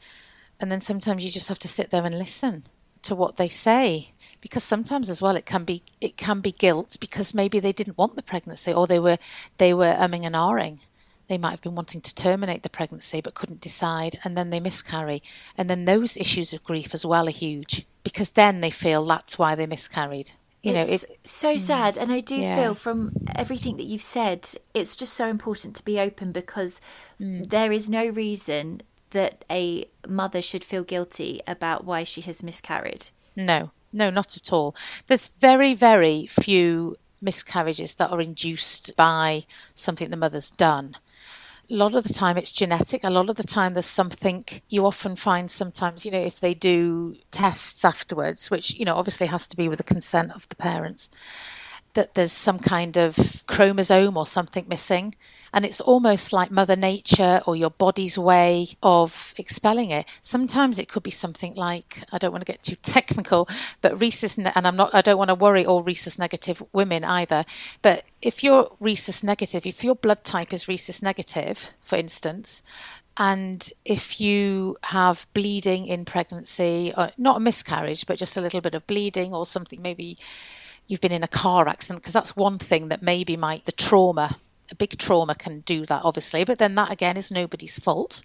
And 0.61 0.73
then 0.73 0.81
sometimes 0.81 1.25
you 1.25 1.31
just 1.31 1.49
have 1.49 1.59
to 1.61 1.69
sit 1.69 1.91
there 1.91 2.05
and 2.05 2.19
listen 2.19 2.65
to 3.03 3.15
what 3.15 3.37
they 3.37 3.49
say 3.49 4.13
because 4.41 4.65
sometimes 4.65 5.09
as 5.09 5.23
well 5.23 5.37
it 5.37 5.47
can 5.47 5.65
be 5.65 5.83
it 6.01 6.17
can 6.17 6.41
be 6.41 6.53
guilt 6.53 6.97
because 7.01 7.33
maybe 7.35 7.61
they 7.61 7.73
didn't 7.73 7.99
want 7.99 8.17
the 8.17 8.23
pregnancy 8.23 8.73
or 8.73 8.87
they 8.87 8.99
were 8.99 9.19
they 9.59 9.73
were 9.73 9.95
umming 9.95 10.25
and 10.25 10.35
ahhing 10.35 10.81
they 11.29 11.39
might 11.39 11.51
have 11.53 11.63
been 11.63 11.75
wanting 11.75 12.01
to 12.01 12.15
terminate 12.15 12.63
the 12.63 12.69
pregnancy 12.69 13.21
but 13.21 13.35
couldn't 13.35 13.61
decide 13.61 14.19
and 14.25 14.37
then 14.37 14.51
they 14.51 14.61
miscarry 14.61 15.23
and 15.57 15.71
then 15.71 15.85
those 15.85 16.17
issues 16.17 16.53
of 16.53 16.65
grief 16.65 16.93
as 16.93 17.07
well 17.07 17.29
are 17.29 17.33
huge 17.33 17.87
because 18.13 18.31
then 18.31 18.61
they 18.61 18.71
feel 18.71 19.05
that's 19.07 19.39
why 19.39 19.55
they 19.55 19.67
miscarried 19.67 20.31
you 20.63 20.73
it's 20.73 20.89
know 20.89 20.95
it's 20.95 21.07
so 21.31 21.57
sad 21.57 21.97
and 21.97 22.11
i 22.13 22.21
do 22.21 22.37
Yeah. 22.37 22.55
feel 22.57 22.75
from 22.75 23.13
everything 23.37 23.77
that 23.77 23.85
you've 23.91 24.03
said 24.19 24.49
it's 24.75 24.97
just 24.97 25.13
so 25.15 25.27
important 25.29 25.77
to 25.77 25.85
be 25.85 25.99
open 26.01 26.33
because 26.33 26.81
Mm. 27.21 27.49
there 27.51 27.73
is 27.73 27.89
no 27.91 28.07
reason 28.07 28.83
that 29.11 29.45
a 29.51 29.87
mother 30.07 30.43
should 30.43 30.65
feel 30.65 30.85
guilty 30.85 31.41
about 31.47 31.85
why 31.85 32.05
she 32.05 32.21
has 32.23 32.43
miscarried 32.43 33.09
No, 33.37 33.71
no, 33.93 34.11
not 34.11 34.37
at 34.37 34.53
all. 34.53 34.75
There's 35.07 35.29
very, 35.41 35.73
very 35.75 36.27
few 36.27 36.97
miscarriages 37.23 37.95
that 37.95 38.11
are 38.11 38.21
induced 38.21 38.95
by 38.97 39.45
something 39.75 40.11
the 40.11 40.17
mother's 40.17 40.51
done. 40.51 40.97
A 41.71 41.75
lot 41.75 41.95
of 41.95 42.05
the 42.05 42.15
time 42.15 42.39
it's 42.39 42.51
genetic. 42.51 43.05
A 43.05 43.11
lot 43.11 43.29
of 43.29 43.37
the 43.37 43.43
time 43.43 43.75
there's 43.75 43.85
something 43.85 44.45
you 44.71 44.87
often 44.87 45.17
find 45.17 45.51
sometimes, 45.51 46.07
you 46.07 46.11
know, 46.11 46.21
if 46.21 46.41
they 46.41 46.55
do 46.55 47.17
tests 47.31 47.85
afterwards, 47.85 48.51
which, 48.51 48.75
you 48.75 48.87
know, 48.87 48.97
obviously 48.97 49.27
has 49.27 49.47
to 49.49 49.57
be 49.57 49.69
with 49.69 49.77
the 49.77 49.85
consent 49.85 50.33
of 50.33 50.49
the 50.49 50.57
parents, 50.57 51.11
that 51.95 52.15
there's 52.15 52.33
some 52.33 52.59
kind 52.59 52.97
of 52.97 53.45
chromosome 53.47 54.17
or 54.17 54.27
something 54.27 54.67
missing. 54.69 55.15
And 55.53 55.65
it's 55.65 55.81
almost 55.81 56.33
like 56.33 56.51
Mother 56.51 56.77
Nature 56.77 57.41
or 57.47 57.57
your 57.57 57.71
body's 57.71 58.19
way 58.19 58.69
of 58.83 59.35
expelling 59.39 59.91
it. 59.91 60.07
Sometimes 60.23 60.79
it 60.79 60.89
could 60.89 61.03
be 61.03 61.11
something 61.11 61.55
like, 61.55 62.03
I 62.13 62.19
don't 62.19 62.33
want 62.33 62.45
to 62.45 62.53
get 62.53 62.63
too 62.63 62.77
technical, 62.83 63.49
but 63.81 64.01
rhesus, 64.01 64.37
and 64.39 64.67
I'm 64.67 64.77
not, 64.77 64.95
I 64.95 65.01
don't 65.01 65.19
want 65.19 65.29
to 65.29 65.35
worry 65.35 65.65
all 65.65 65.83
rhesus 65.83 66.19
negative 66.19 66.63
women 66.73 67.05
either. 67.05 67.45
But 67.83 68.05
if 68.21 68.45
you're 68.45 68.71
rhesus 68.81 69.23
negative, 69.23 69.67
if 69.67 69.83
your 69.83 69.95
blood 69.95 70.25
type 70.25 70.53
is 70.53 70.69
rhesus 70.69 71.03
negative, 71.03 71.73
for 71.81 71.97
instance, 71.97 72.63
and 73.19 73.73
if 73.85 74.21
you 74.21 74.77
have 74.85 75.27
bleeding 75.35 75.87
in 75.87 76.05
pregnancy, 76.05 76.93
not 77.17 77.39
a 77.39 77.41
miscarriage, 77.41 78.07
but 78.07 78.17
just 78.17 78.37
a 78.37 78.41
little 78.41 78.61
bit 78.61 78.77
of 78.77 78.87
bleeding 78.87 79.35
or 79.35 79.45
something, 79.45 79.83
maybe 79.83 80.17
you've 80.89 81.01
been 81.01 81.13
in 81.13 81.23
a 81.23 81.29
car 81.29 81.69
accident, 81.69 82.03
because 82.03 82.13
that's 82.13 82.35
one 82.35 82.59
thing 82.59 82.89
that 82.89 83.03
maybe 83.03 83.37
might, 83.37 83.65
the 83.67 83.73
trauma, 83.73 84.37
a 84.71 84.75
big 84.75 84.99
trauma 84.99 85.35
can 85.35 85.61
do 85.61 85.87
that, 85.87 86.03
obviously, 86.05 86.45
but 86.45 86.59
then 86.59 86.75
that 86.75 86.91
again 86.91 87.17
is 87.17 87.31
nobody's 87.31 87.79
fault. 87.79 88.23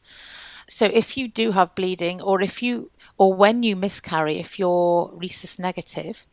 So 0.65 0.85
if 0.85 1.17
you 1.17 1.27
do 1.27 1.51
have 1.51 1.75
bleeding, 1.75 2.21
or 2.21 2.41
if 2.41 2.63
you, 2.63 2.89
or 3.17 3.33
when 3.33 3.63
you 3.63 3.75
miscarry, 3.75 4.37
if 4.37 4.57
you're 4.57 5.11
rhesus 5.13 5.59
negative, 5.59 6.25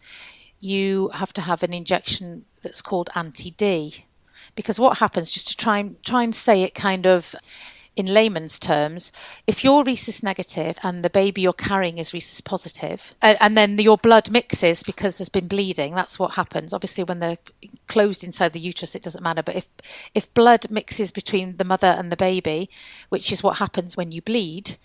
you 0.61 1.09
have 1.14 1.33
to 1.33 1.41
have 1.41 1.62
an 1.62 1.74
injection 1.74 2.45
that's 2.62 2.81
called 2.81 3.11
anti 3.14 3.51
D. 3.51 4.05
Because 4.55 4.78
what 4.78 4.99
happens, 4.99 5.33
just 5.33 5.49
to 5.49 5.57
try 5.57 5.78
and 5.78 6.03
try 6.03 6.22
and 6.22 6.35
say 6.35 6.62
it 6.62 6.74
kind 6.74 7.07
of 7.07 7.35
in 7.97 8.07
layman's 8.07 8.59
terms, 8.59 9.12
if 9.47 9.64
you're 9.64 9.84
rhesus 9.84 10.22
negative 10.22 10.78
and 10.82 11.05
the 11.05 11.11
baby 11.11 11.43
you're 11.43 11.53
carrying 11.53 11.99
is 11.99 12.14
rhesus 12.14 12.41
positive, 12.41 13.14
uh, 13.22 13.34
and 13.41 13.57
then 13.57 13.78
your 13.78 13.99
blood 13.99 14.30
mixes 14.30 14.82
because 14.82 15.18
there's 15.18 15.28
been 15.28 15.49
bleeding, 15.49 15.95
that's 15.95 16.18
what 16.18 16.34
happens. 16.34 16.72
Obviously, 16.72 17.05
when 17.05 17.18
they're 17.20 17.38
closed 17.88 18.24
inside 18.24 18.53
the 18.53 18.61
uterus, 18.61 18.95
it 18.95 19.03
doesn't 19.03 19.22
matter. 19.24 19.43
But 19.43 19.57
if 19.57 19.68
if 20.14 20.32
blood 20.34 20.70
mixes 20.70 21.11
between 21.11 21.57
the 21.57 21.64
mother 21.64 21.88
and 21.88 22.11
the 22.11 22.16
baby, 22.16 22.70
which 23.09 23.32
is 23.32 23.43
what 23.43 23.59
happens 23.59 23.97
when 23.97 24.12
you 24.12 24.22
bleed, 24.22 24.76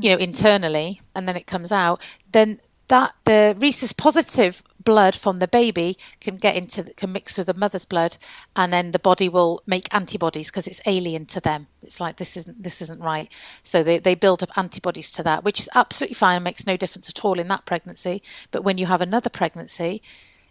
you 0.00 0.10
know, 0.10 0.16
internally, 0.16 1.00
and 1.14 1.26
then 1.28 1.36
it 1.36 1.46
comes 1.46 1.72
out, 1.72 2.00
then 2.32 2.60
that 2.88 3.14
the 3.24 3.56
rhesus 3.58 3.92
positive 3.92 4.62
blood 4.84 5.14
from 5.16 5.38
the 5.38 5.48
baby 5.48 5.96
can 6.20 6.36
get 6.36 6.56
into 6.56 6.84
can 6.94 7.12
mix 7.12 7.38
with 7.38 7.46
the 7.46 7.54
mother's 7.54 7.84
blood 7.84 8.16
and 8.56 8.72
then 8.72 8.90
the 8.92 8.98
body 8.98 9.28
will 9.28 9.62
make 9.66 9.92
antibodies 9.94 10.50
because 10.50 10.66
it's 10.66 10.80
alien 10.86 11.26
to 11.26 11.40
them. 11.40 11.68
It's 11.82 12.00
like 12.00 12.16
this 12.16 12.36
isn't 12.36 12.62
this 12.62 12.82
isn't 12.82 13.00
right. 13.02 13.32
So 13.62 13.82
they, 13.82 13.98
they 13.98 14.14
build 14.14 14.42
up 14.42 14.56
antibodies 14.56 15.10
to 15.12 15.22
that 15.24 15.44
which 15.44 15.60
is 15.60 15.68
absolutely 15.74 16.14
fine 16.14 16.36
and 16.36 16.44
makes 16.44 16.66
no 16.66 16.76
difference 16.76 17.08
at 17.08 17.24
all 17.24 17.38
in 17.38 17.48
that 17.48 17.66
pregnancy. 17.66 18.22
But 18.50 18.64
when 18.64 18.78
you 18.78 18.86
have 18.86 19.00
another 19.00 19.30
pregnancy 19.30 20.02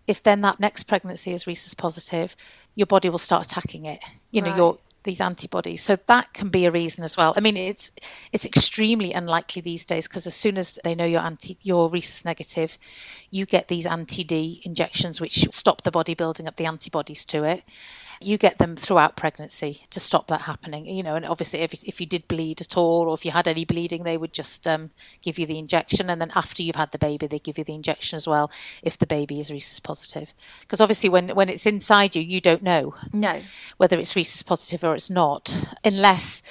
if 0.07 0.23
then 0.23 0.41
that 0.41 0.59
next 0.59 0.83
pregnancy 0.83 1.31
is 1.33 1.45
rhesus 1.47 1.73
positive 1.73 2.35
your 2.75 2.87
body 2.87 3.09
will 3.09 3.17
start 3.19 3.45
attacking 3.45 3.85
it. 3.85 4.03
You 4.31 4.41
know 4.41 4.49
Right. 4.49 4.55
your 4.55 4.79
these 5.03 5.21
antibodies. 5.21 5.81
So 5.81 5.97
that 6.07 6.33
can 6.33 6.49
be 6.49 6.65
a 6.65 6.71
reason 6.71 7.03
as 7.03 7.17
well. 7.17 7.33
I 7.35 7.39
mean 7.39 7.57
it's 7.57 7.91
it's 8.31 8.45
extremely 8.45 9.13
unlikely 9.13 9.61
these 9.61 9.85
days 9.85 10.07
because 10.07 10.27
as 10.27 10.35
soon 10.35 10.57
as 10.57 10.79
they 10.83 10.95
know 10.95 11.05
you're 11.05 11.21
anti 11.21 11.57
you're 11.61 11.89
rhesus 11.89 12.25
negative 12.25 12.77
you 13.29 13.45
get 13.45 13.67
these 13.67 13.85
anti-d 13.85 14.61
injections 14.63 15.21
which 15.21 15.47
stop 15.51 15.81
the 15.83 15.91
body 15.91 16.13
building 16.13 16.47
up 16.47 16.57
the 16.57 16.65
antibodies 16.65 17.25
to 17.25 17.43
it 17.43 17.63
you 18.23 18.37
get 18.37 18.57
them 18.57 18.75
throughout 18.75 19.15
pregnancy 19.15 19.85
to 19.89 19.99
stop 19.99 20.27
that 20.27 20.41
happening 20.41 20.85
you 20.85 21.03
know 21.03 21.15
and 21.15 21.25
obviously 21.25 21.59
if, 21.59 21.73
if 21.87 21.99
you 21.99 22.07
did 22.07 22.27
bleed 22.27 22.61
at 22.61 22.77
all 22.77 23.09
or 23.09 23.13
if 23.13 23.25
you 23.25 23.31
had 23.31 23.47
any 23.47 23.65
bleeding 23.65 24.03
they 24.03 24.17
would 24.17 24.33
just 24.33 24.67
um, 24.67 24.91
give 25.21 25.37
you 25.37 25.45
the 25.45 25.59
injection. 25.59 26.09
And 26.09 26.21
then 26.21 26.31
after 26.35 26.63
you've 26.63 26.75
had 26.75 26.91
the 26.91 26.97
baby 26.97 27.27
they 27.27 27.39
give 27.39 27.57
you 27.57 27.63
the 27.63 27.75
injection 27.75 28.17
as 28.17 28.27
well 28.27 28.51
if 28.83 28.97
the 28.97 29.07
baby 29.07 29.39
is 29.39 29.51
rhesus 29.51 29.79
positive. 29.79 30.33
Because 30.61 30.81
obviously 30.81 31.09
when 31.09 31.29
when 31.29 31.49
it's 31.49 31.65
inside 31.65 32.15
you 32.15 32.21
you 32.21 32.41
don't 32.41 32.63
know 32.63 32.95
no. 33.13 33.39
whether 33.77 33.97
it's 33.97 34.15
rhesus 34.15 34.43
positive 34.43 34.83
or 34.83 34.95
it's 34.95 35.09
not, 35.09 35.75
unless 35.83 36.41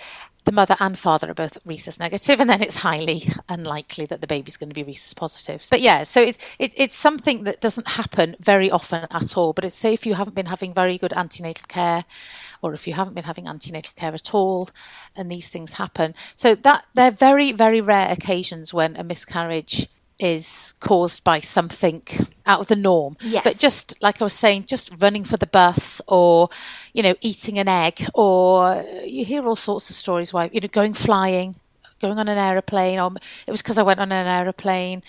the 0.45 0.53
mother 0.53 0.77
and 0.81 0.99
father 0.99 1.31
are 1.31 1.35
both 1.35 1.59
rhesus 1.65 1.99
negative, 1.99 2.41
and 2.41 2.49
then 2.49 2.63
it's 2.63 2.77
highly 2.77 3.25
unlikely 3.49 4.07
that 4.07 4.21
the 4.21 4.27
baby's 4.27 4.57
going 4.57 4.71
to 4.71 4.75
be 4.75 4.83
rhesus 4.83 5.15
positive. 5.15 5.65
But 5.71 5.81
yeah, 5.81 6.05
so 6.05 6.23
it's 6.23 6.39
it, 6.59 6.73
it's 6.77 6.97
something 6.97 7.45
that 7.45 7.61
doesn't 7.61 7.89
happen 7.89 8.37
very 8.41 8.71
often 8.71 9.07
at 9.11 9.37
all. 9.37 9.53
But 9.53 9.65
it's 9.65 9.77
say 9.77 9.93
if 9.93 10.07
you 10.07 10.15
haven't 10.15 10.35
been 10.35 10.47
having 10.47 10.73
very 10.75 10.99
good 10.99 11.13
antenatal 11.13 11.67
care, 11.69 12.05
or 12.63 12.75
if 12.75 12.87
you 12.87 12.95
haven't 12.95 13.15
been 13.15 13.25
having 13.25 13.47
antenatal 13.49 13.93
care 13.97 14.15
at 14.15 14.35
all, 14.35 14.71
and 15.17 15.31
these 15.31 15.49
things 15.49 15.75
happen. 15.75 16.15
So 16.37 16.55
that 16.55 16.85
they're 16.95 17.11
very 17.11 17.53
very 17.53 17.81
rare 17.81 18.11
occasions 18.11 18.73
when 18.73 18.97
a 18.97 19.05
miscarriage 19.05 19.89
is 20.21 20.75
caused 20.81 21.25
by 21.25 21.41
something 21.41 22.03
out 22.47 22.61
of 22.61 22.69
the 22.69 22.77
norm. 22.77 23.17
Yes. 23.21 23.43
But 23.45 23.59
just 23.59 24.01
like 24.03 24.21
I 24.21 24.25
was 24.25 24.35
saying, 24.35 24.65
just 24.67 24.91
running 24.99 25.25
for 25.25 25.37
the 25.37 25.47
bus 25.47 26.01
or, 26.07 26.49
you 26.93 27.03
know, 27.03 27.15
eating 27.21 27.59
an 27.59 27.69
egg 27.69 28.07
or 28.15 28.65
uh, 28.65 28.83
you 29.05 29.25
hear 29.25 29.47
all 29.47 29.57
sorts 29.57 29.91
of 29.91 29.97
stories 29.97 30.33
why, 30.33 30.51
you 30.53 30.61
know, 30.61 30.69
going 30.69 30.93
flying, 30.93 31.55
going 32.01 32.19
on 32.19 32.29
an 32.29 32.39
aeroplane 32.39 32.99
or 32.99 33.11
it 33.47 33.51
was 33.51 33.63
because 33.63 33.79
I 33.79 33.83
went 33.83 34.01
on 34.01 34.13
an 34.13 34.27
aeroplane. 34.27 35.03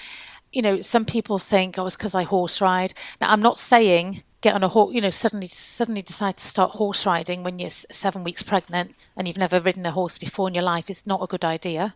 You 0.51 0.61
know, 0.61 0.81
some 0.81 1.05
people 1.05 1.39
think, 1.39 1.77
oh, 1.77 1.83
was 1.83 1.95
because 1.95 2.15
I 2.15 2.23
horse 2.23 2.61
ride. 2.61 2.93
Now, 3.19 3.31
I'm 3.31 3.41
not 3.41 3.57
saying 3.57 4.23
get 4.41 4.55
on 4.55 4.63
a 4.63 4.67
horse, 4.67 4.93
you 4.93 5.01
know, 5.01 5.09
suddenly 5.09 5.47
suddenly 5.47 6.01
decide 6.01 6.35
to 6.37 6.45
start 6.45 6.71
horse 6.71 7.05
riding 7.05 7.43
when 7.43 7.59
you're 7.59 7.69
seven 7.69 8.23
weeks 8.23 8.43
pregnant 8.43 8.95
and 9.15 9.27
you've 9.27 9.37
never 9.37 9.61
ridden 9.61 9.85
a 9.85 9.91
horse 9.91 10.17
before 10.17 10.47
in 10.47 10.55
your 10.55 10.63
life 10.63 10.89
is 10.89 11.05
not 11.05 11.21
a 11.21 11.27
good 11.27 11.45
idea. 11.45 11.93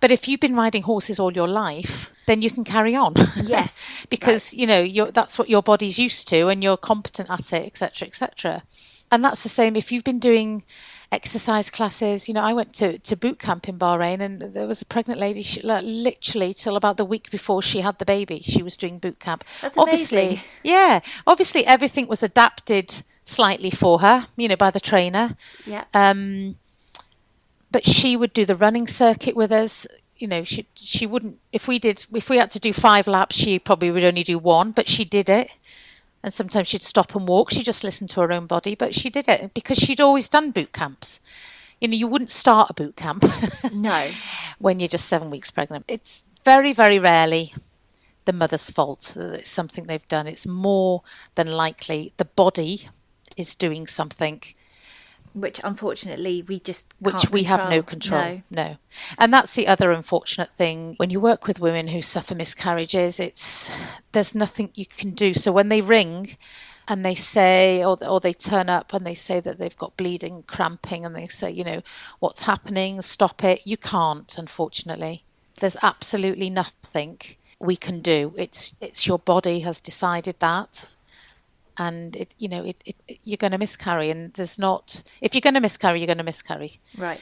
But 0.00 0.12
if 0.12 0.28
you've 0.28 0.40
been 0.40 0.56
riding 0.56 0.82
horses 0.82 1.18
all 1.18 1.32
your 1.32 1.48
life, 1.48 2.12
then 2.26 2.42
you 2.42 2.50
can 2.50 2.64
carry 2.64 2.94
on. 2.94 3.14
Yes, 3.42 4.06
because 4.10 4.54
you 4.54 4.66
know 4.66 4.80
you're, 4.80 5.10
that's 5.10 5.38
what 5.38 5.48
your 5.48 5.62
body's 5.62 5.98
used 5.98 6.28
to, 6.28 6.48
and 6.48 6.62
you're 6.62 6.76
competent 6.76 7.30
at 7.30 7.52
it, 7.52 7.66
etc., 7.66 8.06
etc. 8.06 8.62
And 9.10 9.24
that's 9.24 9.42
the 9.42 9.48
same 9.48 9.74
if 9.74 9.90
you've 9.90 10.04
been 10.04 10.20
doing 10.20 10.62
exercise 11.12 11.70
classes. 11.70 12.28
You 12.28 12.34
know, 12.34 12.42
I 12.42 12.52
went 12.52 12.72
to, 12.74 12.98
to 12.98 13.16
boot 13.16 13.38
camp 13.38 13.68
in 13.68 13.78
Bahrain, 13.78 14.20
and 14.20 14.40
there 14.40 14.66
was 14.66 14.82
a 14.82 14.86
pregnant 14.86 15.20
lady. 15.20 15.42
She, 15.42 15.60
like, 15.62 15.84
literally 15.84 16.54
till 16.54 16.76
about 16.76 16.96
the 16.96 17.04
week 17.04 17.30
before 17.30 17.62
she 17.62 17.80
had 17.80 17.98
the 17.98 18.04
baby, 18.04 18.40
she 18.40 18.62
was 18.62 18.76
doing 18.76 18.98
boot 18.98 19.18
camp. 19.18 19.44
That's 19.60 19.76
obviously, 19.76 20.18
amazing. 20.18 20.44
yeah, 20.62 21.00
obviously 21.26 21.66
everything 21.66 22.06
was 22.06 22.22
adapted 22.22 23.02
slightly 23.24 23.70
for 23.70 24.00
her. 24.00 24.26
You 24.36 24.48
know, 24.48 24.56
by 24.56 24.70
the 24.70 24.80
trainer 24.80 25.36
yeah 25.66 25.84
um, 25.94 26.56
but 27.70 27.86
she 27.86 28.16
would 28.16 28.32
do 28.32 28.44
the 28.44 28.54
running 28.54 28.86
circuit 28.86 29.36
with 29.36 29.52
us. 29.52 29.86
You 30.16 30.28
know, 30.28 30.44
she 30.44 30.66
she 30.74 31.06
wouldn't 31.06 31.38
if 31.52 31.66
we 31.66 31.78
did 31.78 32.04
if 32.12 32.28
we 32.28 32.36
had 32.36 32.50
to 32.52 32.60
do 32.60 32.72
five 32.72 33.06
laps, 33.06 33.36
she 33.36 33.58
probably 33.58 33.90
would 33.90 34.04
only 34.04 34.22
do 34.22 34.38
one, 34.38 34.72
but 34.72 34.88
she 34.88 35.04
did 35.04 35.28
it. 35.28 35.50
And 36.22 36.34
sometimes 36.34 36.68
she'd 36.68 36.82
stop 36.82 37.14
and 37.14 37.26
walk. 37.26 37.50
She 37.50 37.62
just 37.62 37.82
listened 37.82 38.10
to 38.10 38.20
her 38.20 38.32
own 38.32 38.46
body, 38.46 38.74
but 38.74 38.94
she 38.94 39.08
did 39.08 39.28
it 39.28 39.54
because 39.54 39.78
she'd 39.78 40.00
always 40.00 40.28
done 40.28 40.50
boot 40.50 40.72
camps. 40.72 41.20
You 41.80 41.88
know, 41.88 41.96
you 41.96 42.06
wouldn't 42.06 42.30
start 42.30 42.70
a 42.70 42.74
boot 42.74 42.96
camp 42.96 43.24
no 43.72 44.08
when 44.58 44.80
you're 44.80 44.88
just 44.88 45.08
seven 45.08 45.30
weeks 45.30 45.50
pregnant. 45.50 45.86
It's 45.88 46.24
very, 46.44 46.72
very 46.74 46.98
rarely 46.98 47.54
the 48.24 48.32
mother's 48.32 48.68
fault, 48.68 49.12
that 49.16 49.32
it's 49.32 49.48
something 49.50 49.86
they've 49.86 50.08
done. 50.08 50.26
It's 50.26 50.46
more 50.46 51.02
than 51.36 51.50
likely 51.50 52.12
the 52.18 52.26
body 52.26 52.82
is 53.36 53.54
doing 53.54 53.86
something 53.86 54.42
which 55.34 55.60
unfortunately 55.62 56.42
we 56.42 56.58
just 56.60 56.92
which 56.98 57.30
we 57.30 57.44
control. 57.44 57.58
have 57.58 57.70
no 57.70 57.82
control 57.82 58.42
no. 58.50 58.64
no. 58.64 58.76
And 59.18 59.32
that's 59.32 59.54
the 59.54 59.66
other 59.68 59.92
unfortunate 59.92 60.50
thing. 60.50 60.94
When 60.96 61.10
you 61.10 61.20
work 61.20 61.46
with 61.46 61.60
women 61.60 61.88
who 61.88 62.02
suffer 62.02 62.34
miscarriages 62.34 63.20
it's 63.20 63.70
there's 64.12 64.34
nothing 64.34 64.70
you 64.74 64.86
can 64.86 65.10
do. 65.10 65.32
So 65.32 65.52
when 65.52 65.68
they 65.68 65.80
ring 65.80 66.36
and 66.88 67.04
they 67.04 67.14
say 67.14 67.84
or, 67.84 67.96
or 68.04 68.20
they 68.20 68.32
turn 68.32 68.68
up 68.68 68.92
and 68.92 69.06
they 69.06 69.14
say 69.14 69.40
that 69.40 69.58
they've 69.58 69.76
got 69.76 69.96
bleeding 69.96 70.42
cramping 70.46 71.04
and 71.04 71.14
they 71.14 71.26
say 71.26 71.50
you 71.50 71.64
know 71.64 71.82
what's 72.18 72.46
happening? 72.46 73.00
Stop 73.00 73.44
it. 73.44 73.60
You 73.64 73.76
can't 73.76 74.36
unfortunately. 74.36 75.24
There's 75.60 75.76
absolutely 75.82 76.50
nothing 76.50 77.18
we 77.60 77.76
can 77.76 78.00
do. 78.00 78.32
It's 78.36 78.74
it's 78.80 79.06
your 79.06 79.18
body 79.18 79.60
has 79.60 79.80
decided 79.80 80.36
that 80.40 80.96
and 81.80 82.14
it 82.14 82.34
you 82.38 82.48
know 82.48 82.62
it, 82.62 82.76
it 82.84 82.96
you're 83.24 83.38
going 83.38 83.52
to 83.52 83.58
miscarry 83.58 84.10
and 84.10 84.34
there's 84.34 84.58
not 84.58 85.02
if 85.22 85.34
you're 85.34 85.40
going 85.40 85.54
to 85.54 85.60
miscarry 85.60 85.98
you're 85.98 86.06
going 86.06 86.18
to 86.18 86.24
miscarry. 86.24 86.78
Right. 86.96 87.20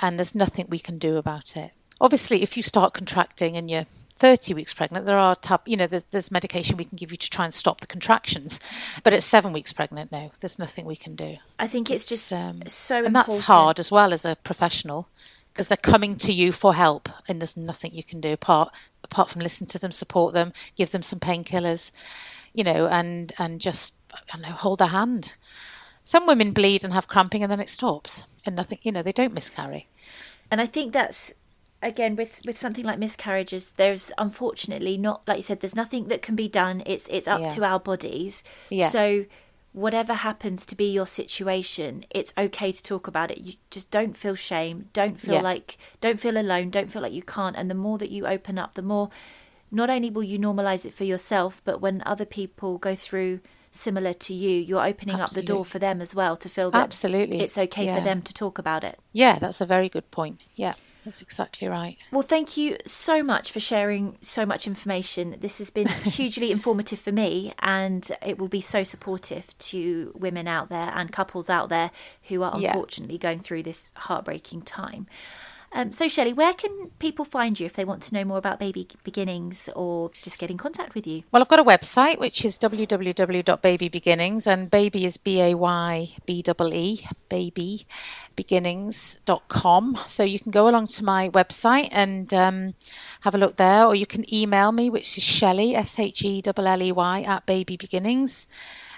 And 0.00 0.18
there's 0.18 0.34
nothing 0.34 0.66
we 0.68 0.80
can 0.80 0.98
do 0.98 1.16
about 1.16 1.56
it. 1.56 1.72
Obviously 2.00 2.42
if 2.42 2.56
you 2.56 2.62
start 2.62 2.94
contracting 2.94 3.56
and 3.56 3.70
you're 3.70 3.86
30 4.16 4.54
weeks 4.54 4.72
pregnant 4.72 5.04
there 5.04 5.18
are 5.18 5.34
tab 5.36 5.60
you 5.66 5.76
know 5.76 5.86
there's, 5.86 6.04
there's 6.04 6.30
medication 6.30 6.76
we 6.76 6.84
can 6.84 6.96
give 6.96 7.10
you 7.10 7.16
to 7.16 7.30
try 7.30 7.44
and 7.44 7.52
stop 7.52 7.80
the 7.80 7.86
contractions. 7.86 8.60
But 9.04 9.12
at 9.12 9.22
seven 9.22 9.52
weeks 9.52 9.74
pregnant 9.74 10.10
no 10.10 10.32
there's 10.40 10.58
nothing 10.58 10.86
we 10.86 10.96
can 10.96 11.14
do. 11.14 11.36
I 11.58 11.66
think 11.66 11.90
it's, 11.90 12.04
it's 12.04 12.08
just 12.08 12.32
um, 12.32 12.62
so 12.66 12.96
and 12.96 13.06
important. 13.08 13.26
that's 13.36 13.46
hard 13.46 13.78
as 13.78 13.92
well 13.92 14.14
as 14.14 14.24
a 14.24 14.36
professional 14.36 15.08
because 15.52 15.66
they're 15.66 15.76
coming 15.76 16.16
to 16.16 16.32
you 16.32 16.50
for 16.50 16.74
help 16.74 17.10
and 17.28 17.42
there's 17.42 17.58
nothing 17.58 17.92
you 17.92 18.02
can 18.02 18.22
do 18.22 18.32
apart 18.32 18.74
apart 19.04 19.28
from 19.28 19.42
listen 19.42 19.66
to 19.66 19.78
them 19.78 19.92
support 19.92 20.32
them 20.32 20.50
give 20.76 20.92
them 20.92 21.02
some 21.02 21.20
painkillers 21.20 21.92
you 22.54 22.64
know, 22.64 22.86
and 22.88 23.32
and 23.38 23.60
just 23.60 23.94
I 24.12 24.18
don't 24.32 24.42
know, 24.42 24.48
hold 24.48 24.80
a 24.80 24.86
hand. 24.86 25.36
Some 26.04 26.26
women 26.26 26.52
bleed 26.52 26.84
and 26.84 26.92
have 26.92 27.08
cramping, 27.08 27.42
and 27.42 27.50
then 27.50 27.60
it 27.60 27.68
stops, 27.68 28.26
and 28.44 28.56
nothing. 28.56 28.78
You 28.82 28.92
know, 28.92 29.02
they 29.02 29.12
don't 29.12 29.34
miscarry. 29.34 29.88
And 30.50 30.60
I 30.60 30.66
think 30.66 30.92
that's 30.92 31.32
again 31.82 32.16
with 32.16 32.42
with 32.46 32.58
something 32.58 32.84
like 32.84 32.98
miscarriages. 32.98 33.72
There's 33.72 34.10
unfortunately 34.18 34.96
not, 34.96 35.22
like 35.26 35.38
you 35.38 35.42
said, 35.42 35.60
there's 35.60 35.76
nothing 35.76 36.08
that 36.08 36.22
can 36.22 36.36
be 36.36 36.48
done. 36.48 36.82
It's 36.86 37.08
it's 37.08 37.28
up 37.28 37.40
yeah. 37.40 37.48
to 37.50 37.64
our 37.64 37.80
bodies. 37.80 38.42
Yeah. 38.68 38.88
So 38.88 39.26
whatever 39.72 40.12
happens 40.12 40.66
to 40.66 40.76
be 40.76 40.90
your 40.90 41.06
situation, 41.06 42.04
it's 42.10 42.32
okay 42.36 42.72
to 42.72 42.82
talk 42.82 43.06
about 43.06 43.30
it. 43.30 43.38
You 43.38 43.54
just 43.70 43.90
don't 43.90 44.16
feel 44.16 44.34
shame. 44.34 44.90
Don't 44.92 45.20
feel 45.20 45.34
yeah. 45.34 45.40
like 45.40 45.78
don't 46.00 46.20
feel 46.20 46.36
alone. 46.36 46.70
Don't 46.70 46.90
feel 46.90 47.02
like 47.02 47.12
you 47.12 47.22
can't. 47.22 47.56
And 47.56 47.70
the 47.70 47.74
more 47.74 47.98
that 47.98 48.10
you 48.10 48.26
open 48.26 48.58
up, 48.58 48.74
the 48.74 48.82
more 48.82 49.10
not 49.72 49.90
only 49.90 50.10
will 50.10 50.22
you 50.22 50.38
normalize 50.38 50.84
it 50.84 50.94
for 50.94 51.04
yourself, 51.04 51.60
but 51.64 51.80
when 51.80 52.02
other 52.06 52.24
people 52.24 52.78
go 52.78 52.94
through 52.94 53.40
similar 53.72 54.12
to 54.12 54.34
you, 54.34 54.50
you're 54.50 54.84
opening 54.84 55.16
Absolutely. 55.16 55.22
up 55.22 55.30
the 55.30 55.42
door 55.42 55.64
for 55.64 55.78
them 55.78 56.00
as 56.00 56.14
well 56.14 56.36
to 56.36 56.48
feel 56.48 56.70
that 56.70 56.82
Absolutely. 56.82 57.40
it's 57.40 57.56
okay 57.56 57.86
yeah. 57.86 57.96
for 57.96 58.02
them 58.02 58.22
to 58.22 58.34
talk 58.34 58.58
about 58.58 58.84
it. 58.84 59.00
Yeah, 59.12 59.38
that's 59.38 59.60
a 59.60 59.66
very 59.66 59.88
good 59.88 60.10
point. 60.10 60.42
Yeah. 60.54 60.74
That's 61.04 61.20
exactly 61.20 61.66
right. 61.66 61.96
Well, 62.12 62.22
thank 62.22 62.56
you 62.56 62.76
so 62.86 63.24
much 63.24 63.50
for 63.50 63.58
sharing 63.58 64.18
so 64.20 64.46
much 64.46 64.68
information. 64.68 65.36
This 65.40 65.58
has 65.58 65.68
been 65.68 65.88
hugely 66.04 66.52
informative 66.52 67.00
for 67.00 67.10
me, 67.10 67.52
and 67.58 68.08
it 68.24 68.38
will 68.38 68.48
be 68.48 68.60
so 68.60 68.84
supportive 68.84 69.56
to 69.58 70.12
women 70.14 70.46
out 70.46 70.68
there 70.68 70.92
and 70.94 71.10
couples 71.10 71.50
out 71.50 71.70
there 71.70 71.90
who 72.28 72.44
are 72.44 72.52
unfortunately 72.54 73.16
yeah. 73.16 73.20
going 73.20 73.40
through 73.40 73.64
this 73.64 73.90
heartbreaking 73.94 74.62
time. 74.62 75.08
Um, 75.74 75.90
so, 75.90 76.06
Shelley, 76.06 76.34
where 76.34 76.52
can 76.52 76.90
people 76.98 77.24
find 77.24 77.58
you 77.58 77.64
if 77.64 77.72
they 77.72 77.84
want 77.84 78.02
to 78.02 78.12
know 78.12 78.24
more 78.24 78.36
about 78.36 78.60
Baby 78.60 78.86
Beginnings 79.04 79.70
or 79.74 80.10
just 80.22 80.38
get 80.38 80.50
in 80.50 80.58
contact 80.58 80.94
with 80.94 81.06
you? 81.06 81.22
Well, 81.32 81.40
I've 81.40 81.48
got 81.48 81.60
a 81.60 81.64
website 81.64 82.18
which 82.18 82.44
is 82.44 82.58
www.babybeginnings, 82.58 84.46
and 84.46 84.70
baby 84.70 85.06
is 85.06 85.16
B 85.16 85.40
A 85.40 85.54
Y 85.54 86.10
B 86.26 86.44
E 86.46 86.52
E, 86.74 87.06
babybeginnings.com. 87.30 89.98
So 90.06 90.24
you 90.24 90.38
can 90.38 90.50
go 90.50 90.68
along 90.68 90.88
to 90.88 91.04
my 91.04 91.30
website 91.30 91.88
and 91.90 92.34
um, 92.34 92.74
have 93.22 93.34
a 93.34 93.38
look 93.38 93.56
there, 93.56 93.86
or 93.86 93.94
you 93.94 94.04
can 94.06 94.30
email 94.32 94.72
me, 94.72 94.90
which 94.90 95.16
is 95.16 95.24
Shelley, 95.24 95.74
S 95.74 95.98
H 95.98 96.22
E 96.22 96.42
L 96.46 96.66
L 96.66 96.82
E 96.82 96.92
Y, 96.92 97.22
at 97.22 97.46
Baby 97.46 97.78
Beginnings. 97.78 98.46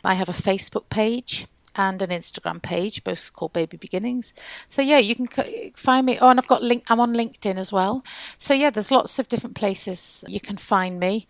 I 0.02 0.14
have 0.14 0.28
a 0.28 0.32
Facebook 0.32 0.88
page 0.90 1.46
and 1.76 2.00
an 2.02 2.10
Instagram 2.10 2.62
page, 2.62 3.04
both 3.04 3.32
called 3.32 3.52
Baby 3.52 3.76
Beginnings. 3.76 4.34
So 4.66 4.82
yeah, 4.82 4.98
you 4.98 5.14
can 5.14 5.28
find 5.74 6.06
me. 6.06 6.18
Oh, 6.20 6.28
and 6.28 6.38
I've 6.38 6.46
got 6.46 6.62
link. 6.62 6.84
I'm 6.88 7.00
on 7.00 7.14
LinkedIn 7.14 7.56
as 7.56 7.72
well. 7.72 8.04
So 8.38 8.54
yeah, 8.54 8.70
there's 8.70 8.90
lots 8.90 9.18
of 9.18 9.28
different 9.28 9.56
places 9.56 10.24
you 10.28 10.40
can 10.40 10.56
find 10.56 10.98
me. 10.98 11.26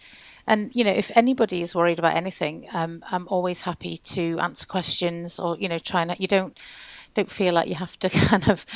And 0.47 0.75
you 0.75 0.85
know, 0.85 0.93
if 0.93 1.11
anybody 1.17 1.63
is 1.63 1.75
worried 1.75 1.99
about 1.99 2.17
anything, 2.17 2.67
um, 2.73 3.03
I'm 3.11 3.27
always 3.29 3.63
happy 3.63 3.97
to 3.99 4.39
answer 4.41 4.67
questions 4.67 5.39
or 5.39 5.57
you 5.57 5.69
know, 5.69 5.79
try 5.79 6.03
and 6.03 6.15
you 6.19 6.29
don't 6.29 6.59
don't 7.15 7.31
feel 7.31 7.55
like 7.55 7.69
you 7.69 7.75
have 7.77 7.99
to 8.01 8.09
kind 8.29 8.49
of 8.49 8.67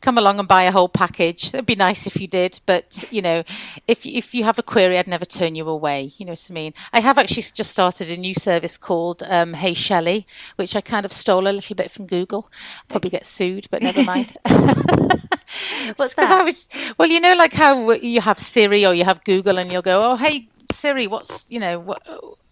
come 0.00 0.18
along 0.18 0.38
and 0.38 0.48
buy 0.48 0.64
a 0.64 0.72
whole 0.72 0.88
package. 0.88 1.54
It'd 1.54 1.66
be 1.66 1.74
nice 1.76 2.06
if 2.06 2.20
you 2.20 2.26
did, 2.26 2.60
but 2.66 3.04
you 3.10 3.22
know, 3.22 3.42
if 3.88 4.04
if 4.04 4.34
you 4.34 4.44
have 4.44 4.58
a 4.58 4.62
query, 4.62 4.98
I'd 4.98 5.08
never 5.08 5.24
turn 5.24 5.54
you 5.54 5.68
away. 5.68 6.12
You 6.18 6.26
know 6.26 6.32
what 6.32 6.48
I 6.50 6.52
mean? 6.52 6.74
I 6.92 7.00
have 7.00 7.18
actually 7.18 7.42
just 7.42 7.70
started 7.70 8.10
a 8.10 8.16
new 8.16 8.34
service 8.34 8.76
called 8.76 9.22
um, 9.28 9.54
Hey 9.54 9.74
Shelley, 9.74 10.26
which 10.56 10.76
I 10.76 10.80
kind 10.80 11.04
of 11.04 11.12
stole 11.12 11.48
a 11.48 11.50
little 11.50 11.76
bit 11.76 11.90
from 11.90 12.06
Google. 12.06 12.50
Probably 12.88 13.10
get 13.10 13.26
sued, 13.26 13.68
but 13.70 13.82
never 13.82 14.02
mind. 14.02 14.36
What's 15.96 16.14
that? 16.14 16.44
Was, 16.44 16.68
well, 16.98 17.08
you 17.08 17.20
know, 17.20 17.34
like 17.36 17.52
how 17.52 17.92
you 17.92 18.20
have 18.20 18.38
Siri 18.38 18.84
or 18.86 18.94
you 18.94 19.04
have 19.04 19.22
Google, 19.24 19.58
and 19.58 19.70
you'll 19.70 19.82
go, 19.82 20.12
"Oh, 20.12 20.16
hey 20.16 20.48
Siri, 20.72 21.06
what's 21.06 21.46
you 21.48 21.60
know 21.60 21.78
what 21.78 22.02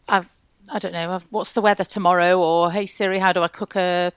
I've." 0.08 0.28
I 0.68 0.78
don't 0.78 0.92
know. 0.92 1.20
What's 1.30 1.52
the 1.52 1.60
weather 1.60 1.84
tomorrow? 1.84 2.40
Or 2.40 2.70
hey 2.70 2.86
Siri, 2.86 3.18
how 3.18 3.32
do 3.32 3.42
I 3.42 3.48
cook 3.48 3.76
a 3.76 4.12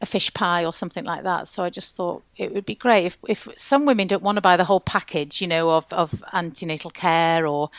a 0.00 0.06
fish 0.06 0.32
pie 0.32 0.64
or 0.64 0.72
something 0.72 1.04
like 1.04 1.24
that. 1.24 1.48
So 1.48 1.64
I 1.64 1.70
just 1.70 1.96
thought 1.96 2.22
it 2.36 2.54
would 2.54 2.64
be 2.64 2.74
great 2.74 3.06
if, 3.06 3.18
if 3.28 3.48
some 3.56 3.84
women 3.84 4.06
don't 4.06 4.22
want 4.22 4.36
to 4.36 4.42
buy 4.42 4.56
the 4.56 4.64
whole 4.64 4.80
package, 4.80 5.40
you 5.40 5.48
know, 5.48 5.70
of, 5.70 5.92
of 5.92 6.22
antenatal 6.32 6.90
care 6.90 7.46
or 7.46 7.70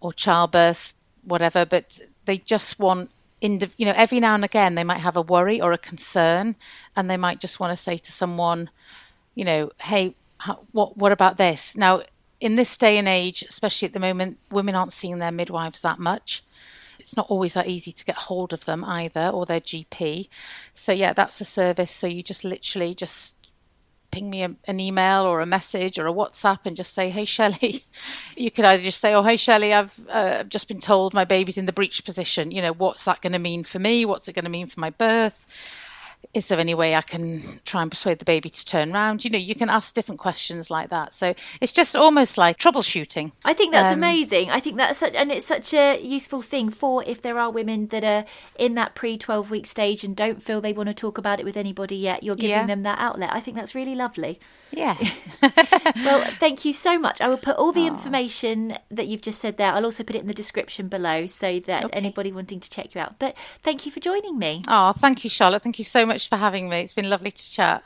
or 0.00 0.14
childbirth, 0.14 0.94
whatever, 1.24 1.66
but 1.66 2.00
they 2.24 2.38
just 2.38 2.78
want 2.78 3.10
indiv- 3.42 3.74
you 3.76 3.84
know, 3.84 3.92
every 3.94 4.20
now 4.20 4.34
and 4.34 4.44
again 4.44 4.74
they 4.74 4.84
might 4.84 4.98
have 5.00 5.16
a 5.16 5.22
worry 5.22 5.60
or 5.60 5.72
a 5.72 5.78
concern, 5.78 6.56
and 6.96 7.10
they 7.10 7.18
might 7.18 7.40
just 7.40 7.60
want 7.60 7.72
to 7.72 7.76
say 7.76 7.98
to 7.98 8.12
someone, 8.12 8.70
you 9.34 9.44
know, 9.44 9.70
hey, 9.78 10.14
how, 10.38 10.60
what 10.72 10.96
what 10.96 11.12
about 11.12 11.36
this? 11.36 11.76
Now, 11.76 12.02
in 12.40 12.56
this 12.56 12.76
day 12.78 12.96
and 12.96 13.06
age, 13.06 13.42
especially 13.42 13.86
at 13.86 13.92
the 13.92 14.00
moment, 14.00 14.38
women 14.50 14.74
aren't 14.74 14.94
seeing 14.94 15.18
their 15.18 15.30
midwives 15.30 15.82
that 15.82 15.98
much 15.98 16.42
it's 17.00 17.16
not 17.16 17.30
always 17.30 17.54
that 17.54 17.68
easy 17.68 17.92
to 17.92 18.04
get 18.04 18.16
hold 18.16 18.52
of 18.52 18.64
them 18.64 18.84
either 18.84 19.28
or 19.28 19.46
their 19.46 19.60
GP. 19.60 20.28
So 20.74 20.92
yeah, 20.92 21.12
that's 21.12 21.40
a 21.40 21.44
service. 21.44 21.90
So 21.90 22.06
you 22.06 22.22
just 22.22 22.44
literally 22.44 22.94
just 22.94 23.36
ping 24.10 24.28
me 24.28 24.42
a, 24.42 24.54
an 24.64 24.80
email 24.80 25.22
or 25.22 25.40
a 25.40 25.46
message 25.46 25.98
or 25.98 26.06
a 26.06 26.12
WhatsApp 26.12 26.60
and 26.64 26.76
just 26.76 26.94
say, 26.94 27.10
"Hey 27.10 27.24
Shelley," 27.24 27.84
you 28.36 28.50
could 28.50 28.64
either 28.64 28.82
just 28.82 29.00
say, 29.00 29.14
"Oh, 29.14 29.22
hey 29.22 29.36
Shelley, 29.36 29.72
I've 29.72 29.98
uh, 30.08 30.44
just 30.44 30.68
been 30.68 30.80
told 30.80 31.14
my 31.14 31.24
baby's 31.24 31.58
in 31.58 31.66
the 31.66 31.72
breech 31.72 32.04
position. 32.04 32.50
You 32.50 32.62
know, 32.62 32.72
what's 32.72 33.04
that 33.04 33.20
going 33.20 33.32
to 33.32 33.38
mean 33.38 33.64
for 33.64 33.78
me? 33.78 34.04
What's 34.04 34.28
it 34.28 34.34
going 34.34 34.44
to 34.44 34.50
mean 34.50 34.66
for 34.66 34.80
my 34.80 34.90
birth?" 34.90 35.46
Is 36.32 36.46
there 36.46 36.60
any 36.60 36.74
way 36.74 36.94
I 36.94 37.02
can 37.02 37.42
try 37.64 37.82
and 37.82 37.90
persuade 37.90 38.20
the 38.20 38.24
baby 38.24 38.50
to 38.50 38.64
turn 38.64 38.92
around? 38.94 39.24
You 39.24 39.30
know, 39.30 39.38
you 39.38 39.54
can 39.54 39.68
ask 39.68 39.94
different 39.94 40.20
questions 40.20 40.70
like 40.70 40.90
that. 40.90 41.12
So 41.12 41.34
it's 41.60 41.72
just 41.72 41.96
almost 41.96 42.38
like 42.38 42.56
troubleshooting. 42.58 43.32
I 43.44 43.52
think 43.52 43.72
that's 43.72 43.92
um, 43.92 43.98
amazing. 43.98 44.50
I 44.50 44.60
think 44.60 44.76
that's 44.76 45.00
such, 45.00 45.14
and 45.14 45.32
it's 45.32 45.46
such 45.46 45.74
a 45.74 46.00
useful 46.00 46.40
thing 46.40 46.70
for 46.70 47.02
if 47.04 47.20
there 47.20 47.38
are 47.38 47.50
women 47.50 47.88
that 47.88 48.04
are 48.04 48.24
in 48.58 48.74
that 48.74 48.94
pre 48.94 49.18
12 49.18 49.50
week 49.50 49.66
stage 49.66 50.04
and 50.04 50.14
don't 50.14 50.42
feel 50.42 50.60
they 50.60 50.72
want 50.72 50.88
to 50.88 50.94
talk 50.94 51.18
about 51.18 51.40
it 51.40 51.44
with 51.44 51.56
anybody 51.56 51.96
yet, 51.96 52.22
you're 52.22 52.36
giving 52.36 52.50
yeah. 52.50 52.66
them 52.66 52.82
that 52.84 52.98
outlet. 52.98 53.30
I 53.32 53.40
think 53.40 53.56
that's 53.56 53.74
really 53.74 53.96
lovely. 53.96 54.38
Yeah. 54.70 54.96
well, 55.96 56.30
thank 56.38 56.64
you 56.64 56.72
so 56.72 56.98
much. 56.98 57.20
I 57.20 57.28
will 57.28 57.38
put 57.38 57.56
all 57.56 57.72
the 57.72 57.82
Aww. 57.82 57.88
information 57.88 58.78
that 58.90 59.08
you've 59.08 59.22
just 59.22 59.40
said 59.40 59.56
there. 59.56 59.72
I'll 59.72 59.84
also 59.84 60.04
put 60.04 60.14
it 60.14 60.20
in 60.20 60.28
the 60.28 60.34
description 60.34 60.86
below 60.86 61.26
so 61.26 61.58
that 61.60 61.86
okay. 61.86 61.96
anybody 61.96 62.30
wanting 62.30 62.60
to 62.60 62.70
check 62.70 62.94
you 62.94 63.00
out. 63.00 63.18
But 63.18 63.36
thank 63.62 63.84
you 63.84 63.90
for 63.92 63.98
joining 63.98 64.38
me. 64.38 64.62
Oh, 64.68 64.92
thank 64.92 65.24
you, 65.24 65.30
Charlotte. 65.30 65.62
Thank 65.62 65.78
you 65.78 65.84
so 65.84 66.06
much 66.20 66.28
for 66.28 66.36
having 66.36 66.68
me. 66.68 66.80
It's 66.80 66.94
been 66.94 67.08
lovely 67.08 67.30
to 67.30 67.50
chat. 67.50 67.82